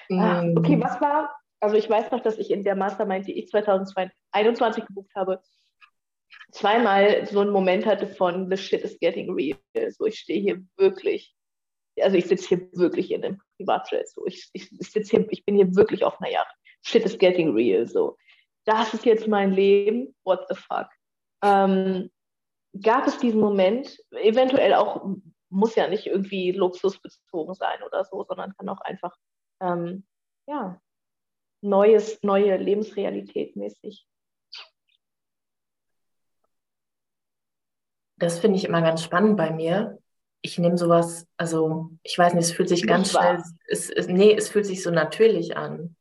Mm. 0.09 0.57
Okay, 0.59 0.81
was 0.81 1.01
war, 1.01 1.33
also 1.61 1.77
ich 1.77 1.89
weiß 1.89 2.11
noch, 2.11 2.21
dass 2.21 2.39
ich 2.39 2.51
in 2.51 2.65
der 2.65 2.75
Mastermind, 2.75 3.29
die 3.29 3.39
ich 3.39 3.47
2021 3.49 4.87
gebucht 4.87 5.15
habe, 5.15 5.41
zweimal 6.53 7.27
so 7.27 7.41
einen 7.41 7.51
Moment 7.51 7.87
hatte 7.87 8.07
von 8.07 8.49
The 8.49 8.57
shit 8.57 8.83
is 8.83 8.99
getting 9.01 9.33
real. 9.33 9.59
So, 9.91 10.07
ich 10.07 10.19
stehe 10.19 10.41
hier 10.41 10.63
wirklich, 10.77 11.35
also 12.01 12.17
ich 12.17 12.27
sitze 12.27 12.49
hier 12.49 12.73
wirklich 12.73 13.11
in 13.11 13.25
einem 13.25 13.41
Privatjet. 13.57 14.09
So, 14.09 14.25
ich, 14.27 14.49
ich, 14.53 14.71
ich 14.79 14.91
sitze 14.91 15.17
hier, 15.17 15.27
ich 15.31 15.45
bin 15.45 15.57
hier 15.57 15.75
wirklich 15.75 16.05
auf 16.05 16.21
einer 16.21 16.31
Yacht. 16.31 16.55
Shit 16.85 17.05
is 17.05 17.19
getting 17.19 17.53
real. 17.55 17.87
So, 17.87 18.17
das 18.65 18.95
ist 18.95 19.05
jetzt 19.05 19.27
mein 19.27 19.53
Leben. 19.53 20.15
What 20.25 20.47
the 20.49 20.55
fuck? 20.55 20.89
Ähm, 21.43 22.11
gab 22.81 23.07
es 23.07 23.19
diesen 23.19 23.41
Moment, 23.41 23.99
eventuell 24.11 24.75
auch, 24.75 25.05
muss 25.49 25.75
ja 25.75 25.89
nicht 25.89 26.07
irgendwie 26.07 26.53
luxusbezogen 26.53 27.55
sein 27.55 27.83
oder 27.83 28.05
so, 28.05 28.25
sondern 28.25 28.55
kann 28.57 28.69
auch 28.69 28.81
einfach, 28.81 29.17
ähm, 29.61 30.07
ja, 30.47 30.81
neues, 31.63 32.23
neue 32.23 32.57
Lebensrealität 32.57 33.57
mäßig 33.57 34.07
Das 38.23 38.39
finde 38.39 38.57
ich 38.57 38.64
immer 38.64 38.83
ganz 38.83 39.03
spannend 39.03 39.37
bei 39.37 39.51
mir. 39.51 39.99
Ich 40.43 40.57
nehme 40.57 40.79
sowas, 40.79 41.27
also 41.37 41.91
ich 42.05 42.16
weiß 42.16 42.35
nicht, 42.35 42.45
es 42.45 42.53
fühlt 42.53 42.68
sich 42.68 42.87
ganz 42.87 43.11
schnell, 43.11 43.43
es, 43.66 43.91
es, 43.91 44.07
nee, 44.07 44.33
es 44.33 44.49
fühlt 44.49 44.64
sich 44.64 44.81
so 44.81 44.93
natürlich 44.93 45.57
an. 45.57 45.97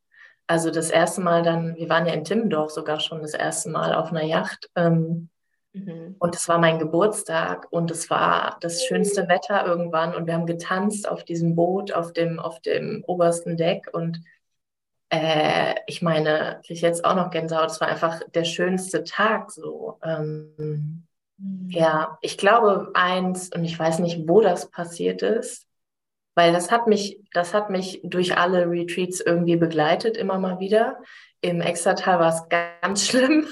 Also 0.46 0.70
das 0.70 0.90
erste 0.90 1.20
Mal 1.20 1.42
dann, 1.42 1.74
wir 1.74 1.88
waren 1.88 2.06
ja 2.06 2.12
in 2.12 2.22
Timmendorf 2.22 2.70
sogar 2.70 3.00
schon 3.00 3.22
das 3.22 3.34
erste 3.34 3.70
Mal 3.70 3.92
auf 3.92 4.10
einer 4.10 4.22
Yacht. 4.22 4.70
Ähm, 4.76 5.30
mhm. 5.72 6.14
Und 6.20 6.36
es 6.36 6.48
war 6.48 6.58
mein 6.58 6.78
Geburtstag 6.78 7.66
und 7.70 7.90
es 7.90 8.08
war 8.08 8.56
das 8.60 8.84
schönste 8.84 9.26
Wetter 9.28 9.66
irgendwann 9.66 10.14
und 10.14 10.28
wir 10.28 10.34
haben 10.34 10.46
getanzt 10.46 11.08
auf 11.08 11.24
diesem 11.24 11.56
Boot, 11.56 11.92
auf 11.92 12.12
dem, 12.12 12.38
auf 12.38 12.60
dem 12.60 13.02
obersten 13.04 13.56
Deck 13.56 13.88
und 13.92 14.20
äh, 15.08 15.74
ich 15.88 16.02
meine, 16.02 16.60
kriege 16.64 16.74
ich 16.74 16.82
jetzt 16.82 17.04
auch 17.04 17.16
noch 17.16 17.30
Gänsehaut, 17.30 17.72
es 17.72 17.80
war 17.80 17.88
einfach 17.88 18.20
der 18.32 18.44
schönste 18.44 19.02
Tag 19.02 19.50
so. 19.50 19.98
Ähm, 20.04 21.04
ja, 21.68 22.18
ich 22.20 22.38
glaube 22.38 22.90
eins, 22.94 23.50
und 23.54 23.64
ich 23.64 23.78
weiß 23.78 23.98
nicht, 23.98 24.28
wo 24.28 24.40
das 24.40 24.70
passiert 24.70 25.22
ist, 25.22 25.66
weil 26.34 26.52
das 26.52 26.70
hat 26.70 26.86
mich, 26.86 27.20
das 27.32 27.52
hat 27.54 27.70
mich 27.70 28.00
durch 28.04 28.36
alle 28.36 28.68
Retreats 28.68 29.20
irgendwie 29.20 29.56
begleitet, 29.56 30.16
immer 30.16 30.38
mal 30.38 30.60
wieder. 30.60 30.98
Im 31.40 31.60
Extratal 31.60 32.20
war 32.20 32.28
es 32.28 32.48
ganz 32.48 33.06
schlimm. 33.08 33.46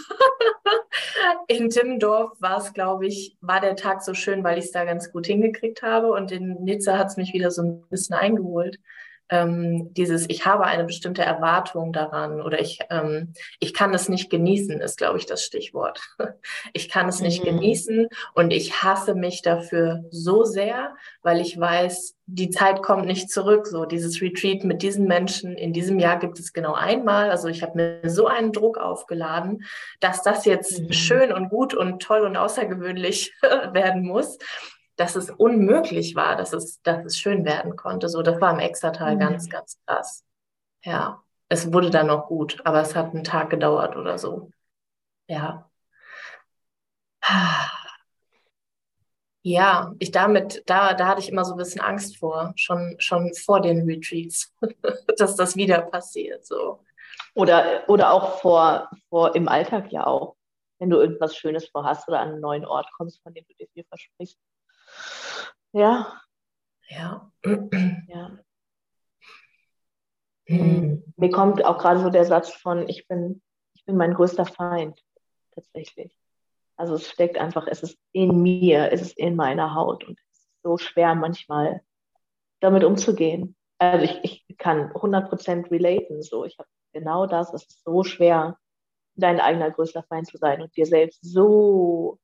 in 1.49 1.69
Timmendorf 1.71 2.41
war 2.41 2.59
es, 2.59 2.73
glaube 2.73 3.07
ich, 3.07 3.37
war 3.41 3.61
der 3.61 3.77
Tag 3.77 4.03
so 4.03 4.15
schön, 4.15 4.45
weil 4.45 4.59
ich 4.59 4.67
es 4.67 4.73
da 4.73 4.85
ganz 4.85 5.13
gut 5.13 5.27
hingekriegt 5.27 5.83
habe. 5.83 6.13
Und 6.13 6.33
in 6.33 6.63
Nizza 6.63 6.97
hat 6.97 7.09
es 7.09 7.17
mich 7.17 7.33
wieder 7.33 7.51
so 7.51 7.63
ein 7.63 7.89
bisschen 7.89 8.17
eingeholt 8.17 8.79
ähm, 9.31 9.95
dieses, 9.95 10.29
ich 10.29 10.45
habe 10.45 10.65
eine 10.65 10.85
bestimmte 10.85 11.23
Erwartung 11.23 11.93
daran 11.93 12.41
oder 12.43 12.61
ich, 12.61 12.81
ähm, 12.91 13.33
ich 13.61 13.73
kann 13.73 13.95
es 13.95 14.09
nicht 14.09 14.29
genießen, 14.29 14.81
ist, 14.81 14.99
glaube 14.99 15.19
ich, 15.19 15.27
das 15.27 15.45
Stichwort. 15.45 16.01
Ich 16.73 16.89
kann 16.89 17.09
es 17.09 17.21
nicht 17.21 17.43
mhm. 17.43 17.49
genießen 17.49 18.09
und 18.35 18.53
ich 18.53 18.83
hasse 18.83 19.15
mich 19.15 19.43
dafür 19.43 20.05
so 20.11 20.45
sehr, 20.45 20.95
weil 21.23 21.41
ich 21.41 21.59
weiß, 21.59 22.17
die 22.27 22.51
Zeit 22.51 22.83
kommt 22.83 23.07
nicht 23.07 23.31
zurück. 23.31 23.67
So 23.67 23.85
dieses 23.85 24.21
Retreat 24.23 24.65
mit 24.65 24.83
diesen 24.83 25.07
Menschen 25.07 25.57
in 25.57 25.73
diesem 25.73 25.99
Jahr 25.99 26.19
gibt 26.19 26.39
es 26.39 26.53
genau 26.53 26.75
einmal. 26.75 27.31
Also 27.31 27.49
ich 27.49 27.63
habe 27.63 27.77
mir 27.77 28.11
so 28.11 28.27
einen 28.27 28.53
Druck 28.53 28.79
aufgeladen, 28.79 29.65
dass 30.01 30.23
das 30.23 30.45
jetzt 30.45 30.81
mhm. 30.81 30.93
schön 30.93 31.33
und 31.33 31.49
gut 31.51 31.75
und 31.75 32.01
toll 32.01 32.21
und 32.21 32.37
außergewöhnlich 32.37 33.33
werden 33.43 34.07
muss 34.07 34.39
dass 35.01 35.17
es 35.17 35.31
unmöglich 35.31 36.15
war, 36.15 36.37
dass 36.37 36.53
es, 36.53 36.83
dass 36.83 37.07
es 37.07 37.19
schön 37.19 37.47
werden 37.47 37.75
konnte. 37.75 38.11
So, 38.11 38.21
das 38.21 38.39
war 38.39 38.53
im 38.53 38.59
Extratal 38.59 39.15
mhm. 39.15 39.21
ganz, 39.21 39.49
ganz 39.49 39.79
krass. 39.87 40.27
Ja, 40.85 41.23
es 41.49 41.73
wurde 41.73 41.89
dann 41.89 42.09
noch 42.09 42.27
gut, 42.27 42.61
aber 42.65 42.83
es 42.83 42.95
hat 42.95 43.15
einen 43.15 43.25
Tag 43.25 43.49
gedauert 43.49 43.97
oder 43.97 44.19
so. 44.19 44.51
Ja. 45.27 45.71
Ja, 49.43 49.95
ich 50.01 50.11
damit, 50.11 50.63
da, 50.67 50.93
da 50.93 51.07
hatte 51.07 51.21
ich 51.23 51.31
immer 51.31 51.47
so 51.47 51.55
ein 51.55 51.59
bisschen 51.59 51.81
Angst 51.81 52.19
vor, 52.19 52.53
schon, 52.57 52.97
schon 52.99 53.33
vor 53.33 53.63
den 53.63 53.87
Retreats, 53.87 54.55
dass 55.17 55.35
das 55.35 55.57
wieder 55.57 55.81
passiert. 55.81 56.45
So. 56.45 56.85
Oder, 57.35 57.89
oder 57.89 58.13
auch 58.13 58.39
vor, 58.41 58.91
vor 59.09 59.35
im 59.35 59.49
Alltag 59.49 59.93
ja 59.93 60.07
auch, 60.07 60.37
wenn 60.79 60.91
du 60.91 60.99
irgendwas 60.99 61.35
Schönes 61.35 61.69
vorhast 61.69 62.07
oder 62.07 62.21
an 62.21 62.33
einen 62.33 62.41
neuen 62.41 62.67
Ort 62.67 62.91
kommst, 62.93 63.23
von 63.23 63.33
dem 63.33 63.47
du 63.49 63.55
dir 63.55 63.69
viel 63.73 63.85
versprichst. 63.85 64.39
Ja. 65.73 66.21
Ja. 66.89 67.31
ja. 68.09 68.39
Mhm. 70.49 71.05
Mir 71.17 71.31
kommt 71.31 71.65
auch 71.65 71.79
gerade 71.79 72.01
so 72.01 72.11
der 72.11 72.25
Satz 72.25 72.53
von, 72.53 72.89
ich 72.89 73.07
bin, 73.07 73.41
ich 73.75 73.85
bin 73.85 73.97
mein 73.97 74.15
größter 74.15 74.47
Feind, 74.47 75.01
tatsächlich. 75.55 76.17
Also 76.77 76.95
es 76.95 77.09
steckt 77.09 77.39
einfach, 77.39 77.67
es 77.69 77.83
ist 77.83 77.99
in 78.13 78.43
mir, 78.43 78.91
es 78.91 79.03
ist 79.03 79.19
in 79.19 79.37
meiner 79.37 79.75
Haut 79.75 80.03
und 80.05 80.19
es 80.19 80.39
ist 80.39 80.63
so 80.63 80.79
schwer 80.79 81.15
manchmal 81.15 81.83
damit 82.61 82.85
umzugehen. 82.85 83.55
Also 83.79 84.05
ich, 84.05 84.45
ich 84.49 84.59
kann 84.59 84.93
100% 84.93 85.71
relaten, 85.71 86.23
so 86.23 86.45
ich 86.45 86.59
habe 86.59 86.69
genau 86.93 87.27
das, 87.27 87.53
es 87.55 87.67
ist 87.67 87.85
so 87.85 88.03
schwer, 88.03 88.59
dein 89.15 89.41
eigener 89.41 89.71
größter 89.71 90.03
Feind 90.03 90.27
zu 90.27 90.39
sein 90.39 90.63
und 90.63 90.77
dir 90.77 90.87
selbst 90.87 91.21
so 91.23 92.19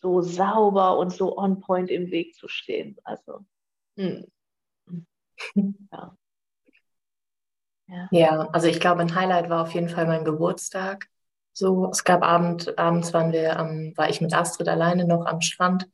so 0.00 0.20
sauber 0.22 0.98
und 0.98 1.12
so 1.12 1.36
on 1.36 1.60
point 1.60 1.90
im 1.90 2.10
Weg 2.10 2.34
zu 2.34 2.48
stehen. 2.48 2.96
Also, 3.04 3.44
hm. 3.96 4.26
ja. 5.92 6.16
ja. 7.86 8.08
Ja, 8.10 8.48
also 8.52 8.68
ich 8.68 8.80
glaube, 8.80 9.02
ein 9.02 9.14
Highlight 9.14 9.50
war 9.50 9.62
auf 9.62 9.72
jeden 9.72 9.88
Fall 9.88 10.06
mein 10.06 10.24
Geburtstag. 10.24 11.08
So, 11.52 11.90
es 11.90 12.04
gab 12.04 12.22
Abend, 12.22 12.78
abends 12.78 13.12
waren 13.12 13.32
wir, 13.32 13.56
ähm, 13.56 13.92
war 13.96 14.08
ich 14.08 14.20
mit 14.20 14.32
Astrid 14.32 14.68
alleine 14.68 15.04
noch 15.06 15.26
am 15.26 15.40
Strand 15.40 15.88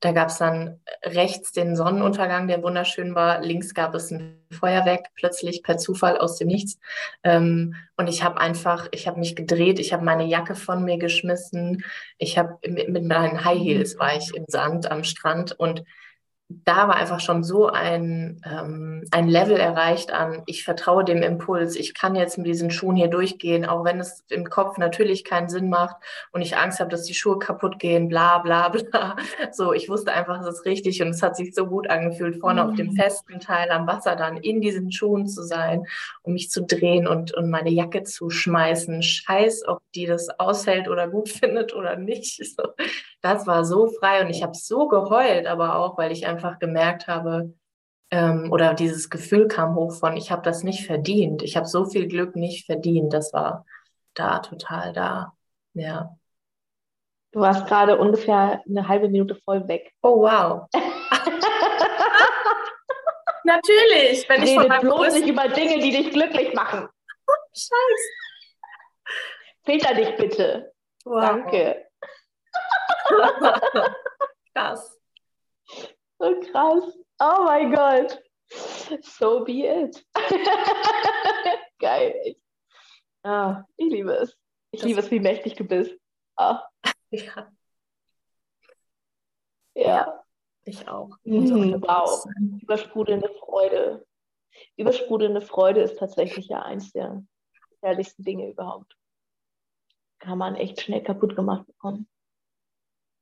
da 0.00 0.12
gab 0.12 0.28
es 0.28 0.38
dann 0.38 0.80
rechts 1.04 1.52
den 1.52 1.74
Sonnenuntergang, 1.74 2.48
der 2.48 2.62
wunderschön 2.62 3.14
war. 3.14 3.40
Links 3.40 3.72
gab 3.72 3.94
es 3.94 4.10
ein 4.10 4.44
Feuerwerk, 4.50 5.06
plötzlich 5.14 5.62
per 5.62 5.78
Zufall 5.78 6.18
aus 6.18 6.36
dem 6.36 6.48
Nichts. 6.48 6.78
Ähm, 7.22 7.74
und 7.96 8.08
ich 8.08 8.22
habe 8.22 8.38
einfach, 8.38 8.88
ich 8.92 9.08
habe 9.08 9.18
mich 9.18 9.36
gedreht, 9.36 9.78
ich 9.78 9.92
habe 9.92 10.04
meine 10.04 10.24
Jacke 10.24 10.54
von 10.54 10.84
mir 10.84 10.98
geschmissen. 10.98 11.82
Ich 12.18 12.36
habe 12.36 12.58
mit, 12.66 12.88
mit 12.90 13.04
meinen 13.04 13.44
High 13.44 13.58
Heels 13.58 13.98
war 13.98 14.16
ich 14.16 14.34
im 14.34 14.44
Sand 14.48 14.90
am 14.90 15.02
Strand 15.02 15.58
und 15.58 15.82
da 16.48 16.86
war 16.86 16.94
einfach 16.94 17.18
schon 17.18 17.42
so 17.42 17.66
ein, 17.66 18.40
ähm, 18.48 19.02
ein 19.10 19.28
Level 19.28 19.56
erreicht 19.56 20.12
an, 20.12 20.42
ich 20.46 20.62
vertraue 20.62 21.04
dem 21.04 21.22
Impuls, 21.22 21.74
ich 21.74 21.92
kann 21.92 22.14
jetzt 22.14 22.38
mit 22.38 22.46
diesen 22.46 22.70
Schuhen 22.70 22.94
hier 22.94 23.08
durchgehen, 23.08 23.64
auch 23.64 23.84
wenn 23.84 23.98
es 23.98 24.24
im 24.30 24.48
Kopf 24.48 24.78
natürlich 24.78 25.24
keinen 25.24 25.48
Sinn 25.48 25.68
macht 25.68 25.96
und 26.30 26.42
ich 26.42 26.56
Angst 26.56 26.78
habe, 26.78 26.90
dass 26.90 27.02
die 27.02 27.14
Schuhe 27.14 27.40
kaputt 27.40 27.80
gehen, 27.80 28.08
bla 28.08 28.38
bla 28.38 28.68
bla. 28.90 29.16
So, 29.50 29.72
ich 29.72 29.88
wusste 29.88 30.12
einfach, 30.12 30.40
es 30.40 30.46
ist 30.46 30.64
richtig 30.66 31.02
und 31.02 31.08
es 31.08 31.22
hat 31.22 31.36
sich 31.36 31.52
so 31.52 31.66
gut 31.66 31.90
angefühlt, 31.90 32.36
vorne 32.36 32.62
mhm. 32.62 32.70
auf 32.70 32.76
dem 32.76 32.86
mhm. 32.88 32.96
festen 32.96 33.40
Teil 33.40 33.70
am 33.70 33.88
Wasser 33.88 34.14
dann 34.14 34.36
in 34.36 34.60
diesen 34.60 34.92
Schuhen 34.92 35.26
zu 35.26 35.42
sein, 35.42 35.84
um 36.22 36.34
mich 36.34 36.50
zu 36.50 36.62
drehen 36.62 37.08
und, 37.08 37.34
und 37.34 37.50
meine 37.50 37.70
Jacke 37.70 38.04
zu 38.04 38.30
schmeißen. 38.30 39.02
Scheiß, 39.02 39.66
ob 39.66 39.82
die 39.96 40.06
das 40.06 40.28
aushält 40.38 40.88
oder 40.88 41.08
gut 41.08 41.28
findet 41.28 41.74
oder 41.74 41.96
nicht. 41.96 42.36
So, 42.56 42.62
das 43.20 43.46
war 43.46 43.64
so 43.64 43.88
frei 43.88 44.22
und 44.22 44.30
ich 44.30 44.42
habe 44.42 44.54
so 44.54 44.88
geheult, 44.88 45.46
aber 45.46 45.76
auch, 45.76 45.98
weil 45.98 46.12
ich 46.12 46.26
einfach 46.26 46.58
gemerkt 46.58 47.06
habe, 47.08 47.54
ähm, 48.10 48.52
oder 48.52 48.74
dieses 48.74 49.10
Gefühl 49.10 49.48
kam 49.48 49.74
hoch 49.74 49.92
von, 49.92 50.16
ich 50.16 50.30
habe 50.30 50.42
das 50.42 50.62
nicht 50.62 50.86
verdient, 50.86 51.42
ich 51.42 51.56
habe 51.56 51.66
so 51.66 51.86
viel 51.86 52.06
Glück 52.06 52.36
nicht 52.36 52.66
verdient. 52.66 53.12
Das 53.12 53.32
war 53.32 53.64
da 54.14 54.38
total 54.38 54.92
da. 54.92 55.32
Ja. 55.74 56.16
Du 57.32 57.40
warst 57.40 57.66
gerade 57.66 57.98
ungefähr 57.98 58.62
eine 58.66 58.88
halbe 58.88 59.08
Minute 59.08 59.34
voll 59.44 59.66
weg. 59.68 59.92
Oh 60.02 60.22
wow. 60.22 60.68
Natürlich, 63.44 64.28
wenn 64.28 64.42
ich 64.42 64.50
Rede 64.50 64.60
von 64.60 64.68
meinem 64.68 64.80
bloß 64.80 65.14
nicht 65.14 65.28
über 65.28 65.48
Dinge, 65.48 65.78
die 65.78 65.90
dich 65.90 66.10
glücklich 66.10 66.54
machen. 66.54 66.88
Scheiße. 67.52 68.10
Filter 69.64 69.94
dich 69.94 70.16
bitte. 70.16 70.72
Wow. 71.04 71.20
Danke. 71.20 71.85
krass. 74.54 75.00
So 76.18 76.40
krass. 76.40 76.98
Oh 77.20 77.44
mein 77.44 77.72
Gott. 77.72 78.22
So 79.02 79.44
be 79.44 79.66
it. 79.66 80.04
Geil. 81.78 82.36
Ah, 83.22 83.64
ich 83.76 83.90
liebe 83.90 84.12
es. 84.12 84.36
Ich 84.70 84.80
das 84.80 84.88
liebe 84.88 85.00
es, 85.00 85.10
wie 85.10 85.20
mächtig 85.20 85.54
du 85.54 85.64
bist. 85.64 85.94
Ah. 86.36 86.62
Ja. 87.10 87.52
Ja. 89.74 90.22
Ich 90.64 90.88
auch. 90.88 91.16
Mhm, 91.22 91.80
wow. 91.82 92.26
Übersprudelnde 92.60 93.28
Freude. 93.40 94.04
Übersprudelnde 94.76 95.40
Freude 95.40 95.82
ist 95.82 95.98
tatsächlich 95.98 96.48
ja 96.48 96.62
eins 96.62 96.92
der 96.92 97.24
herrlichsten 97.82 98.24
Dinge 98.24 98.50
überhaupt. 98.50 98.96
Kann 100.18 100.38
man 100.38 100.56
echt 100.56 100.80
schnell 100.80 101.02
kaputt 101.02 101.36
gemacht 101.36 101.66
bekommen. 101.66 102.08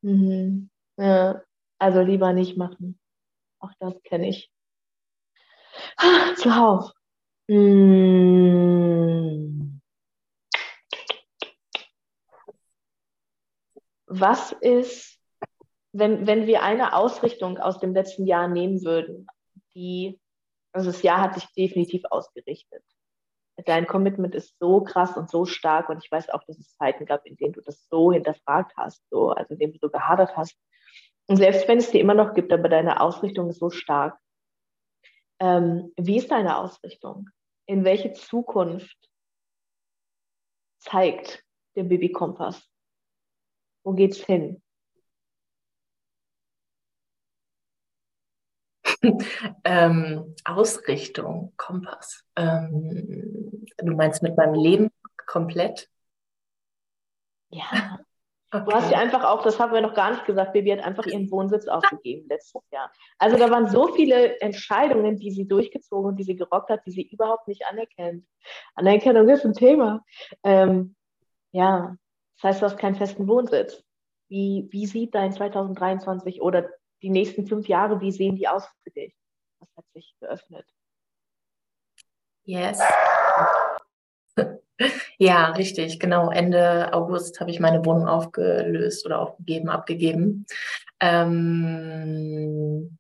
Mhm. 0.05 0.71
Ja, 0.99 1.43
also 1.79 2.03
lieber 2.03 2.33
nicht 2.35 2.59
machen. 2.59 3.01
Auch 3.59 3.73
das 3.81 3.95
kenne 4.03 4.29
ich. 4.29 4.51
Ah, 5.97 6.35
zuhauf. 6.37 6.93
Mhm. 7.49 8.21
Was 14.07 14.53
ist, 14.53 15.19
wenn, 15.93 16.27
wenn 16.27 16.47
wir 16.47 16.63
eine 16.63 16.95
Ausrichtung 16.95 17.57
aus 17.59 17.81
dem 17.81 17.95
letzten 17.95 18.27
Jahr 18.27 18.47
nehmen 18.47 18.85
würden, 18.85 19.27
die, 19.75 20.21
also 20.73 20.91
das 20.93 21.03
Jahr 21.03 21.23
hat 21.23 21.35
sich 21.35 21.47
definitiv 21.55 22.05
ausgerichtet 22.11 22.85
dein 23.65 23.87
Commitment 23.87 24.35
ist 24.35 24.59
so 24.59 24.83
krass 24.83 25.17
und 25.17 25.31
so 25.31 25.45
stark 25.45 25.89
und 25.89 26.03
ich 26.05 26.11
weiß 26.11 26.31
auch, 26.31 26.43
dass 26.45 26.59
es 26.59 26.77
Zeiten 26.77 27.07
gab, 27.07 27.25
in 27.27 27.37
denen 27.37 27.53
du 27.53 27.61
das 27.61 27.87
so 27.89 28.13
hinterfragt 28.13 28.73
hast, 28.77 29.03
so, 29.11 29.31
also 29.31 29.55
in 29.55 29.59
denen 29.61 29.73
du 29.73 29.79
so 29.79 29.91
gehadert 29.91 30.37
hast. 30.37 30.57
Und 31.27 31.37
selbst 31.37 31.69
wenn 31.69 31.79
es 31.79 31.91
dir 31.91 32.01
immer 32.01 32.15
noch 32.15 32.35
gibt, 32.35 32.53
aber 32.53 32.69
deine 32.69 33.01
Ausrichtung 33.01 33.49
ist 33.49 33.61
so 33.61 33.71
stark. 33.71 34.19
Ähm, 35.41 35.93
wie 35.97 36.19
ist 36.19 36.31
deine 36.31 36.59
Ausrichtung? 36.59 37.31
In 37.67 37.85
welche 37.85 38.13
Zukunft 38.13 38.99
zeigt 40.81 41.45
der 41.77 41.85
Baby-Kompass? 41.85 42.69
Wo 43.85 43.93
geht's 43.93 44.19
hin? 44.19 44.64
ähm, 49.65 50.35
Ausrichtung, 50.45 51.53
Kompass. 51.57 52.25
Ähm, 52.37 53.67
du 53.79 53.93
meinst 53.95 54.23
mit 54.23 54.37
meinem 54.37 54.55
Leben 54.55 54.91
komplett? 55.27 55.89
Ja. 57.51 57.65
Okay. 57.71 58.05
Du 58.55 58.71
hast 58.71 58.93
ja 58.93 58.99
einfach 58.99 59.25
auch, 59.25 59.43
das 59.43 59.59
haben 59.59 59.73
wir 59.73 59.81
noch 59.81 59.95
gar 59.95 60.13
nicht 60.13 60.27
gesagt, 60.27 60.53
Baby 60.53 60.71
hat 60.71 60.85
einfach 60.85 61.05
ihren 61.07 61.29
Wohnsitz 61.29 61.67
aufgegeben 61.67 62.29
letztes 62.29 62.63
Jahr. 62.71 62.89
Also 63.19 63.37
da 63.37 63.51
waren 63.51 63.69
so 63.69 63.89
viele 63.89 64.41
Entscheidungen, 64.41 65.19
die 65.19 65.33
sie 65.33 65.49
durchgezogen 65.49 66.11
und 66.11 66.17
die 66.21 66.23
sie 66.23 66.37
gerockt 66.37 66.71
hat, 66.71 66.87
die 66.87 66.93
sie 66.93 67.03
überhaupt 67.03 67.49
nicht 67.49 67.67
anerkennt. 67.67 68.25
Anerkennung 68.77 69.29
ist 69.29 69.45
ein 69.45 69.55
Thema. 69.55 70.05
Ähm, 70.45 70.95
ja, 71.51 71.97
das 72.37 72.45
heißt, 72.45 72.63
du 72.63 72.67
hast 72.67 72.79
keinen 72.79 72.95
festen 72.95 73.27
Wohnsitz. 73.27 73.83
Wie, 74.29 74.69
wie 74.71 74.87
sieht 74.87 75.17
dein 75.17 75.33
2023 75.33 76.41
oder 76.41 76.71
die 77.05 77.11
nächsten 77.11 77.47
fünf 77.47 77.69
Jahre, 77.69 78.01
wie 78.01 78.11
sehen 78.11 78.35
die 78.35 78.49
aus 78.49 78.67
für 78.83 78.91
dich? 78.91 79.15
Was 79.61 79.69
hat 79.77 79.85
sich 79.93 80.15
geöffnet? 80.21 80.67
Yes. 82.45 82.81
Ja, 85.19 85.53
richtig, 85.53 86.01
genau. 86.01 86.31
Ende 86.31 86.93
August 86.93 87.39
habe 87.39 87.53
ich 87.53 87.61
meine 87.61 87.85
Wohnung 87.85 88.09
aufgelöst 88.09 89.07
oder 89.07 89.21
aufgegeben, 89.21 89.69
abgegeben. 89.69 90.47
Ähm, 90.99 92.99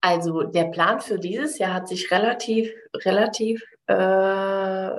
also 0.00 0.42
der 0.42 0.64
Plan 0.64 1.00
für 1.00 1.20
dieses 1.20 1.58
Jahr 1.58 1.74
hat 1.74 1.86
sich 1.86 2.10
relativ, 2.10 2.72
relativ 2.92 3.62
äh, 3.86 4.90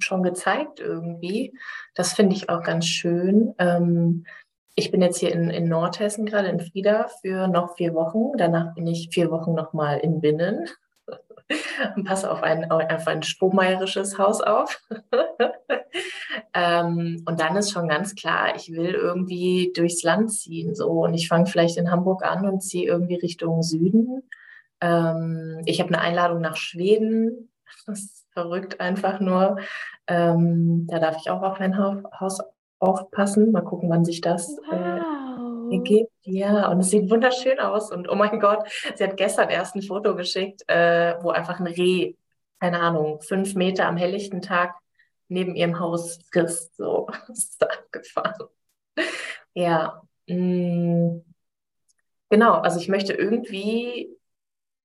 schon 0.00 0.22
gezeigt 0.22 0.80
irgendwie. 0.80 1.52
Das 1.94 2.14
finde 2.14 2.34
ich 2.34 2.48
auch 2.48 2.62
ganz 2.62 2.86
schön. 2.86 3.54
Ähm, 3.58 4.24
ich 4.78 4.92
bin 4.92 5.02
jetzt 5.02 5.18
hier 5.18 5.32
in, 5.32 5.50
in 5.50 5.68
Nordhessen 5.68 6.24
gerade 6.24 6.48
in 6.48 6.60
Frieda 6.60 7.08
für 7.20 7.48
noch 7.48 7.74
vier 7.76 7.94
Wochen. 7.94 8.36
Danach 8.36 8.74
bin 8.76 8.86
ich 8.86 9.08
vier 9.12 9.28
Wochen 9.32 9.52
nochmal 9.52 9.98
in 9.98 10.20
Binnen 10.20 10.68
und 11.96 12.04
passe 12.04 12.30
auf 12.30 12.44
ein, 12.44 12.70
auf 12.70 13.08
ein 13.08 13.24
strohmeierisches 13.24 14.18
Haus 14.18 14.40
auf. 14.40 14.80
ähm, 16.54 17.24
und 17.26 17.40
dann 17.40 17.56
ist 17.56 17.72
schon 17.72 17.88
ganz 17.88 18.14
klar, 18.14 18.54
ich 18.54 18.70
will 18.72 18.94
irgendwie 18.94 19.72
durchs 19.74 20.04
Land 20.04 20.32
ziehen. 20.32 20.76
So. 20.76 20.90
Und 20.90 21.14
ich 21.14 21.26
fange 21.26 21.46
vielleicht 21.46 21.76
in 21.76 21.90
Hamburg 21.90 22.24
an 22.24 22.48
und 22.48 22.60
ziehe 22.60 22.86
irgendwie 22.86 23.16
Richtung 23.16 23.64
Süden. 23.64 24.22
Ähm, 24.80 25.60
ich 25.66 25.80
habe 25.80 25.88
eine 25.88 26.00
Einladung 26.00 26.40
nach 26.40 26.56
Schweden. 26.56 27.50
Das 27.84 27.98
ist 27.98 28.28
verrückt 28.32 28.78
einfach 28.78 29.18
nur. 29.18 29.58
Ähm, 30.06 30.86
da 30.86 31.00
darf 31.00 31.16
ich 31.20 31.30
auch 31.30 31.42
auf 31.42 31.58
ein 31.58 31.76
Haus 31.76 32.38
aufpassen. 32.78 33.52
Mal 33.52 33.62
gucken, 33.62 33.90
wann 33.90 34.04
sich 34.04 34.20
das 34.20 34.58
äh, 34.70 34.70
wow. 34.70 35.70
äh, 35.70 35.76
ergibt. 35.76 36.12
Ja, 36.22 36.68
und 36.68 36.80
es 36.80 36.90
sieht 36.90 37.10
wunderschön 37.10 37.58
aus. 37.58 37.90
Und 37.90 38.08
oh 38.08 38.14
mein 38.14 38.40
Gott, 38.40 38.68
sie 38.94 39.04
hat 39.04 39.16
gestern 39.16 39.50
erst 39.50 39.74
ein 39.74 39.82
Foto 39.82 40.14
geschickt, 40.14 40.62
äh, 40.68 41.16
wo 41.22 41.30
einfach 41.30 41.60
ein 41.60 41.66
Reh, 41.66 42.14
keine 42.60 42.80
Ahnung, 42.80 43.20
fünf 43.20 43.54
Meter 43.54 43.86
am 43.86 43.96
helllichten 43.96 44.42
Tag 44.42 44.74
neben 45.28 45.54
ihrem 45.54 45.78
Haus 45.78 46.18
frisst. 46.32 46.76
So, 46.76 47.08
das 47.28 47.38
ist 47.38 47.62
abgefahren. 47.62 48.48
Ja, 49.54 50.02
mh, 50.26 50.36
mm, 50.36 51.24
genau. 52.30 52.52
Also 52.54 52.80
ich 52.80 52.88
möchte 52.88 53.12
irgendwie 53.12 54.17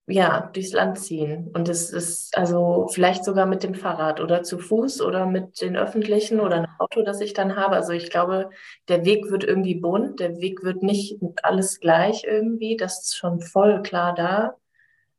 ja, 0.08 0.49
durchs 0.54 0.74
Land 0.74 0.99
ziehen. 0.99 1.49
Und 1.54 1.70
es 1.70 1.89
ist 1.89 2.38
also 2.38 2.88
vielleicht 2.91 3.24
sogar 3.24 3.45
mit 3.45 3.64
dem 3.64 3.74
Fahrrad 3.74 4.20
oder 4.20 4.43
zu 4.43 4.60
Fuß 4.60 5.01
oder 5.01 5.26
mit 5.26 5.62
den 5.62 5.78
öffentlichen 5.78 6.39
oder 6.41 6.58
ein 6.58 6.68
Auto, 6.80 7.04
das 7.04 7.22
ich 7.22 7.34
dann 7.34 7.56
habe. 7.56 7.76
Also 7.76 7.93
ich 7.93 8.10
glaube, 8.10 8.49
der 8.89 9.06
Weg 9.06 9.32
wird 9.32 9.43
irgendwie 9.45 9.76
bunt, 9.76 10.20
der 10.20 10.39
Weg 10.39 10.64
wird 10.64 10.84
nicht 10.84 11.20
alles 11.41 11.80
gleich 11.80 12.26
irgendwie. 12.26 12.76
Das 12.76 13.04
ist 13.04 13.16
schon 13.18 13.39
voll 13.39 13.82
klar 13.82 14.14
da. 14.14 14.56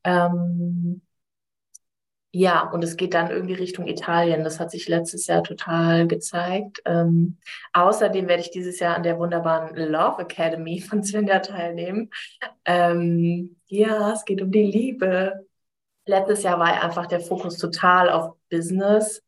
Ähm, 0.04 1.02
ja, 2.36 2.68
und 2.68 2.82
es 2.82 2.96
geht 2.96 3.14
dann 3.14 3.30
irgendwie 3.30 3.54
Richtung 3.54 3.86
Italien. 3.86 4.42
Das 4.42 4.58
hat 4.58 4.72
sich 4.72 4.88
letztes 4.88 5.28
Jahr 5.28 5.44
total 5.44 6.08
gezeigt. 6.08 6.82
Ähm, 6.84 7.38
außerdem 7.72 8.26
werde 8.26 8.42
ich 8.42 8.50
dieses 8.50 8.80
Jahr 8.80 8.96
an 8.96 9.04
der 9.04 9.18
wunderbaren 9.20 9.76
Love 9.76 10.22
Academy 10.22 10.80
von 10.88 11.04
Svenja 11.04 11.38
teilnehmen. 11.38 12.10
Ähm, 12.64 13.56
ja, 13.74 14.12
es 14.12 14.24
geht 14.24 14.40
um 14.42 14.50
die 14.50 14.64
Liebe. 14.64 15.46
Letztes 16.06 16.42
Jahr 16.42 16.58
war 16.58 16.82
einfach 16.82 17.06
der 17.06 17.20
Fokus 17.20 17.58
total 17.58 18.10
auf 18.10 18.34
Business. 18.50 19.22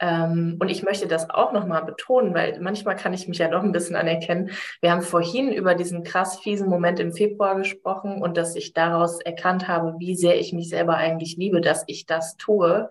Ähm, 0.00 0.56
und 0.60 0.68
ich 0.68 0.84
möchte 0.84 1.08
das 1.08 1.28
auch 1.28 1.52
nochmal 1.52 1.84
betonen, 1.84 2.32
weil 2.32 2.60
manchmal 2.60 2.94
kann 2.94 3.12
ich 3.12 3.26
mich 3.26 3.38
ja 3.38 3.48
doch 3.48 3.62
ein 3.62 3.72
bisschen 3.72 3.96
anerkennen. 3.96 4.50
Wir 4.80 4.92
haben 4.92 5.02
vorhin 5.02 5.52
über 5.52 5.74
diesen 5.74 6.04
krass 6.04 6.38
fiesen 6.38 6.68
Moment 6.68 7.00
im 7.00 7.12
Februar 7.12 7.56
gesprochen 7.56 8.22
und 8.22 8.36
dass 8.36 8.54
ich 8.54 8.72
daraus 8.72 9.20
erkannt 9.20 9.66
habe, 9.66 9.94
wie 9.98 10.14
sehr 10.14 10.38
ich 10.38 10.52
mich 10.52 10.68
selber 10.68 10.96
eigentlich 10.96 11.36
liebe, 11.36 11.60
dass 11.60 11.82
ich 11.88 12.06
das 12.06 12.36
tue, 12.36 12.90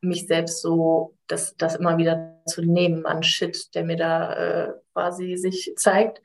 mich 0.00 0.28
selbst 0.28 0.60
so, 0.62 1.16
das, 1.26 1.56
das 1.56 1.74
immer 1.74 1.98
wieder 1.98 2.40
zu 2.46 2.62
nehmen 2.62 3.06
an 3.06 3.24
Shit, 3.24 3.74
der 3.74 3.84
mir 3.84 3.96
da 3.96 4.32
äh, 4.34 4.72
quasi 4.92 5.36
sich 5.36 5.72
zeigt. 5.76 6.22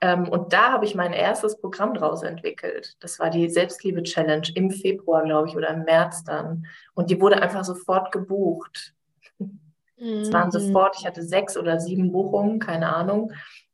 Ähm, 0.00 0.28
und 0.28 0.52
da 0.52 0.72
habe 0.72 0.84
ich 0.84 0.94
mein 0.94 1.12
erstes 1.12 1.60
Programm 1.60 1.94
draus 1.94 2.22
entwickelt. 2.22 2.96
Das 3.00 3.18
war 3.18 3.30
die 3.30 3.48
Selbstliebe-Challenge 3.48 4.48
im 4.54 4.70
Februar, 4.70 5.24
glaube 5.24 5.48
ich, 5.48 5.56
oder 5.56 5.68
im 5.70 5.84
März 5.84 6.24
dann. 6.24 6.66
Und 6.94 7.10
die 7.10 7.20
wurde 7.20 7.42
einfach 7.42 7.64
sofort 7.64 8.10
gebucht. 8.12 8.94
Es 9.98 10.32
waren 10.32 10.46
mhm. 10.46 10.52
sofort, 10.52 10.96
ich 10.98 11.06
hatte 11.06 11.22
sechs 11.22 11.58
oder 11.58 11.78
sieben 11.78 12.10
Buchungen, 12.10 12.58
keine 12.58 12.94
Ahnung. 12.94 13.32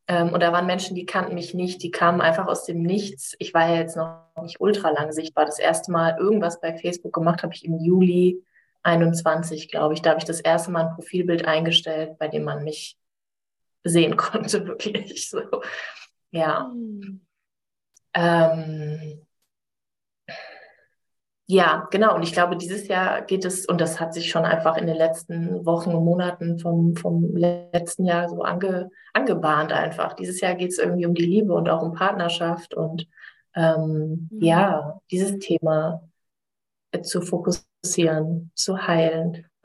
Ähm, 0.09 0.33
und 0.33 0.41
da 0.41 0.53
waren 0.53 0.67
Menschen, 0.67 0.97
die 0.97 1.07
kannten 1.07 1.35
mich 1.35 1.55
nicht, 1.55 1.83
die 1.83 1.91
kamen 1.93 2.21
einfach 2.21 2.47
aus 2.47 2.65
dem 2.65 2.83
Nichts. 2.83 3.37
Ich 3.39 3.55
war 3.55 3.69
ja 3.69 3.77
jetzt 3.77 3.97
noch 3.97 4.25
nicht 4.43 4.61
ultra 4.61 4.91
lang 4.91 5.13
sichtbar. 5.13 5.47
Das 5.47 5.61
erste 5.61 5.93
Mal 5.93 6.17
irgendwas 6.19 6.61
bei 6.61 6.77
Facebook 6.77 7.13
gemacht 7.13 7.45
habe 7.45 7.55
ich 7.55 7.65
im 7.65 7.79
Juli 7.79 8.43
21, 8.83 9.69
glaube 9.69 9.95
ich. 9.95 10.03
Da 10.03 10.11
habe 10.11 10.19
ich 10.19 10.25
das 10.25 10.41
erste 10.41 10.71
Mal 10.71 10.87
ein 10.87 10.95
Profilbild 10.95 11.47
eingestellt, 11.47 12.19
bei 12.19 12.29
dem 12.29 12.45
man 12.45 12.65
mich 12.65 12.99
sehen 13.85 14.17
konnte, 14.17 14.67
wirklich. 14.67 15.29
So. 15.31 15.41
Ja. 16.31 16.71
Mhm. 16.75 17.21
Ähm, 18.15 19.27
ja, 21.49 21.87
genau. 21.93 22.17
Und 22.17 22.23
ich 22.25 22.33
glaube, 22.33 22.57
dieses 22.57 22.89
Jahr 22.89 23.23
geht 23.23 23.45
es, 23.45 23.67
und 23.67 23.81
das 23.81 24.01
hat 24.01 24.13
sich 24.15 24.31
schon 24.31 24.45
einfach 24.45 24.77
in 24.77 24.87
den 24.87 24.97
letzten 24.97 25.65
Wochen 25.65 25.95
und 25.95 26.05
Monaten 26.05 26.59
vom, 26.59 26.97
vom 26.97 27.37
letzten 27.37 28.05
Jahr 28.05 28.29
so 28.29 28.43
ange, 28.43 28.91
angebahnt 29.13 29.73
einfach. 29.73 30.15
Dieses 30.15 30.41
Jahr 30.41 30.57
geht 30.57 30.71
es 30.73 30.79
irgendwie 30.79 31.07
um 31.07 31.15
die 31.15 31.25
Liebe 31.25 31.55
und 31.55 31.69
auch 31.69 31.83
um 31.83 31.93
Partnerschaft 31.93 32.75
und 32.75 33.07
ähm, 33.55 34.29
mhm. 34.31 34.43
ja, 34.43 35.01
dieses 35.11 35.39
Thema 35.39 36.03
zu 37.03 37.21
fokussieren, 37.21 38.51
zu 38.55 38.87
heilen. 38.87 39.47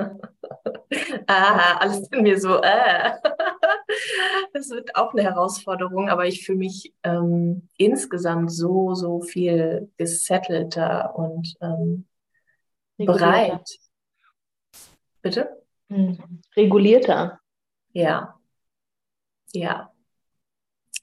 ah, 1.28 1.78
alles 1.80 2.08
in 2.10 2.24
mir 2.24 2.40
so, 2.40 2.62
äh. 2.62 3.12
Das 4.54 4.70
wird 4.70 4.96
auch 4.96 5.14
eine 5.14 5.24
Herausforderung, 5.24 6.10
aber 6.10 6.26
ich 6.28 6.46
fühle 6.46 6.60
mich 6.60 6.94
ähm, 7.04 7.68
insgesamt 7.78 8.52
so, 8.52 8.94
so 8.94 9.22
viel 9.22 9.92
gesettelter 9.98 11.16
und 11.16 11.56
ähm, 11.62 12.06
bereit. 12.98 13.80
Bitte? 15.22 15.62
Mhm. 15.90 16.42
Regulierter. 16.56 17.40
Ja. 17.94 18.40
Ja. 19.54 19.92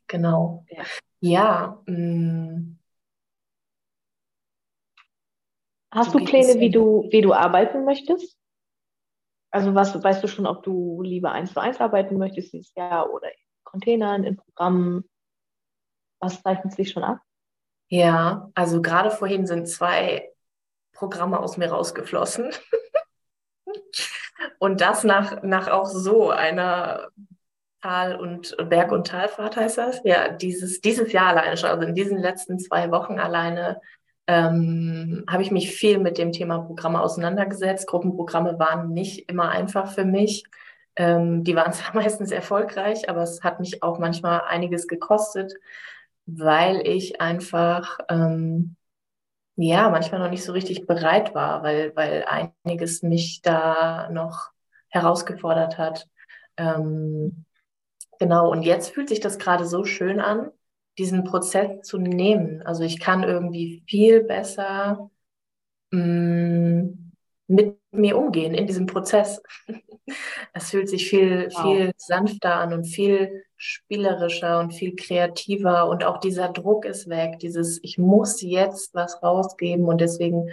Genau. 0.06 0.64
Ja. 0.70 0.84
ja 1.20 1.82
mm. 1.86 2.78
Hast 5.90 6.12
so 6.12 6.18
du 6.18 6.24
Pläne, 6.24 6.60
wie 6.60 6.70
du, 6.70 7.08
wie 7.10 7.22
du 7.22 7.32
arbeiten 7.32 7.84
möchtest? 7.84 8.38
Also 9.51 9.74
was, 9.74 10.03
weißt 10.03 10.22
du 10.22 10.28
schon, 10.28 10.46
ob 10.46 10.62
du 10.62 11.03
lieber 11.03 11.32
eins 11.32 11.53
zu 11.53 11.61
eins 11.61 11.80
arbeiten 11.80 12.18
möchtest 12.18 12.53
dieses 12.53 12.74
Jahr 12.74 13.11
oder 13.11 13.28
in 13.28 13.38
Containern, 13.64 14.24
in 14.24 14.36
Programmen? 14.36 15.09
Was 16.20 16.42
zeichnet 16.42 16.74
sich 16.74 16.90
schon 16.90 17.05
ab? 17.05 17.20
Ja, 17.88 18.51
also 18.55 18.82
gerade 18.82 19.11
vorhin 19.11 19.46
sind 19.46 19.68
zwei 19.68 20.30
Programme 20.92 21.40
aus 21.40 21.57
mir 21.57 21.70
rausgeflossen. 21.70 22.51
und 24.59 24.80
das 24.80 25.05
nach, 25.05 25.42
nach 25.42 25.68
auch 25.68 25.86
so 25.86 26.30
einer 26.30 27.09
Tal- 27.80 28.16
und 28.16 28.57
Berg- 28.68 28.92
und 28.92 29.07
Talfahrt 29.07 29.57
heißt 29.57 29.78
das. 29.78 30.01
Ja, 30.05 30.28
dieses, 30.28 30.80
dieses 30.80 31.12
Jahr 31.12 31.28
alleine 31.28 31.57
schon, 31.57 31.70
also 31.70 31.86
in 31.86 31.94
diesen 31.94 32.18
letzten 32.18 32.59
zwei 32.59 32.90
Wochen 32.90 33.18
alleine 33.18 33.80
ähm, 34.29 35.24
habe 35.26 35.43
ich 35.43 35.51
mich 35.51 35.72
viel 35.72 35.99
mit 35.99 36.18
dem 36.18 36.33
Thema 36.33 36.59
Programme 36.59 37.01
auseinandergesetzt. 37.01 37.87
Gruppenprogramme 37.87 38.59
waren 38.59 38.93
nicht 38.93 39.29
immer 39.31 39.49
einfach 39.49 39.91
für 39.91 40.05
mich. 40.05 40.45
Ähm, 40.97 41.45
die 41.45 41.57
waren 41.57 41.72
zwar 41.74 41.95
meistens 41.95 42.31
erfolgreich, 42.31 43.09
aber 43.09 43.22
es 43.22 43.43
hat 43.43 43.59
mich 43.59 43.83
auch 43.83 43.99
manchmal 43.99 44.43
einiges 44.43 44.87
gekostet, 44.87 45.55
weil 46.26 46.87
ich 46.87 47.22
einfach 47.22 47.99
ähm, 48.11 48.76
ja 49.57 49.89
manchmal 49.91 50.20
noch 50.20 50.31
nicht 50.31 50.45
so 50.45 50.53
richtig 50.53 50.87
bereit 50.87 51.35
war, 51.35 51.62
weil, 51.62 51.97
weil 51.97 52.24
einiges 52.64 53.03
mich 53.03 53.41
da 53.43 54.11
noch 54.11 54.51
herausgefordert 54.91 55.79
hat. 55.79 56.07
Ähm, 56.59 57.47
genau, 58.18 58.51
und 58.51 58.62
jetzt 58.62 58.91
fühlt 58.93 59.09
sich 59.09 59.20
das 59.20 59.39
gerade 59.39 59.64
so 59.64 59.85
schön 59.85 60.20
an, 60.20 60.51
diesen 60.99 61.24
Prozess 61.24 61.82
zu 61.82 61.99
nehmen. 61.99 62.62
Also 62.62 62.82
ich 62.82 62.99
kann 62.99 63.22
irgendwie 63.22 63.82
viel 63.86 64.22
besser 64.24 65.11
mh, 65.90 66.03
mm, 66.03 67.12
mit 67.46 67.78
mir 67.92 68.18
umgehen 68.18 68.55
in 68.55 68.66
diesem 68.66 68.86
Prozess. 68.86 69.42
Es 70.55 70.70
fühlt 70.70 70.88
sich 70.88 71.11
viel, 71.11 71.51
wow. 71.53 71.62
viel 71.62 71.92
sanfter 71.99 72.55
an 72.55 72.72
und 72.72 72.84
viel 72.84 73.44
spielerischer 73.59 74.59
und 74.59 74.72
viel 74.72 74.96
kreativer 74.96 75.86
und 75.86 76.03
auch 76.03 76.16
dieser 76.16 76.49
Druck 76.49 76.86
ist 76.86 77.11
weg, 77.11 77.38
dieses 77.40 77.78
ich 77.82 77.99
muss 77.99 78.40
jetzt 78.40 78.94
was 78.94 79.22
rausgeben 79.22 79.84
und 79.84 80.01
deswegen 80.01 80.51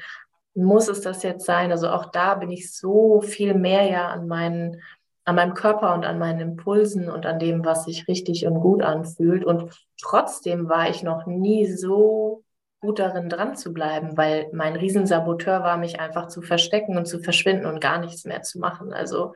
muss 0.55 0.89
es 0.89 1.01
das 1.01 1.23
jetzt 1.23 1.45
sein. 1.45 1.71
Also 1.71 1.89
auch 1.89 2.11
da 2.11 2.35
bin 2.35 2.51
ich 2.51 2.73
so 2.73 3.21
viel 3.21 3.53
mehr 3.53 3.83
ja 3.89 4.09
an 4.09 4.27
meinen 4.27 4.81
an 5.25 5.35
meinem 5.35 5.55
Körper 5.55 5.93
und 5.93 6.05
an 6.05 6.19
meinen 6.19 6.39
Impulsen 6.39 7.09
und 7.09 7.25
an 7.25 7.39
dem, 7.39 7.65
was 7.65 7.85
sich 7.85 8.07
richtig 8.07 8.45
und 8.45 8.61
gut 8.61 8.83
anfühlt. 8.83 9.43
Und 9.43 9.73
trotzdem 10.01 10.69
war 10.69 10.89
ich 10.89 11.01
noch 11.01 11.25
nie 11.25 11.65
so 11.65 12.43
gut 12.79 12.99
darin, 12.99 13.29
dran 13.29 13.55
zu 13.55 13.73
bleiben, 13.73 14.15
weil 14.15 14.47
mein 14.53 14.75
Riesensaboteur 14.75 15.63
war, 15.63 15.77
mich 15.77 15.99
einfach 15.99 16.27
zu 16.27 16.43
verstecken 16.43 16.95
und 16.97 17.07
zu 17.07 17.19
verschwinden 17.19 17.65
und 17.65 17.81
gar 17.81 17.99
nichts 17.99 18.25
mehr 18.25 18.43
zu 18.43 18.59
machen. 18.59 18.93
Also 18.93 19.33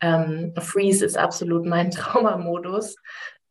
ähm, 0.00 0.54
Freeze 0.58 1.04
ist 1.04 1.16
absolut 1.16 1.64
mein 1.64 1.90
Traumamodus. 1.92 2.96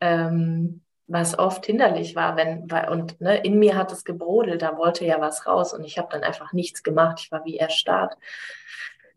Ähm, 0.01 0.81
was 1.09 1.39
oft 1.39 1.65
hinderlich 1.65 2.17
war, 2.17 2.35
wenn, 2.35 2.69
und 2.89 3.21
ne, 3.21 3.37
in 3.37 3.59
mir 3.59 3.77
hat 3.77 3.93
es 3.93 4.03
gebrodelt, 4.03 4.61
da 4.61 4.77
wollte 4.77 5.05
ja 5.05 5.21
was 5.21 5.47
raus 5.47 5.73
und 5.73 5.85
ich 5.85 5.97
habe 5.97 6.09
dann 6.11 6.23
einfach 6.23 6.51
nichts 6.51 6.83
gemacht. 6.83 7.21
Ich 7.21 7.31
war 7.31 7.45
wie 7.45 7.57
erstarrt 7.57 8.17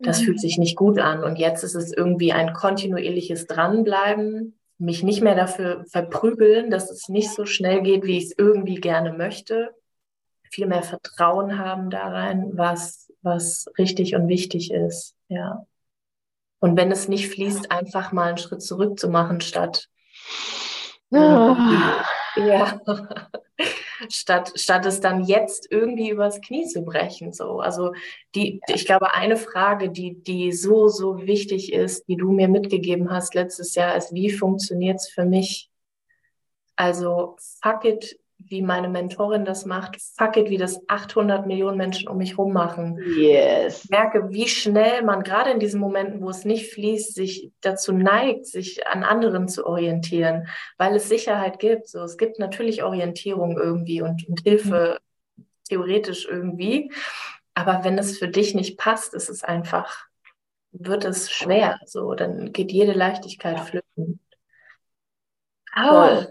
das 0.01 0.20
mhm. 0.20 0.24
fühlt 0.24 0.40
sich 0.40 0.59
nicht 0.59 0.76
gut 0.76 0.98
an. 0.98 1.22
Und 1.22 1.38
jetzt 1.38 1.62
ist 1.62 1.74
es 1.74 1.92
irgendwie 1.92 2.32
ein 2.32 2.53
kontinuierliches 2.53 3.46
Dranbleiben, 3.46 4.59
mich 4.78 5.03
nicht 5.03 5.20
mehr 5.20 5.34
dafür 5.34 5.84
verprügeln, 5.90 6.70
dass 6.70 6.90
es 6.90 7.09
nicht 7.09 7.30
so 7.30 7.44
schnell 7.44 7.82
geht, 7.82 8.05
wie 8.05 8.16
ich 8.16 8.26
es 8.26 8.34
irgendwie 8.38 8.76
gerne 8.76 9.12
möchte. 9.12 9.74
Viel 10.51 10.66
mehr 10.66 10.82
Vertrauen 10.82 11.59
haben 11.59 11.90
da 11.90 12.09
rein, 12.09 12.51
was, 12.55 13.12
was 13.22 13.66
richtig 13.78 14.16
und 14.16 14.28
wichtig 14.28 14.72
ist. 14.72 15.14
Ja. 15.28 15.66
Und 16.61 16.76
wenn 16.76 16.90
es 16.90 17.09
nicht 17.09 17.28
fließt, 17.28 17.70
einfach 17.70 18.12
mal 18.12 18.28
einen 18.28 18.38
Schritt 18.38 18.62
zurück 18.62 18.98
zu 18.98 19.09
machen, 19.09 19.40
statt. 19.40 19.88
Ah. 21.12 22.05
Ja. 22.36 22.80
statt, 24.09 24.53
statt 24.55 24.86
es 24.86 25.01
dann 25.01 25.24
jetzt 25.24 25.66
irgendwie 25.70 26.11
übers 26.11 26.40
Knie 26.40 26.66
zu 26.66 26.82
brechen. 26.82 27.32
So. 27.32 27.61
Also 27.61 27.92
die, 28.34 28.61
ich 28.68 28.86
glaube, 28.86 29.14
eine 29.14 29.36
Frage, 29.36 29.90
die, 29.90 30.22
die 30.22 30.53
so, 30.53 30.88
so 30.88 31.26
wichtig 31.26 31.72
ist, 31.72 32.09
die 32.09 32.16
du 32.16 32.30
mir 32.30 32.48
mitgegeben 32.48 33.11
hast 33.11 33.34
letztes 33.34 33.74
Jahr, 33.74 33.96
ist, 33.96 34.14
wie 34.14 34.30
funktioniert 34.30 34.96
es 34.96 35.09
für 35.09 35.24
mich? 35.24 35.70
Also 36.76 37.36
fuck 37.62 37.84
it, 37.84 38.20
wie 38.47 38.62
meine 38.62 38.88
Mentorin 38.88 39.45
das 39.45 39.64
macht, 39.64 39.97
fuck 40.16 40.36
it, 40.36 40.51
wie 40.51 40.57
das 40.57 40.80
800 40.88 41.47
Millionen 41.47 41.76
Menschen 41.76 42.09
um 42.09 42.18
mich 42.18 42.36
rum 42.38 42.53
machen. 42.53 42.99
Yes. 43.16 43.84
Ich 43.84 43.91
merke, 43.91 44.30
wie 44.30 44.49
schnell 44.49 45.03
man 45.03 45.22
gerade 45.22 45.51
in 45.51 45.61
diesen 45.61 45.80
Momenten, 45.80 46.20
wo 46.22 46.30
es 46.30 46.45
nicht 46.45 46.72
fließt, 46.72 47.14
sich 47.14 47.53
dazu 47.61 47.93
neigt, 47.93 48.47
sich 48.47 48.86
an 48.86 49.05
anderen 49.05 49.49
zu 49.49 49.66
orientieren, 49.66 50.49
weil 50.78 50.97
es 50.97 51.09
Sicherheit 51.09 51.59
gibt. 51.59 51.88
So, 51.88 52.01
es 52.01 52.16
gibt 52.16 52.38
natürlich 52.38 52.82
Orientierung 52.82 53.59
irgendwie 53.59 54.03
und, 54.03 54.28
und 54.28 54.41
Hilfe 54.41 54.99
mhm. 55.36 55.45
theoretisch 55.68 56.26
irgendwie. 56.26 56.91
Aber 57.55 57.84
wenn 57.84 57.99
es 57.99 58.18
für 58.18 58.28
dich 58.28 58.55
nicht 58.55 58.78
passt, 58.78 59.14
ist 59.14 59.28
es 59.28 59.45
einfach, 59.45 60.07
wird 60.72 61.05
es 61.05 61.30
schwer. 61.30 61.78
So, 61.84 62.14
dann 62.14 62.53
geht 62.53 62.72
jede 62.72 62.93
Leichtigkeit 62.93 63.61
flöten. 63.61 64.20
Oh. 65.76 66.24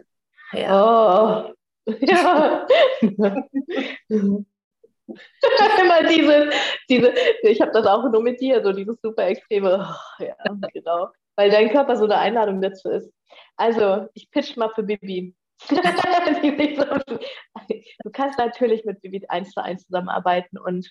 Ja. 0.53 1.49
Oh. 1.49 1.53
Ja. 2.02 2.68
Immer 5.82 6.08
diese, 6.08 6.52
diese, 6.90 7.14
ich 7.42 7.62
habe 7.62 7.72
das 7.72 7.88
auch 7.88 8.04
nur 8.12 8.22
mit 8.22 8.40
dir, 8.42 8.62
so 8.64 8.72
dieses 8.72 9.02
super 9.02 9.26
extreme, 9.28 9.84
oh, 9.84 10.24
ja, 10.24 10.36
genau, 10.74 11.08
weil 11.36 11.50
dein 11.50 11.72
Körper 11.72 11.96
so 11.96 12.06
eine 12.06 12.18
Einladung 12.18 12.62
dazu 12.62 12.90
ist. 12.90 13.12
Also, 13.58 14.08
ich 14.14 14.30
pitch 14.30 14.56
mal 14.56 14.70
für 14.70 14.84
Bibi. 14.84 15.36
du 15.70 15.82
kannst 18.12 18.38
natürlich 18.38 18.86
mit 18.86 19.02
Bibi 19.02 19.26
eins 19.28 19.52
zu 19.52 19.64
eins 19.64 19.86
zusammenarbeiten 19.86 20.58
und 20.58 20.90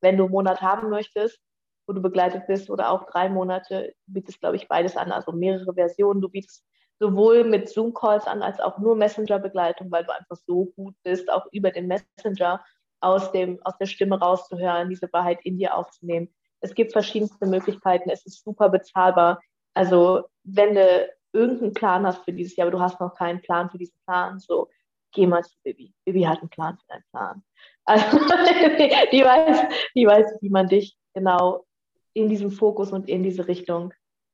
wenn 0.00 0.16
du 0.16 0.24
einen 0.24 0.32
Monat 0.32 0.60
haben 0.60 0.90
möchtest, 0.90 1.38
wo 1.86 1.92
du 1.92 2.02
begleitet 2.02 2.46
bist 2.46 2.70
oder 2.70 2.90
auch 2.90 3.06
drei 3.06 3.28
Monate, 3.28 3.94
bietest, 4.06 4.40
glaube 4.40 4.56
ich, 4.56 4.68
beides 4.68 4.96
an, 4.96 5.12
also 5.12 5.32
mehrere 5.32 5.74
Versionen. 5.74 6.20
Du 6.20 6.28
bietest 6.28 6.64
sowohl 6.98 7.44
mit 7.44 7.68
Zoom-Calls 7.68 8.26
an 8.26 8.42
als 8.42 8.60
auch 8.60 8.78
nur 8.78 8.96
Messenger-Begleitung, 8.96 9.90
weil 9.90 10.04
du 10.04 10.14
einfach 10.14 10.36
so 10.46 10.66
gut 10.76 10.94
bist, 11.02 11.30
auch 11.30 11.46
über 11.52 11.70
den 11.70 11.88
Messenger 11.88 12.64
aus, 13.00 13.32
dem, 13.32 13.60
aus 13.64 13.76
der 13.78 13.86
Stimme 13.86 14.18
rauszuhören, 14.18 14.88
diese 14.88 15.12
Wahrheit 15.12 15.40
in 15.44 15.58
dir 15.58 15.76
aufzunehmen. 15.76 16.32
Es 16.60 16.74
gibt 16.74 16.92
verschiedenste 16.92 17.46
Möglichkeiten, 17.46 18.10
es 18.10 18.24
ist 18.24 18.42
super 18.42 18.70
bezahlbar. 18.70 19.40
Also 19.74 20.24
wenn 20.44 20.74
du 20.74 21.08
irgendeinen 21.32 21.74
Plan 21.74 22.06
hast 22.06 22.24
für 22.24 22.32
dieses 22.32 22.56
Jahr, 22.56 22.68
aber 22.68 22.76
du 22.76 22.82
hast 22.82 23.00
noch 23.00 23.14
keinen 23.14 23.42
Plan 23.42 23.68
für 23.68 23.78
diesen 23.78 23.98
Plan, 24.06 24.38
so 24.38 24.68
geh 25.12 25.26
mal 25.26 25.42
zu 25.42 25.56
Bibi. 25.62 25.92
Bibi 26.04 26.22
hat 26.22 26.40
einen 26.40 26.48
Plan 26.48 26.78
für 26.78 26.86
deinen 26.88 27.04
Plan. 27.10 27.42
Also 27.86 28.16
die, 28.16 29.22
weiß, 29.22 29.58
die 29.94 30.06
weiß, 30.06 30.38
wie 30.40 30.48
man 30.48 30.68
dich 30.68 30.96
genau 31.12 31.66
in 32.14 32.30
diesem 32.30 32.50
Fokus 32.50 32.92
und 32.92 33.10
in 33.10 33.22
diese 33.22 33.46
Richtung 33.46 33.92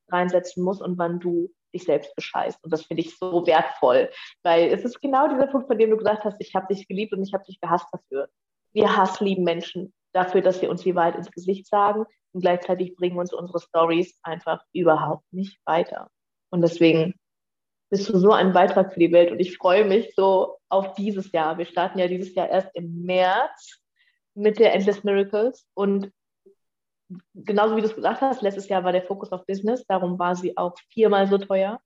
reinsetzen 0.08 0.62
muss 0.62 0.80
und 0.80 0.98
wann 0.98 1.18
du 1.18 1.50
dich 1.72 1.84
selbst 1.84 2.14
bescheißt. 2.14 2.62
Und 2.62 2.72
das 2.72 2.84
finde 2.84 3.02
ich 3.02 3.16
so 3.18 3.46
wertvoll, 3.46 4.10
weil 4.42 4.72
es 4.72 4.84
ist 4.84 5.00
genau 5.00 5.28
dieser 5.28 5.46
Punkt, 5.46 5.66
von 5.66 5.78
dem 5.78 5.90
du 5.90 5.96
gesagt 5.96 6.24
hast, 6.24 6.36
ich 6.40 6.54
habe 6.54 6.72
dich 6.72 6.88
geliebt 6.88 7.12
und 7.12 7.22
ich 7.22 7.32
habe 7.32 7.44
dich 7.44 7.60
gehasst 7.60 7.86
dafür. 7.92 8.28
Wir 8.72 8.96
hasslieben 8.96 9.44
Menschen 9.44 9.92
dafür, 10.12 10.40
dass 10.40 10.62
wir 10.62 10.70
uns 10.70 10.82
die 10.82 10.94
Wahrheit 10.94 11.16
ins 11.16 11.30
Gesicht 11.30 11.66
sagen 11.66 12.04
und 12.32 12.40
gleichzeitig 12.40 12.94
bringen 12.96 13.18
uns 13.18 13.32
unsere 13.32 13.60
Stories 13.60 14.18
einfach 14.22 14.62
überhaupt 14.72 15.24
nicht 15.32 15.58
weiter. 15.64 16.08
Und 16.50 16.62
deswegen 16.62 17.14
bist 17.90 18.08
du 18.08 18.18
so 18.18 18.32
ein 18.32 18.52
Beitrag 18.52 18.92
für 18.92 19.00
die 19.00 19.12
Welt 19.12 19.32
und 19.32 19.40
ich 19.40 19.56
freue 19.56 19.84
mich 19.84 20.14
so 20.14 20.58
auf 20.68 20.94
dieses 20.94 21.32
Jahr. 21.32 21.58
Wir 21.58 21.66
starten 21.66 21.98
ja 21.98 22.06
dieses 22.06 22.34
Jahr 22.34 22.48
erst 22.48 22.70
im 22.74 23.02
März 23.02 23.80
mit 24.34 24.58
der 24.58 24.74
Endless 24.74 25.02
Miracles 25.02 25.66
und 25.74 26.12
genauso 27.34 27.76
wie 27.76 27.80
du 27.80 27.86
es 27.86 27.94
gesagt 27.94 28.20
hast, 28.20 28.42
letztes 28.42 28.68
Jahr 28.68 28.84
war 28.84 28.92
der 28.92 29.02
Fokus 29.02 29.32
auf 29.32 29.46
Business, 29.46 29.84
darum 29.86 30.18
war 30.18 30.36
sie 30.36 30.56
auch 30.56 30.74
viermal 30.92 31.26
so 31.26 31.38
teuer 31.38 31.80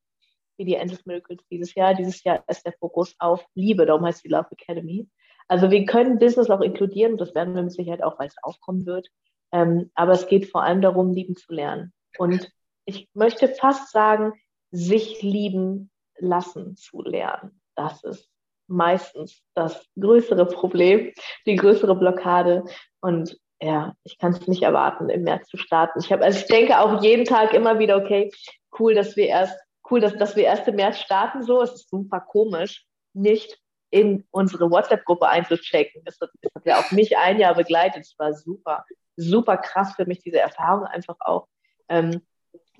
wie 0.57 0.65
die 0.65 0.75
Endless 0.75 1.05
Miracles 1.05 1.41
dieses 1.51 1.75
Jahr. 1.75 1.95
Dieses 1.95 2.23
Jahr 2.23 2.45
ist 2.47 2.65
der 2.65 2.75
Fokus 2.79 3.15
auf 3.19 3.45
Liebe, 3.55 3.87
darum 3.87 4.05
heißt 4.05 4.25
die 4.25 4.29
Love 4.29 4.49
Academy. 4.53 5.09
Also 5.49 5.71
wir 5.71 5.85
können 5.85 6.19
Business 6.19 6.49
auch 6.49 6.61
inkludieren 6.61 7.17
das 7.17 7.35
werden 7.35 7.55
wir 7.55 7.63
mit 7.63 7.73
Sicherheit 7.73 8.03
auch, 8.03 8.19
weil 8.19 8.29
es 8.29 8.37
aufkommen 8.43 8.87
wird. 8.87 9.09
Ähm, 9.53 9.91
aber 9.95 10.13
es 10.13 10.27
geht 10.27 10.51
vor 10.51 10.63
allem 10.63 10.81
darum, 10.81 11.13
lieben 11.13 11.37
zu 11.37 11.53
lernen. 11.53 11.93
Und 12.19 12.51
ich 12.87 13.09
möchte 13.15 13.49
fast 13.49 13.91
sagen, 13.93 14.33
sich 14.71 15.23
lieben 15.23 15.91
lassen 16.19 16.77
zu 16.77 17.03
lernen. 17.03 17.61
Das 17.77 18.03
ist 18.05 18.29
meistens 18.67 19.43
das 19.55 19.87
größere 19.99 20.47
Problem, 20.47 21.13
die 21.47 21.57
größere 21.57 21.95
Blockade. 21.95 22.65
Und 23.01 23.39
ja, 23.61 23.95
ich 24.05 24.19
kann 24.19 24.33
es 24.33 24.47
nicht 24.47 24.63
erwarten, 24.63 25.09
im 25.09 25.23
März 25.23 25.49
zu 25.49 25.57
starten. 25.57 26.01
Ich 26.01 26.13
habe, 26.13 26.25
also 26.25 26.39
ich 26.39 26.47
denke 26.47 26.79
auch 26.79 27.03
jeden 27.03 27.25
Tag 27.25 27.55
immer 27.55 27.79
wieder, 27.79 27.97
okay, 27.97 28.31
cool, 28.79 28.95
dass 28.95 29.17
wir 29.17 29.27
erst, 29.27 29.59
cool, 29.91 30.01
dass, 30.01 30.17
dass 30.17 30.37
wir 30.37 30.45
erst 30.45 30.69
im 30.69 30.77
März 30.77 30.99
starten. 30.99 31.43
So, 31.43 31.63
es 31.63 31.73
ist 31.73 31.91
super 31.91 32.21
komisch, 32.21 32.87
nicht 33.13 33.59
in 33.91 34.27
unsere 34.31 34.71
WhatsApp-Gruppe 34.71 35.29
einzuchecken. 35.29 36.03
Das 36.05 36.19
hat, 36.21 36.31
das 36.43 36.53
hat 36.55 36.67
ja 36.67 36.81
auch 36.81 36.91
mich 36.91 37.17
ein 37.17 37.39
Jahr 37.39 37.55
begleitet. 37.55 38.03
Es 38.03 38.19
war 38.19 38.35
super, 38.35 38.85
super 39.17 39.57
krass 39.57 39.95
für 39.95 40.05
mich, 40.05 40.21
diese 40.21 40.41
Erfahrung 40.41 40.85
einfach 40.87 41.17
auch. 41.21 41.47
Ähm, 41.89 42.23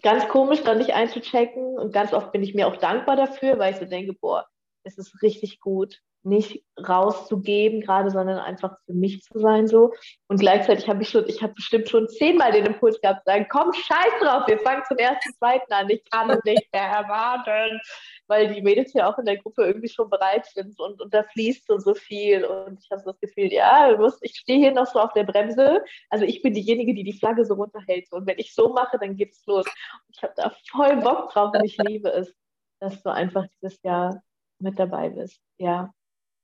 ganz 0.03 0.29
komisch, 0.29 0.63
dann 0.65 0.79
nicht 0.79 0.93
einzuchecken. 0.93 1.79
Und 1.79 1.93
ganz 1.93 2.13
oft 2.13 2.33
bin 2.33 2.43
ich 2.43 2.55
mir 2.55 2.67
auch 2.67 2.77
dankbar 2.77 3.17
dafür, 3.17 3.59
weil 3.59 3.73
ich 3.73 3.79
so 3.79 3.85
denke, 3.85 4.13
boah, 4.13 4.47
es 4.83 4.99
ist 4.99 5.23
richtig 5.23 5.61
gut, 5.61 6.01
nicht 6.25 6.65
rauszugeben 6.77 7.83
gerade, 7.83 8.11
sondern 8.11 8.39
einfach 8.39 8.79
für 8.87 8.95
mich 8.95 9.23
zu 9.23 9.39
sein 9.39 9.69
so. 9.69 9.93
Und 10.29 10.41
gleichzeitig 10.41 10.89
habe 10.89 11.03
ich 11.03 11.11
schon, 11.11 11.29
ich 11.29 11.43
habe 11.43 11.53
bestimmt 11.53 11.89
schon 11.89 12.09
zehnmal 12.09 12.53
den 12.53 12.67
Impuls 12.67 13.01
gehabt, 13.01 13.25
sagen, 13.27 13.47
komm, 13.49 13.73
scheiß 13.73 14.21
drauf, 14.21 14.45
wir 14.47 14.59
fangen 14.59 14.83
zum 14.89 14.97
ersten, 14.97 15.33
zweiten 15.35 15.73
an. 15.73 15.91
Ich 15.91 16.03
kann 16.11 16.31
es 16.31 16.43
nicht 16.45 16.73
mehr 16.73 16.83
erwarten, 16.83 17.81
weil 18.27 18.53
die 18.53 18.63
Mädels 18.63 18.93
ja 18.95 19.13
auch 19.13 19.19
in 19.19 19.27
der 19.27 19.37
Gruppe 19.37 19.65
irgendwie 19.65 19.89
schon 19.89 20.09
bereit 20.09 20.47
sind 20.47 20.79
und, 20.81 21.01
und 21.01 21.13
da 21.13 21.25
fließt 21.25 21.67
so, 21.67 21.79
so 21.79 21.95
viel. 21.95 22.45
Und 22.45 22.81
ich 22.83 22.91
habe 22.91 23.03
so 23.03 23.13
das 23.13 23.21
Gefühl, 23.21 23.53
ja, 23.53 23.95
ich 24.23 24.37
stehe 24.37 24.59
hier 24.59 24.73
noch 24.73 24.87
so 24.87 25.01
auf 25.01 25.13
der 25.13 25.25
Bremse. 25.25 25.85
Also 26.09 26.25
ich 26.25 26.43
bin 26.43 26.55
diejenige, 26.55 26.95
die 26.95 27.05
die 27.05 27.19
Flagge 27.19 27.45
so 27.45 27.55
runterhält. 27.55 28.11
Und 28.13 28.27
wenn 28.27 28.39
ich 28.39 28.55
so 28.55 28.73
mache, 28.73 28.99
dann 28.99 29.17
geht 29.17 29.33
es 29.33 29.45
los. 29.47 29.67
Und 29.67 30.17
ich 30.17 30.23
habe 30.23 30.35
da 30.37 30.53
voll 30.71 30.97
Bock 30.97 31.31
drauf 31.31 31.53
und 31.55 31.65
ich 31.65 31.77
liebe 31.79 32.09
es, 32.09 32.35
dass 32.81 33.03
du 33.03 33.11
einfach 33.11 33.45
dieses 33.61 33.81
Jahr 33.83 34.23
mit 34.59 34.79
dabei 34.79 35.11
bist. 35.11 35.41
Ja, 35.59 35.93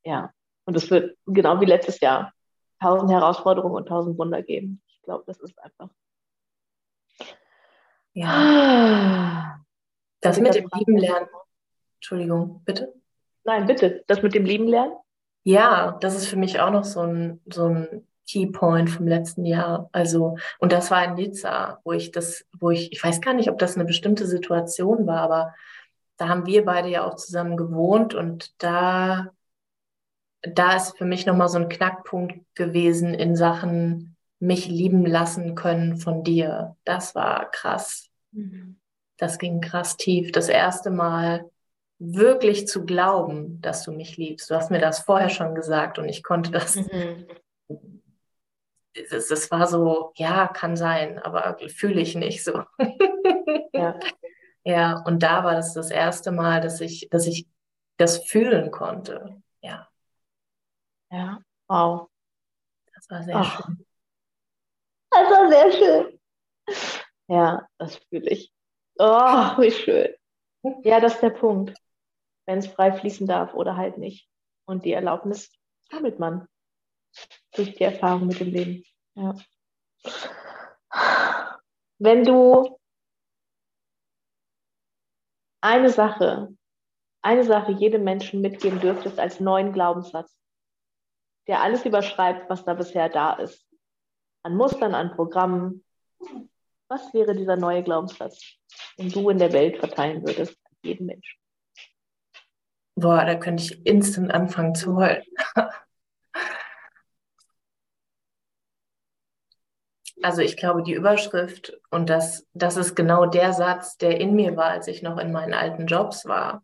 ja. 0.04 0.32
Und 0.64 0.76
es 0.76 0.90
wird 0.90 1.16
genau 1.26 1.60
wie 1.60 1.66
letztes 1.66 2.00
Jahr 2.00 2.32
tausend 2.80 3.10
Herausforderungen 3.10 3.74
und 3.74 3.86
tausend 3.86 4.18
Wunder 4.18 4.42
geben. 4.42 4.82
Ich 4.88 5.02
glaube, 5.02 5.24
das 5.26 5.38
ist 5.40 5.58
einfach. 5.58 5.90
Ja. 8.12 9.60
Das 10.20 10.40
mit 10.40 10.54
dem 10.54 10.68
Lieben 10.74 10.98
lernen. 10.98 11.28
Entschuldigung, 11.96 12.62
bitte? 12.64 12.94
Nein, 13.44 13.66
bitte. 13.66 14.04
Das 14.06 14.22
mit 14.22 14.34
dem 14.34 14.44
Lieben 14.44 14.66
lernen? 14.66 14.92
Ja, 15.42 15.98
das 16.00 16.14
ist 16.14 16.26
für 16.26 16.36
mich 16.36 16.60
auch 16.60 16.70
noch 16.70 16.84
so 16.84 17.00
ein, 17.00 17.40
so 17.50 17.66
ein 17.66 18.06
Keypoint 18.28 18.90
vom 18.90 19.06
letzten 19.06 19.44
Jahr. 19.44 19.88
Also, 19.92 20.36
und 20.58 20.72
das 20.72 20.90
war 20.90 21.04
in 21.04 21.14
Nizza, 21.14 21.80
wo 21.84 21.92
ich 21.92 22.10
das, 22.10 22.44
wo 22.58 22.70
ich, 22.70 22.92
ich 22.92 23.02
weiß 23.02 23.20
gar 23.20 23.34
nicht, 23.34 23.50
ob 23.50 23.58
das 23.58 23.76
eine 23.76 23.84
bestimmte 23.84 24.26
Situation 24.26 25.06
war, 25.06 25.20
aber 25.20 25.54
da 26.16 26.28
haben 26.28 26.46
wir 26.46 26.64
beide 26.64 26.88
ja 26.88 27.04
auch 27.04 27.16
zusammen 27.16 27.56
gewohnt 27.56 28.14
und 28.14 28.62
da 28.62 29.30
da 30.42 30.76
ist 30.76 30.96
für 30.96 31.04
mich 31.04 31.26
nochmal 31.26 31.48
so 31.48 31.58
ein 31.58 31.68
Knackpunkt 31.68 32.38
gewesen 32.54 33.14
in 33.14 33.36
Sachen 33.36 34.16
mich 34.38 34.68
lieben 34.68 35.04
lassen 35.04 35.54
können 35.54 35.98
von 35.98 36.24
dir. 36.24 36.76
Das 36.84 37.14
war 37.14 37.50
krass. 37.50 38.08
Mhm. 38.32 38.80
Das 39.18 39.38
ging 39.38 39.60
krass 39.60 39.98
tief. 39.98 40.32
Das 40.32 40.48
erste 40.48 40.90
Mal 40.90 41.50
wirklich 41.98 42.66
zu 42.66 42.86
glauben, 42.86 43.60
dass 43.60 43.84
du 43.84 43.92
mich 43.92 44.16
liebst. 44.16 44.50
Du 44.50 44.54
hast 44.54 44.70
mir 44.70 44.80
das 44.80 45.00
vorher 45.00 45.28
schon 45.28 45.54
gesagt 45.54 45.98
und 45.98 46.08
ich 46.08 46.22
konnte 46.22 46.50
das. 46.50 46.76
Mhm. 46.76 47.26
Das, 49.10 49.50
war 49.50 49.66
so, 49.66 50.12
ja, 50.16 50.48
kann 50.48 50.76
sein, 50.76 51.18
aber 51.18 51.58
fühle 51.68 52.00
ich 52.00 52.16
nicht 52.16 52.42
so. 52.42 52.64
Ja. 53.72 53.98
ja, 54.64 55.02
und 55.04 55.22
da 55.22 55.44
war 55.44 55.54
das 55.54 55.74
das 55.74 55.90
erste 55.90 56.32
Mal, 56.32 56.60
dass 56.60 56.80
ich, 56.80 57.08
dass 57.10 57.26
ich 57.26 57.46
das 57.98 58.24
fühlen 58.24 58.70
konnte. 58.70 59.42
Ja. 59.60 59.89
Ja, 61.10 61.40
wow. 61.68 62.08
Das 62.94 63.10
war 63.10 63.22
sehr 63.22 63.36
Ach. 63.36 63.64
schön. 63.64 63.86
Das 65.10 65.30
war 65.30 65.48
sehr 65.48 65.72
schön. 65.72 66.20
Ja, 67.28 67.68
das 67.78 67.96
fühle 67.96 68.30
ich. 68.30 68.52
Oh, 68.98 69.58
wie 69.58 69.70
schön. 69.70 70.14
Ja, 70.84 71.00
das 71.00 71.14
ist 71.14 71.22
der 71.22 71.30
Punkt. 71.30 71.76
Wenn 72.46 72.58
es 72.58 72.66
frei 72.66 72.92
fließen 72.92 73.26
darf 73.26 73.54
oder 73.54 73.76
halt 73.76 73.98
nicht. 73.98 74.28
Und 74.66 74.84
die 74.84 74.92
Erlaubnis 74.92 75.50
sammelt 75.90 76.18
man 76.18 76.46
durch 77.54 77.74
die 77.74 77.84
Erfahrung 77.84 78.26
mit 78.26 78.40
dem 78.40 78.50
Leben. 78.50 78.84
Ja. 79.14 79.34
Wenn 81.98 82.24
du 82.24 82.78
eine 85.60 85.90
Sache, 85.90 86.48
eine 87.22 87.44
Sache 87.44 87.72
jedem 87.72 88.04
Menschen 88.04 88.40
mitgeben 88.40 88.80
dürftest 88.80 89.18
als 89.18 89.40
neuen 89.40 89.72
Glaubenssatz, 89.72 90.39
der 91.46 91.62
alles 91.62 91.84
überschreibt, 91.84 92.48
was 92.48 92.64
da 92.64 92.74
bisher 92.74 93.08
da 93.08 93.34
ist. 93.34 93.66
An 94.42 94.56
Mustern, 94.56 94.94
an 94.94 95.12
Programmen. 95.12 95.84
Was 96.88 97.12
wäre 97.14 97.34
dieser 97.34 97.56
neue 97.56 97.82
Glaubenssatz, 97.82 98.56
den 98.98 99.10
du 99.10 99.30
in 99.30 99.38
der 99.38 99.52
Welt 99.52 99.78
verteilen 99.78 100.26
würdest 100.26 100.56
an 100.64 100.76
jeden 100.82 101.06
Menschen? 101.06 101.38
Boah, 102.96 103.24
da 103.24 103.36
könnte 103.36 103.62
ich 103.62 103.86
instant 103.86 104.32
anfangen 104.32 104.74
zu 104.74 104.96
heulen. 104.96 105.24
Also 110.22 110.42
ich 110.42 110.58
glaube, 110.58 110.82
die 110.82 110.92
Überschrift 110.92 111.72
und 111.90 112.10
das, 112.10 112.46
das 112.52 112.76
ist 112.76 112.94
genau 112.94 113.24
der 113.24 113.54
Satz, 113.54 113.96
der 113.96 114.20
in 114.20 114.34
mir 114.34 114.54
war, 114.54 114.66
als 114.66 114.86
ich 114.86 115.02
noch 115.02 115.16
in 115.16 115.32
meinen 115.32 115.54
alten 115.54 115.86
Jobs 115.86 116.26
war 116.26 116.62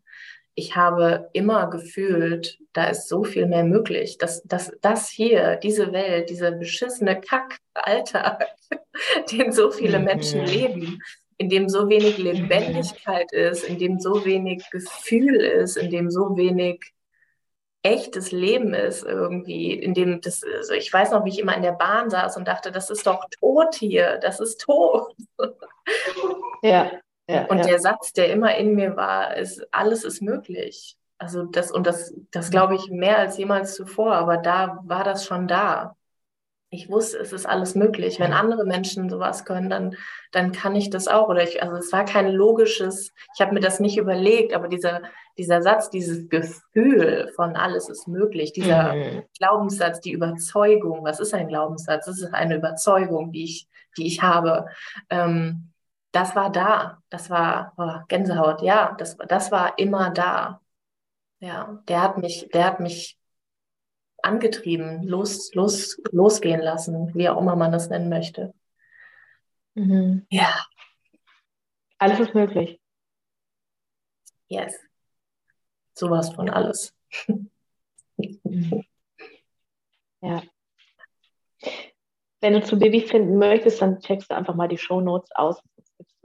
ich 0.58 0.74
habe 0.74 1.28
immer 1.34 1.68
gefühlt, 1.68 2.58
da 2.72 2.86
ist 2.86 3.08
so 3.08 3.24
viel 3.24 3.46
mehr 3.46 3.62
möglich. 3.62 4.16
dass 4.16 4.42
das, 4.44 4.72
das 4.80 5.08
hier, 5.08 5.56
diese 5.56 5.92
Welt, 5.92 6.30
dieser 6.30 6.50
beschissene 6.50 7.20
Kack-Alltag, 7.20 8.46
den 9.32 9.52
so 9.52 9.70
viele 9.70 9.98
mhm. 9.98 10.04
Menschen 10.06 10.46
leben, 10.46 10.98
in 11.36 11.50
dem 11.50 11.68
so 11.68 11.90
wenig 11.90 12.16
Lebendigkeit 12.16 13.30
ist, 13.32 13.64
in 13.64 13.78
dem 13.78 14.00
so 14.00 14.24
wenig 14.24 14.68
Gefühl 14.70 15.36
ist, 15.36 15.76
in 15.76 15.90
dem 15.90 16.10
so 16.10 16.38
wenig 16.38 16.80
echtes 17.82 18.32
Leben 18.32 18.72
ist 18.72 19.04
irgendwie, 19.04 19.74
in 19.74 19.92
dem 19.92 20.22
das, 20.22 20.42
also 20.42 20.72
ich 20.72 20.90
weiß 20.90 21.10
noch, 21.10 21.24
wie 21.26 21.28
ich 21.28 21.38
immer 21.38 21.54
in 21.54 21.62
der 21.62 21.72
Bahn 21.72 22.08
saß 22.08 22.38
und 22.38 22.48
dachte, 22.48 22.72
das 22.72 22.88
ist 22.88 23.06
doch 23.06 23.26
tot 23.38 23.74
hier, 23.74 24.18
das 24.22 24.40
ist 24.40 24.62
tot. 24.62 25.14
Ja, 26.62 26.90
ja, 27.28 27.46
und 27.46 27.58
ja. 27.58 27.66
der 27.66 27.80
Satz, 27.80 28.12
der 28.12 28.32
immer 28.32 28.56
in 28.56 28.74
mir 28.74 28.96
war, 28.96 29.36
ist, 29.36 29.66
alles 29.72 30.04
ist 30.04 30.22
möglich. 30.22 30.96
Also 31.18 31.44
das, 31.44 31.72
und 31.72 31.86
das, 31.86 32.14
das 32.30 32.50
glaube 32.50 32.74
ich 32.74 32.90
mehr 32.90 33.18
als 33.18 33.38
jemals 33.38 33.74
zuvor, 33.74 34.14
aber 34.14 34.36
da 34.36 34.80
war 34.84 35.02
das 35.02 35.24
schon 35.24 35.48
da. 35.48 35.96
Ich 36.68 36.90
wusste, 36.90 37.18
es 37.18 37.32
ist 37.32 37.46
alles 37.46 37.74
möglich. 37.74 38.20
Wenn 38.20 38.32
andere 38.32 38.64
Menschen 38.64 39.08
sowas 39.08 39.44
können, 39.44 39.70
dann, 39.70 39.96
dann 40.32 40.52
kann 40.52 40.74
ich 40.74 40.90
das 40.90 41.08
auch. 41.08 41.28
Oder 41.28 41.42
ich, 41.44 41.62
also 41.62 41.76
es 41.76 41.92
war 41.92 42.04
kein 42.04 42.30
logisches, 42.30 43.12
ich 43.34 43.40
habe 43.40 43.54
mir 43.54 43.60
das 43.60 43.80
nicht 43.80 43.96
überlegt, 43.96 44.52
aber 44.52 44.68
dieser, 44.68 45.02
dieser 45.38 45.62
Satz, 45.62 45.90
dieses 45.90 46.28
Gefühl 46.28 47.32
von 47.34 47.56
alles 47.56 47.88
ist 47.88 48.08
möglich, 48.08 48.52
dieser 48.52 48.94
mhm. 48.94 49.22
Glaubenssatz, 49.38 50.00
die 50.00 50.12
Überzeugung, 50.12 51.04
was 51.04 51.20
ist 51.20 51.34
ein 51.34 51.48
Glaubenssatz? 51.48 52.06
Das 52.06 52.20
ist 52.20 52.34
eine 52.34 52.56
Überzeugung, 52.56 53.32
die 53.32 53.44
ich, 53.44 53.68
die 53.96 54.06
ich 54.06 54.22
habe. 54.22 54.66
Ähm, 55.08 55.70
das 56.16 56.34
war 56.34 56.50
da. 56.50 57.02
Das 57.10 57.28
war 57.28 57.74
oh, 57.76 58.06
Gänsehaut, 58.08 58.62
ja, 58.62 58.94
das, 58.98 59.18
das 59.28 59.52
war 59.52 59.78
immer 59.78 60.10
da. 60.10 60.62
Ja, 61.40 61.82
der 61.88 62.00
hat 62.00 62.16
mich, 62.16 62.48
der 62.54 62.64
hat 62.64 62.80
mich 62.80 63.18
angetrieben, 64.22 65.02
los, 65.02 65.54
los, 65.54 66.00
losgehen 66.10 66.62
lassen, 66.62 67.14
wie 67.14 67.28
auch 67.28 67.38
immer 67.38 67.54
man 67.54 67.70
das 67.70 67.90
nennen 67.90 68.08
möchte. 68.08 68.54
Mhm. 69.74 70.26
Ja. 70.30 70.64
Alles 71.98 72.18
ist 72.18 72.34
möglich. 72.34 72.80
Yes. 74.48 74.74
Sowas 75.92 76.32
von 76.32 76.50
alles. 76.50 76.94
Ja. 80.22 80.42
Wenn 82.40 82.54
du 82.54 82.62
zu 82.64 82.78
Baby 82.78 83.02
finden 83.02 83.36
möchtest, 83.36 83.82
dann 83.82 84.00
checkst 84.00 84.30
du 84.30 84.34
einfach 84.34 84.54
mal 84.54 84.66
die 84.66 84.78
Shownotes 84.78 85.30
aus. 85.32 85.62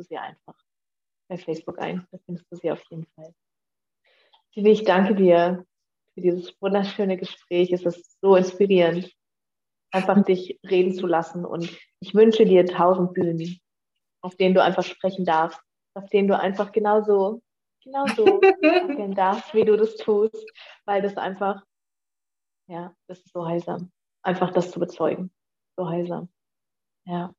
Du 0.02 0.08
sie 0.08 0.18
einfach 0.18 0.56
bei 1.30 1.38
Facebook 1.38 1.78
ein. 1.78 2.08
Da 2.12 2.18
findest 2.26 2.52
du 2.52 2.56
sie 2.56 2.72
auf 2.72 2.84
jeden 2.90 3.06
Fall. 3.14 3.36
Baby, 4.56 4.72
ich 4.72 4.84
danke 4.84 5.14
dir 5.14 5.64
für 6.16 6.22
dieses 6.22 6.60
wunderschöne 6.60 7.18
Gespräch. 7.18 7.72
Es 7.72 7.86
ist 7.86 8.20
so 8.20 8.36
inspirierend, 8.36 9.16
einfach 9.92 10.24
dich 10.24 10.60
reden 10.68 10.96
zu 10.96 11.06
lassen. 11.06 11.46
Und 11.46 11.70
ich 12.00 12.16
wünsche 12.16 12.46
dir 12.46 12.66
tausend 12.66 13.14
Bühnen, 13.14 13.60
auf 14.24 14.36
denen 14.36 14.56
du 14.56 14.64
einfach 14.64 14.84
sprechen 14.84 15.24
darfst, 15.24 15.62
auf 15.94 16.10
denen 16.10 16.28
du 16.28 16.36
einfach 16.38 16.72
genauso, 16.72 17.44
genauso 17.84 18.42
sprechen 18.58 19.14
darfst, 19.14 19.54
wie 19.54 19.66
du 19.66 19.78
das 19.78 19.98
tust, 19.98 20.52
weil 20.86 21.04
das 21.04 21.16
einfach, 21.16 21.64
ja, 22.68 22.96
das 23.06 23.20
ist 23.20 23.34
so 23.34 23.46
heilsam. 23.46 23.92
Einfach 24.24 24.52
das 24.52 24.72
zu 24.72 24.80
bezeugen. 24.80 25.32
So 25.78 25.88
heilsam. 25.88 26.28
Ja. 27.06 27.36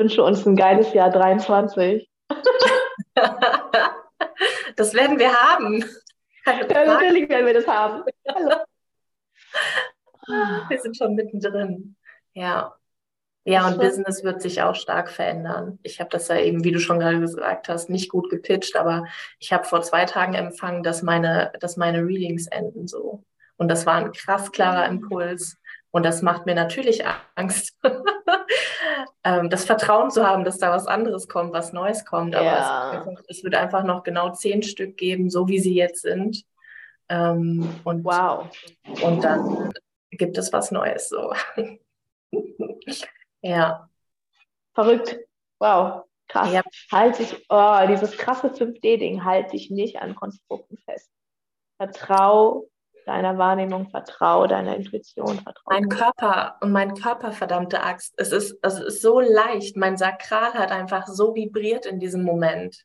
Ich 0.00 0.04
wünsche 0.04 0.22
uns 0.22 0.46
ein 0.46 0.56
geiles 0.56 0.94
Jahr 0.94 1.10
23. 1.10 2.08
Das 4.76 4.94
werden 4.94 5.18
wir 5.18 5.30
haben. 5.30 5.84
Ja, 6.46 6.86
natürlich 6.86 7.28
werden 7.28 7.44
wir 7.44 7.52
das 7.52 7.66
haben. 7.66 8.04
Hallo. 8.26 8.64
Wir 10.70 10.80
sind 10.80 10.96
schon 10.96 11.14
mittendrin. 11.14 11.96
Ja. 12.32 12.74
Ja, 13.44 13.68
und 13.68 13.78
Business 13.78 14.24
wird 14.24 14.40
sich 14.40 14.62
auch 14.62 14.74
stark 14.74 15.10
verändern. 15.10 15.78
Ich 15.82 16.00
habe 16.00 16.08
das 16.08 16.28
ja 16.28 16.38
eben, 16.38 16.64
wie 16.64 16.72
du 16.72 16.80
schon 16.80 16.98
gerade 16.98 17.20
gesagt 17.20 17.68
hast, 17.68 17.90
nicht 17.90 18.08
gut 18.08 18.30
gepitcht, 18.30 18.76
aber 18.76 19.04
ich 19.38 19.52
habe 19.52 19.64
vor 19.64 19.82
zwei 19.82 20.06
Tagen 20.06 20.32
empfangen, 20.32 20.82
dass 20.82 21.02
meine, 21.02 21.52
dass 21.60 21.76
meine 21.76 22.06
Readings 22.06 22.46
enden 22.46 22.88
so. 22.88 23.22
Und 23.58 23.68
das 23.68 23.84
war 23.84 23.96
ein 23.96 24.12
krass 24.12 24.50
klarer 24.50 24.88
Impuls. 24.88 25.58
Und 25.90 26.06
das 26.06 26.22
macht 26.22 26.46
mir 26.46 26.54
natürlich 26.54 27.04
Angst, 27.34 27.78
ähm, 29.24 29.50
das 29.50 29.64
Vertrauen 29.64 30.10
zu 30.10 30.26
haben, 30.26 30.44
dass 30.44 30.58
da 30.58 30.70
was 30.72 30.86
anderes 30.86 31.28
kommt, 31.28 31.52
was 31.52 31.72
Neues 31.72 32.04
kommt. 32.04 32.34
Aber 32.34 32.44
Ja. 32.46 33.06
es, 33.28 33.38
es 33.38 33.44
wird 33.44 33.54
einfach 33.54 33.84
noch 33.84 34.02
genau 34.02 34.30
zehn 34.32 34.62
Stück 34.62 34.96
geben, 34.96 35.30
so 35.30 35.48
wie 35.48 35.58
sie 35.58 35.74
jetzt 35.74 36.02
sind. 36.02 36.44
Ähm, 37.08 37.68
und, 37.84 38.04
Wow. 38.04 38.48
und 39.02 39.22
dann 39.22 39.72
gibt 40.10 40.38
es 40.38 40.52
was 40.52 40.70
Neues. 40.70 41.08
So. 41.08 41.32
ja. 43.42 43.88
Verrückt. 44.74 45.18
Wow. 45.58 46.04
Krass. 46.28 46.52
Ja. 46.52 46.62
Halt 46.92 47.18
dich, 47.18 47.44
oh, 47.48 47.78
dieses 47.88 48.16
krasse 48.16 48.48
5D-Ding, 48.48 49.24
halt 49.24 49.52
dich 49.52 49.70
nicht 49.70 49.96
an 50.00 50.14
Konstrukten 50.14 50.78
fest. 50.78 51.10
Vertrau 51.76 52.66
deiner 53.10 53.38
Wahrnehmung, 53.38 53.90
vertrau 53.90 54.46
deiner 54.46 54.76
Intuition, 54.76 55.40
vertrau. 55.40 55.62
Mein 55.68 55.88
Körper 55.88 56.56
und 56.60 56.70
mein 56.70 56.94
Körper, 56.94 57.32
verdammte 57.32 57.82
Axt, 57.82 58.14
es 58.16 58.30
ist, 58.30 58.56
es 58.62 58.78
ist 58.78 59.02
so 59.02 59.18
leicht. 59.20 59.76
Mein 59.76 59.96
Sakral 59.96 60.54
hat 60.54 60.70
einfach 60.70 61.06
so 61.08 61.34
vibriert 61.34 61.86
in 61.86 61.98
diesem 61.98 62.22
Moment, 62.22 62.84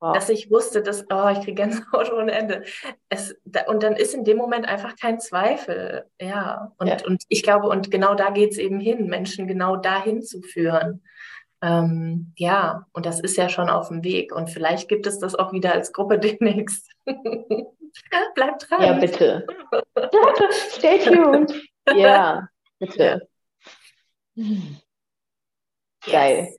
Wow. 0.00 0.12
dass 0.12 0.28
ich 0.28 0.50
wusste, 0.50 0.82
dass, 0.82 1.04
oh, 1.10 1.28
ich 1.32 1.38
kriege 1.40 1.54
Gänsehaut 1.54 2.12
ohne 2.12 2.32
Ende. 2.32 2.64
Es, 3.08 3.34
da, 3.46 3.62
und 3.68 3.82
dann 3.82 3.94
ist 3.96 4.12
in 4.12 4.24
dem 4.24 4.36
Moment 4.36 4.68
einfach 4.68 4.96
kein 4.96 5.18
Zweifel. 5.18 6.04
Ja. 6.20 6.72
Und, 6.78 6.88
Ja. 6.88 6.96
und 7.06 7.22
ich 7.28 7.42
glaube, 7.42 7.68
und 7.68 7.90
genau 7.90 8.14
da 8.14 8.30
geht 8.30 8.50
es 8.52 8.58
eben 8.58 8.80
hin, 8.80 9.06
Menschen 9.06 9.46
genau 9.46 9.76
dahin 9.76 10.20
zu 10.22 10.42
führen. 10.42 11.02
Ähm, 11.62 12.32
ja, 12.36 12.86
und 12.92 13.06
das 13.06 13.18
ist 13.20 13.38
ja 13.38 13.48
schon 13.48 13.70
auf 13.70 13.88
dem 13.88 14.04
Weg. 14.04 14.34
Und 14.34 14.50
vielleicht 14.50 14.88
gibt 14.88 15.06
es 15.06 15.18
das 15.18 15.34
auch 15.34 15.52
wieder 15.52 15.72
als 15.72 15.92
Gruppe 15.92 16.18
demnächst. 16.20 16.90
Bleibt 18.34 18.70
dran. 18.70 18.82
Ja, 18.82 18.92
bitte. 18.94 19.46
Stay 20.70 20.98
tuned. 20.98 21.52
Ja, 21.94 22.48
bitte. 22.78 23.28
Geil. 24.36 24.78
Yes. 26.48 26.58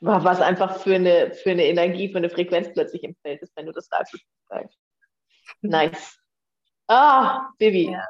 Wa- 0.00 0.22
Was 0.24 0.40
einfach 0.40 0.78
für 0.80 0.94
eine, 0.94 1.32
für 1.32 1.50
eine 1.50 1.64
Energie, 1.66 2.10
für 2.10 2.18
eine 2.18 2.30
Frequenz 2.30 2.72
plötzlich 2.72 3.02
im 3.04 3.14
Feld 3.22 3.42
ist, 3.42 3.54
wenn 3.56 3.66
du 3.66 3.72
das 3.72 3.86
sagst. 3.86 4.16
geil. 4.48 4.68
Nice. 5.62 6.18
Ah, 6.86 7.50
Bibi. 7.58 7.92
Ja. 7.92 8.06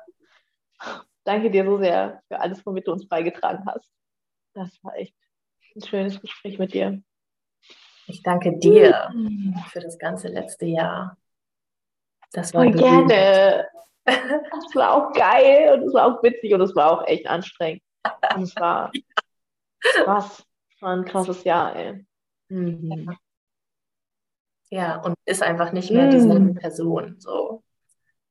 Danke 1.24 1.51
dir 1.51 1.64
so 1.64 1.79
sehr 1.79 2.22
für 2.29 2.39
alles, 2.41 2.64
womit 2.64 2.87
du 2.87 2.93
uns 2.93 3.09
beigetragen 3.09 3.64
hast. 3.66 3.91
Das 4.55 4.70
war 4.83 4.95
echt 4.97 5.14
ein 5.76 5.83
schönes 5.83 6.20
Gespräch 6.20 6.59
mit 6.59 6.74
dir. 6.74 7.03
Ich 8.07 8.22
danke 8.22 8.59
dir 8.59 9.11
für 9.70 9.81
das 9.81 9.99
ganze 9.99 10.29
letzte 10.29 10.66
Jahr. 10.66 11.16
Das 12.33 12.53
war 12.55 12.64
Voll 12.64 12.72
berührend. 12.72 13.09
gerne. 13.11 13.68
Das 14.07 14.74
war 14.74 14.95
auch 14.95 15.12
geil 15.12 15.74
und 15.74 15.87
es 15.87 15.93
war 15.93 16.07
auch 16.07 16.22
witzig 16.22 16.55
und 16.55 16.62
es 16.62 16.74
war 16.74 16.91
auch 16.93 17.07
echt 17.07 17.26
anstrengend. 17.26 17.83
Und 18.35 18.43
es 18.45 18.57
war 18.57 18.91
krass. 19.83 20.43
Es 20.74 20.81
war 20.83 20.97
ein 20.97 21.05
krasses 21.05 21.45
Jahr, 21.45 21.76
ey. 21.76 22.07
Mhm. 22.49 23.14
Ja, 24.70 24.97
und 25.03 25.14
ist 25.26 25.43
einfach 25.43 25.72
nicht 25.72 25.91
mehr 25.91 26.07
Mm. 26.07 26.11
dieselbe 26.11 26.55
Person. 26.55 27.16
So. 27.18 27.62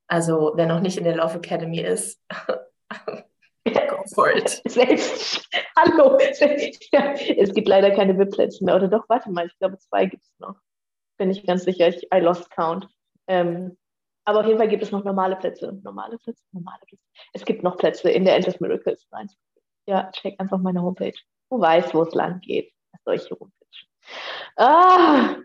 Also, 0.08 0.54
wer 0.56 0.66
noch 0.66 0.80
nicht 0.80 0.98
in 0.98 1.04
der 1.04 1.16
Love 1.16 1.36
Academy 1.38 1.80
ist, 1.82 2.20
go 3.66 4.04
for 4.16 4.32
it. 4.36 4.62
Selbst, 4.68 5.48
hallo. 5.78 6.18
Ja, 6.92 7.12
es 7.14 7.54
gibt 7.54 7.68
leider 7.68 7.92
keine 7.92 8.18
VIP-Plätze 8.18 8.64
mehr. 8.64 8.76
Oder 8.76 8.88
doch, 8.88 9.06
warte 9.10 9.30
mal, 9.32 9.46
ich 9.46 9.58
glaube, 9.60 9.78
zwei 9.78 10.06
gibt 10.08 10.24
es 10.24 10.34
noch. 10.40 10.56
Bin 11.18 11.30
ich 11.30 11.46
ganz 11.46 11.64
sicher. 11.66 11.88
Ich, 11.88 12.08
I 12.12 12.20
lost 12.20 12.50
count. 12.52 12.88
Ähm, 13.28 13.78
aber 14.28 14.42
auf 14.42 14.46
jeden 14.46 14.58
Fall 14.58 14.68
gibt 14.68 14.84
es 14.84 14.92
noch 14.92 15.06
normale 15.06 15.38
Plätze. 15.38 15.80
Normale 15.84 16.18
Plätze? 16.18 16.44
Normale 16.52 16.82
Plätze. 16.86 17.04
Es 17.32 17.46
gibt 17.46 17.64
noch 17.64 17.78
Plätze 17.78 18.10
in 18.12 18.26
der 18.26 18.36
Endless 18.36 18.60
Miracles. 18.60 19.08
Nein. 19.10 19.30
Ja, 19.88 20.12
check 20.12 20.38
einfach 20.38 20.58
meine 20.58 20.82
Homepage. 20.82 21.14
Du 21.50 21.62
weißt, 21.62 21.94
wo 21.94 22.04
es 22.04 22.14
lang 22.14 22.42
geht. 22.42 22.74
Was 22.92 23.04
soll 23.06 23.16
ich? 23.16 23.32
Ah! 24.58 25.38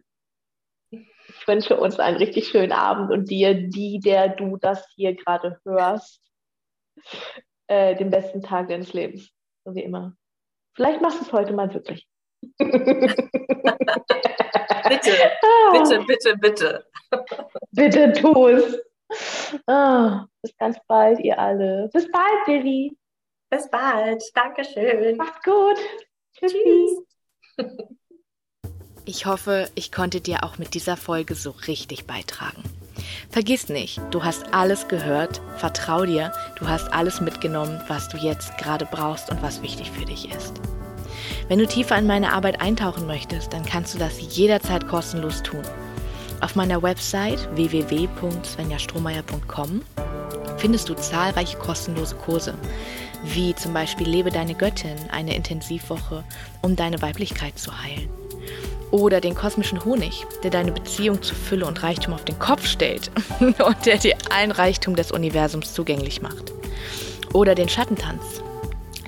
Ich 0.90 1.46
wünsche 1.46 1.78
uns 1.78 2.00
einen 2.00 2.16
richtig 2.16 2.48
schönen 2.48 2.72
Abend 2.72 3.12
und 3.12 3.30
dir, 3.30 3.54
die, 3.54 4.00
der 4.00 4.30
du 4.30 4.56
das 4.56 4.84
hier 4.96 5.14
gerade 5.14 5.60
hörst, 5.64 6.20
äh, 7.68 7.94
den 7.94 8.10
besten 8.10 8.42
Tag 8.42 8.68
deines 8.68 8.92
Lebens. 8.92 9.30
So 9.64 9.76
wie 9.76 9.84
immer. 9.84 10.16
Vielleicht 10.74 11.00
machst 11.00 11.20
du 11.20 11.24
es 11.24 11.32
heute 11.32 11.52
mal 11.52 11.72
wirklich. 11.72 12.08
Bitte, 14.88 15.12
bitte, 15.72 16.04
bitte, 16.06 16.36
bitte. 16.38 16.86
Bitte 17.72 18.12
tu 18.12 18.48
es. 18.48 18.78
Ah, 19.66 20.26
bis 20.40 20.56
ganz 20.56 20.78
bald, 20.86 21.20
ihr 21.20 21.38
alle. 21.38 21.90
Bis 21.92 22.10
bald, 22.10 22.44
Billy. 22.46 22.96
Bis 23.50 23.68
bald. 23.70 24.22
Dankeschön. 24.34 25.16
Macht's 25.16 25.42
gut. 25.44 25.78
Tschüssi. 26.34 27.06
Ich 29.04 29.26
hoffe, 29.26 29.68
ich 29.74 29.90
konnte 29.90 30.20
dir 30.20 30.44
auch 30.44 30.58
mit 30.58 30.74
dieser 30.74 30.96
Folge 30.96 31.34
so 31.34 31.50
richtig 31.50 32.06
beitragen. 32.06 32.62
Vergiss 33.30 33.68
nicht, 33.68 34.00
du 34.10 34.22
hast 34.22 34.54
alles 34.54 34.86
gehört, 34.88 35.40
vertrau 35.56 36.04
dir, 36.04 36.32
du 36.58 36.68
hast 36.68 36.92
alles 36.92 37.20
mitgenommen, 37.20 37.82
was 37.88 38.08
du 38.08 38.16
jetzt 38.16 38.56
gerade 38.58 38.86
brauchst 38.86 39.30
und 39.30 39.42
was 39.42 39.62
wichtig 39.62 39.90
für 39.90 40.04
dich 40.04 40.30
ist. 40.32 40.60
Wenn 41.52 41.58
du 41.58 41.66
tiefer 41.66 41.98
in 41.98 42.06
meine 42.06 42.32
Arbeit 42.32 42.62
eintauchen 42.62 43.06
möchtest, 43.06 43.52
dann 43.52 43.66
kannst 43.66 43.92
du 43.92 43.98
das 43.98 44.14
jederzeit 44.34 44.88
kostenlos 44.88 45.42
tun. 45.42 45.60
Auf 46.40 46.56
meiner 46.56 46.82
Website 46.82 47.46
www.svenjastrohmeier.com 47.54 49.82
findest 50.56 50.88
du 50.88 50.94
zahlreiche 50.94 51.58
kostenlose 51.58 52.16
Kurse, 52.16 52.54
wie 53.22 53.54
zum 53.54 53.74
Beispiel 53.74 54.08
Lebe 54.08 54.30
deine 54.30 54.54
Göttin, 54.54 54.96
eine 55.10 55.36
Intensivwoche, 55.36 56.24
um 56.62 56.74
deine 56.74 57.02
Weiblichkeit 57.02 57.58
zu 57.58 57.82
heilen. 57.82 58.08
Oder 58.90 59.20
den 59.20 59.34
kosmischen 59.34 59.84
Honig, 59.84 60.24
der 60.42 60.50
deine 60.50 60.72
Beziehung 60.72 61.20
zu 61.20 61.34
Fülle 61.34 61.66
und 61.66 61.82
Reichtum 61.82 62.14
auf 62.14 62.24
den 62.24 62.38
Kopf 62.38 62.66
stellt 62.66 63.10
und 63.40 63.84
der 63.84 63.98
dir 63.98 64.16
allen 64.30 64.52
Reichtum 64.52 64.96
des 64.96 65.12
Universums 65.12 65.74
zugänglich 65.74 66.22
macht. 66.22 66.50
Oder 67.34 67.54
den 67.54 67.68
Schattentanz, 67.68 68.40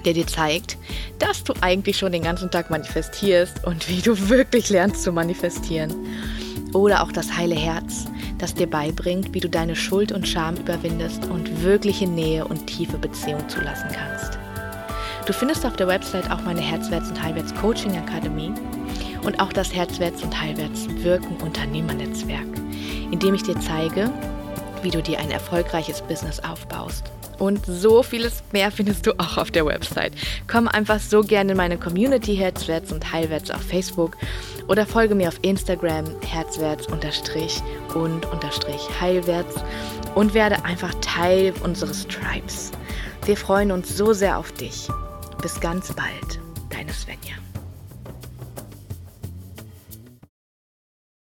der 0.04 0.14
dir 0.14 0.26
zeigt, 0.26 0.76
dass 1.18 1.44
du 1.44 1.54
eigentlich 1.60 1.98
schon 1.98 2.12
den 2.12 2.22
ganzen 2.22 2.50
Tag 2.50 2.70
manifestierst 2.70 3.64
und 3.64 3.88
wie 3.88 4.02
du 4.02 4.28
wirklich 4.28 4.70
lernst 4.70 5.02
zu 5.02 5.12
manifestieren. 5.12 5.92
Oder 6.72 7.02
auch 7.02 7.12
das 7.12 7.36
heile 7.36 7.54
Herz, 7.54 8.06
das 8.38 8.54
dir 8.54 8.68
beibringt, 8.68 9.32
wie 9.32 9.40
du 9.40 9.48
deine 9.48 9.76
Schuld 9.76 10.12
und 10.12 10.26
Scham 10.26 10.56
überwindest 10.56 11.24
und 11.26 11.62
wirkliche 11.62 12.06
Nähe 12.06 12.44
und 12.46 12.66
tiefe 12.66 12.98
Beziehung 12.98 13.48
zulassen 13.48 13.90
kannst. 13.92 14.38
Du 15.26 15.32
findest 15.32 15.64
auf 15.64 15.76
der 15.76 15.86
Website 15.86 16.30
auch 16.30 16.42
meine 16.42 16.60
Herzwärts 16.60 17.08
und 17.08 17.22
Heilwärts 17.22 17.54
Coaching 17.54 17.96
Akademie 17.96 18.52
und 19.22 19.40
auch 19.40 19.52
das 19.52 19.74
Herzwärts 19.74 20.22
und 20.22 20.38
Heilwärts 20.38 20.86
Wirken 21.02 21.36
Unternehmernetzwerk, 21.38 22.46
in 23.10 23.18
dem 23.18 23.34
ich 23.34 23.42
dir 23.42 23.58
zeige, 23.60 24.10
wie 24.84 24.90
du 24.90 25.02
dir 25.02 25.18
ein 25.18 25.30
erfolgreiches 25.30 26.02
Business 26.02 26.40
aufbaust. 26.40 27.10
Und 27.38 27.66
so 27.66 28.02
vieles 28.02 28.44
mehr 28.52 28.70
findest 28.70 29.06
du 29.06 29.12
auch 29.18 29.38
auf 29.38 29.50
der 29.50 29.66
Website. 29.66 30.12
Komm 30.46 30.68
einfach 30.68 31.00
so 31.00 31.22
gerne 31.22 31.52
in 31.52 31.56
meine 31.56 31.78
Community 31.78 32.36
Herzwärts 32.36 32.92
und 32.92 33.12
Heilwärts 33.12 33.50
auf 33.50 33.62
Facebook 33.62 34.16
oder 34.68 34.86
folge 34.86 35.14
mir 35.14 35.28
auf 35.28 35.38
Instagram 35.42 36.04
unterstrich 36.86 37.60
und 37.94 38.26
heilwärts 39.00 39.56
und 40.14 40.34
werde 40.34 40.64
einfach 40.64 40.94
Teil 41.00 41.52
unseres 41.64 42.06
Tribes. 42.06 42.70
Wir 43.26 43.36
freuen 43.36 43.72
uns 43.72 43.96
so 43.96 44.12
sehr 44.12 44.38
auf 44.38 44.52
dich. 44.52 44.88
Bis 45.42 45.60
ganz 45.60 45.92
bald, 45.92 46.40
deine 46.70 46.92
Sven. 46.92 47.43